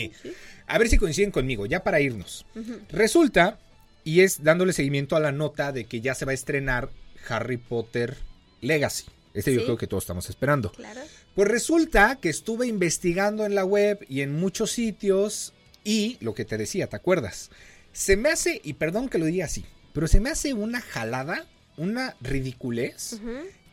a 0.66 0.78
ver 0.78 0.88
si 0.88 0.98
coinciden 0.98 1.30
conmigo, 1.30 1.66
ya 1.66 1.82
para 1.82 2.00
irnos. 2.00 2.46
Resulta, 2.90 3.58
y 4.04 4.20
es 4.20 4.42
dándole 4.42 4.72
seguimiento 4.72 5.16
a 5.16 5.20
la 5.20 5.32
nota 5.32 5.72
de 5.72 5.84
que 5.84 6.00
ya 6.00 6.14
se 6.14 6.24
va 6.24 6.32
a 6.32 6.34
estrenar 6.34 6.90
Harry 7.28 7.56
Potter 7.56 8.16
Legacy. 8.60 9.06
Este 9.34 9.50
videojuego 9.50 9.78
que 9.78 9.86
todos 9.86 10.04
estamos 10.04 10.28
esperando. 10.30 10.72
Claro. 10.72 11.00
Pues 11.38 11.46
resulta 11.46 12.18
que 12.20 12.30
estuve 12.30 12.66
investigando 12.66 13.46
en 13.46 13.54
la 13.54 13.64
web 13.64 14.04
y 14.08 14.22
en 14.22 14.34
muchos 14.40 14.72
sitios 14.72 15.54
y 15.84 16.16
lo 16.18 16.34
que 16.34 16.44
te 16.44 16.58
decía, 16.58 16.88
¿te 16.88 16.96
acuerdas? 16.96 17.50
Se 17.92 18.16
me 18.16 18.30
hace, 18.30 18.60
y 18.64 18.72
perdón 18.72 19.08
que 19.08 19.18
lo 19.18 19.26
diga 19.26 19.44
así, 19.44 19.64
pero 19.92 20.08
se 20.08 20.18
me 20.18 20.30
hace 20.30 20.52
una 20.52 20.80
jalada, 20.80 21.46
una 21.76 22.16
ridiculez, 22.20 23.20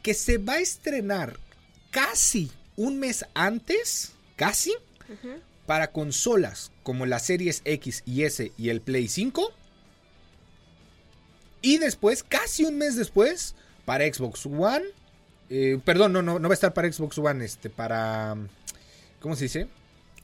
que 0.03 0.13
se 0.13 0.37
va 0.37 0.53
a 0.53 0.59
estrenar 0.59 1.39
casi 1.89 2.51
un 2.75 2.99
mes 2.99 3.25
antes, 3.33 4.11
casi, 4.35 4.75
para 5.65 5.91
consolas 5.91 6.71
como 6.83 7.07
las 7.07 7.25
series 7.25 7.63
X 7.65 8.03
y 8.05 8.25
S 8.25 8.51
y 8.59 8.69
el 8.69 8.81
Play 8.81 9.07
5. 9.07 9.51
Y 11.63 11.79
después, 11.79 12.21
casi 12.21 12.63
un 12.63 12.77
mes 12.77 12.95
después, 12.95 13.55
para 13.85 14.05
Xbox 14.05 14.45
One, 14.45 14.85
eh, 15.49 15.79
perdón, 15.83 16.13
no, 16.13 16.21
no, 16.21 16.39
no 16.39 16.49
va 16.49 16.53
a 16.53 16.55
estar 16.55 16.73
para 16.73 16.91
Xbox 16.91 17.17
One, 17.17 17.43
este, 17.43 17.69
para. 17.69 18.35
¿Cómo 19.19 19.35
se 19.35 19.45
dice? 19.45 19.67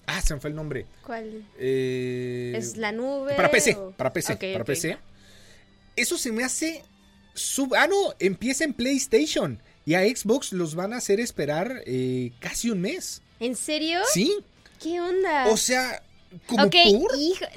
Ah, 0.05 0.21
se 0.21 0.33
me 0.33 0.39
fue 0.39 0.49
el 0.49 0.55
nombre. 0.55 0.85
¿Cuál? 1.05 1.45
Eh, 1.57 2.53
¿Es 2.55 2.77
la 2.77 2.91
nube? 2.91 3.35
Para 3.35 3.49
PC, 3.49 3.77
para 3.95 4.11
PC, 4.11 4.35
para 4.53 4.65
PC. 4.65 4.97
Eso 5.95 6.17
se 6.17 6.31
me 6.31 6.43
hace. 6.43 6.83
Sub... 7.33 7.73
Ah, 7.75 7.87
no, 7.87 8.13
empieza 8.19 8.63
en 8.63 8.73
PlayStation. 8.73 9.61
Y 9.85 9.95
a 9.95 10.01
Xbox 10.01 10.53
los 10.53 10.75
van 10.75 10.93
a 10.93 10.97
hacer 10.97 11.19
esperar 11.19 11.81
eh, 11.85 12.31
casi 12.39 12.69
un 12.69 12.81
mes. 12.81 13.21
¿En 13.39 13.55
serio? 13.55 13.99
Sí. 14.11 14.37
¿Qué 14.81 14.99
onda? 14.99 15.47
O 15.47 15.57
sea, 15.57 16.03
¿Como 16.47 16.63
ok, 16.65 16.75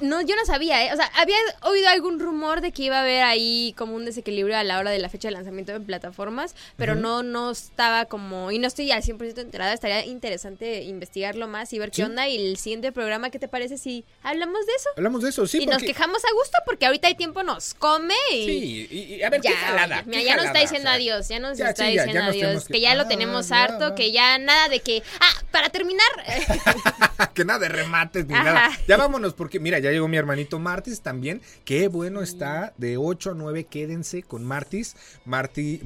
no, 0.01 0.21
yo 0.21 0.35
no 0.35 0.45
sabía, 0.45 0.85
¿eh? 0.85 0.93
O 0.93 0.97
sea, 0.97 1.09
había 1.15 1.37
oído 1.61 1.87
algún 1.87 2.19
rumor 2.19 2.59
de 2.59 2.73
que 2.73 2.83
iba 2.83 2.97
a 2.97 3.01
haber 3.01 3.23
ahí 3.23 3.73
como 3.77 3.95
un 3.95 4.03
desequilibrio 4.03 4.57
a 4.57 4.63
la 4.65 4.79
hora 4.79 4.91
de 4.91 4.99
la 4.99 5.07
fecha 5.07 5.29
de 5.29 5.33
lanzamiento 5.33 5.73
en 5.73 5.85
plataformas, 5.85 6.55
pero 6.75 6.93
no, 6.93 7.23
no 7.23 7.51
estaba 7.51 8.05
como, 8.05 8.51
y 8.51 8.59
no 8.59 8.67
estoy 8.67 8.91
al 8.91 9.01
100% 9.01 9.39
enterada, 9.39 9.73
estaría 9.73 10.05
interesante 10.05 10.83
investigarlo 10.83 11.47
más 11.47 11.71
y 11.71 11.79
ver 11.79 11.91
qué 11.91 12.03
onda. 12.03 12.27
Y 12.27 12.35
el 12.35 12.57
siguiente 12.57 12.91
programa, 12.91 13.29
¿qué 13.29 13.39
te 13.39 13.47
parece 13.47 13.77
si 13.77 14.03
hablamos 14.23 14.65
de 14.65 14.73
eso? 14.73 14.89
Hablamos 14.97 15.21
de 15.21 15.29
eso, 15.29 15.47
sí. 15.47 15.59
Y 15.61 15.67
nos 15.67 15.81
quejamos 15.81 16.25
a 16.25 16.33
gusto 16.33 16.57
porque 16.65 16.85
ahorita 16.85 17.07
el 17.07 17.15
tiempo 17.15 17.43
nos 17.43 17.75
come 17.75 18.15
y... 18.33 18.45
Sí, 18.45 18.87
y, 18.91 19.23
a 19.23 19.29
ver, 19.29 19.41
ya, 19.41 19.51
qué 19.51 19.55
jalada, 19.55 20.03
ya 20.05 20.35
nos 20.35 20.45
está 20.45 20.59
diciendo 20.59 20.89
adiós, 20.89 21.29
ya 21.29 21.39
nos 21.39 21.57
está 21.57 21.85
diciendo 21.85 22.23
adiós, 22.23 22.65
que, 22.65 22.81
ya 22.81 22.93
lo 22.95 23.07
tenemos 23.07 23.53
harto, 23.53 23.95
que 23.95 24.11
ya 24.11 24.37
nada 24.37 24.67
de 24.67 24.81
que... 24.81 25.01
Ah, 25.21 25.43
para 25.51 25.69
terminar... 25.69 26.07
que 27.33 27.45
nada 27.45 27.59
de 27.59 27.69
remates 27.69 28.25
ni 28.25 28.33
nada. 28.33 28.64
Ya 28.87 28.97
vámonos, 28.97 29.33
porque 29.33 29.59
mira, 29.59 29.79
ya 29.79 29.91
llegó 29.91 30.07
mi 30.07 30.17
hermanito 30.17 30.59
Martis 30.59 31.01
también. 31.01 31.41
Qué 31.63 31.87
bueno 31.87 32.21
está. 32.21 32.73
De 32.77 32.97
8 32.97 33.31
a 33.31 33.33
9, 33.33 33.65
quédense 33.65 34.23
con 34.23 34.43
Martis. 34.45 34.95
Marti, 35.25 35.81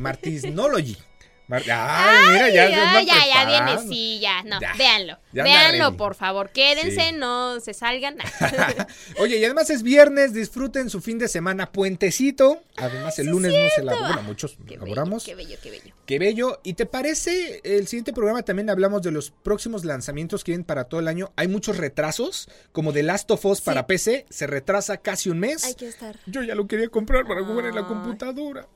Ay, 1.50 2.28
mira, 2.32 2.50
ya, 2.50 2.70
ya, 2.70 3.04
ya, 3.04 3.46
viene, 3.46 3.82
sí, 3.88 4.20
ya, 4.20 4.44
no, 4.44 4.60
véanlo, 4.78 5.18
véanlo, 5.32 5.98
por 5.98 6.14
favor, 6.14 6.52
quédense, 6.52 7.12
no 7.12 7.60
se 7.60 7.74
salgan. 7.74 8.18
Oye, 9.18 9.38
y 9.38 9.46
además 9.46 9.70
es 9.70 9.82
viernes, 9.82 10.34
disfruten 10.34 10.90
su 10.90 11.02
fin 11.02 11.18
de 11.18 11.28
semana, 11.28 11.72
puentecito, 11.72 12.62
además 12.78 13.18
el 13.20 13.28
lunes 13.28 13.52
no 13.52 13.70
se 13.76 13.84
labora, 13.84 14.08
bueno, 14.08 14.24
muchos 14.24 14.58
qué 14.68 14.78
laboramos. 14.78 15.24
qué 15.24 15.36
bello, 15.36 15.58
qué 15.62 15.72
bello. 15.72 15.96
Qué 16.06 16.20
bello, 16.20 16.60
¿y 16.64 16.74
te 16.74 16.86
parece, 16.86 17.62
el 17.64 17.88
siguiente 17.88 18.14
programa 18.14 18.44
también 18.44 18.70
hablamos 18.70 19.02
de 19.02 19.12
los 19.12 19.32
próximos 19.32 19.86
lanzamientos 19.86 20.44
que 20.44 20.52
vienen 20.52 20.66
para 20.66 20.84
todo 20.84 21.00
el 21.00 21.08
año, 21.08 21.32
hay 21.36 21.48
muchos 21.48 21.78
retrasos, 21.78 22.48
como 22.72 22.94
The 22.94 23.04
Last 23.04 23.32
of 23.32 23.46
Us 23.46 23.62
para 23.62 23.88
PC, 23.88 24.26
se 24.30 24.48
retrasa 24.48 24.98
casi 24.98 25.30
un 25.30 25.40
mes. 25.40 25.64
Hay 25.64 25.76
que 25.76 25.88
estar. 25.88 26.20
Yo 26.26 26.44
ya 26.44 26.56
lo 26.56 26.68
quería 26.68 26.90
comprar 26.90 27.26
para 27.26 27.44
jugar 27.44 27.66
en 27.66 27.76
la 27.76 27.88
computadora. 27.88 28.68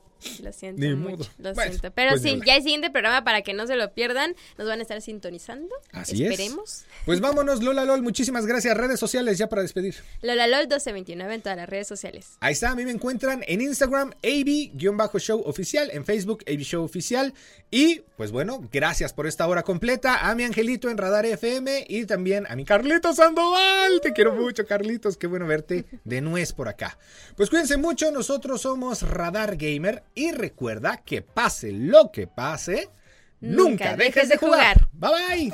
Lo 0.42 0.52
siento 0.52 0.84
mucho, 0.96 1.30
lo 1.38 1.54
siento. 1.54 1.90
Pero 1.92 2.10
pues 2.10 2.22
sí, 2.22 2.40
ya 2.44 2.56
el 2.56 2.62
siguiente 2.62 2.90
programa 2.90 3.24
para 3.24 3.42
que 3.42 3.52
no 3.52 3.66
se 3.66 3.76
lo 3.76 3.92
pierdan, 3.92 4.34
nos 4.58 4.66
van 4.66 4.78
a 4.78 4.82
estar 4.82 5.00
sintonizando. 5.00 5.74
Así 5.92 6.24
Esperemos. 6.24 6.84
Pues 7.04 7.20
vámonos, 7.20 7.62
Lola 7.62 7.84
LOL, 7.84 8.02
muchísimas 8.02 8.46
gracias. 8.46 8.76
Redes 8.76 8.98
sociales 9.00 9.38
ya 9.38 9.48
para 9.48 9.62
despedir. 9.62 9.96
Lola 10.22 10.46
LOL 10.46 10.62
1229 10.62 11.34
en 11.34 11.42
todas 11.42 11.56
las 11.56 11.68
redes 11.68 11.86
sociales. 11.86 12.36
Ahí 12.40 12.52
está, 12.52 12.70
a 12.70 12.74
mí 12.74 12.84
me 12.84 12.90
encuentran 12.90 13.44
en 13.46 13.60
Instagram, 13.60 14.12
AB-show 14.22 15.42
oficial, 15.44 15.90
en 15.92 16.04
Facebook, 16.04 16.44
AB 16.46 16.60
Show 16.60 16.84
oficial. 16.84 17.34
Y 17.70 18.02
pues 18.16 18.30
bueno, 18.30 18.68
gracias 18.72 19.12
por 19.12 19.26
esta 19.26 19.46
hora 19.46 19.62
completa. 19.62 20.28
A 20.28 20.34
mi 20.34 20.44
angelito 20.44 20.88
en 20.88 20.98
Radar 20.98 21.26
FM 21.26 21.86
y 21.88 22.06
también 22.06 22.46
a 22.48 22.56
mi 22.56 22.64
Carlitos 22.64 23.16
Sandoval. 23.16 24.00
Te 24.00 24.12
quiero 24.12 24.32
mucho, 24.32 24.66
Carlitos. 24.66 25.16
Qué 25.16 25.26
bueno 25.26 25.46
verte 25.46 25.84
de 26.04 26.20
nuez 26.20 26.52
por 26.52 26.68
acá. 26.68 26.98
Pues 27.36 27.50
cuídense 27.50 27.76
mucho, 27.76 28.10
nosotros 28.10 28.62
somos 28.62 29.02
Radar 29.02 29.56
Gamer 29.56 30.02
y 30.14 30.32
recuerda 30.32 30.98
que 30.98 31.22
pase 31.22 31.72
lo 31.72 32.10
que 32.12 32.26
pase, 32.26 32.88
nunca, 33.40 33.96
dejes, 33.96 34.28
de 34.28 34.36
jugar. 34.36 34.88
Bye 34.92 35.10
bye. 35.10 35.52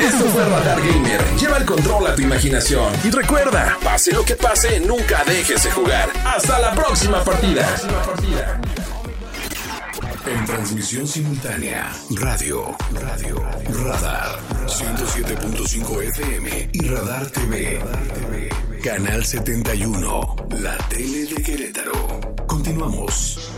Esto 0.00 0.24
fue 0.26 0.44
Radar 0.44 0.80
Gamer. 0.80 1.20
Lleva 1.38 1.58
el 1.58 1.64
control 1.64 2.08
a 2.08 2.14
tu 2.14 2.22
imaginación. 2.22 2.92
Y 3.04 3.10
recuerda, 3.10 3.78
pase 3.84 4.12
lo 4.12 4.24
que 4.24 4.34
pase, 4.34 4.80
nunca 4.80 5.22
dejes 5.24 5.62
de 5.62 5.70
jugar. 5.70 6.10
Hasta 6.24 6.58
la 6.58 6.74
próxima 6.74 7.22
partida. 7.22 7.68
En 10.24 10.44
transmisión 10.44 11.08
simultánea, 11.08 11.92
radio, 12.10 12.76
radio, 12.92 13.42
radar, 13.84 14.38
107.5 14.68 16.02
FM 16.02 16.70
y 16.72 16.86
Radar 16.86 17.26
TV. 17.26 17.80
Canal 18.84 19.24
71, 19.24 20.36
la 20.60 20.78
tele 20.88 21.26
de 21.26 21.42
Querétaro. 21.42 22.20
Continuamos. 22.46 23.52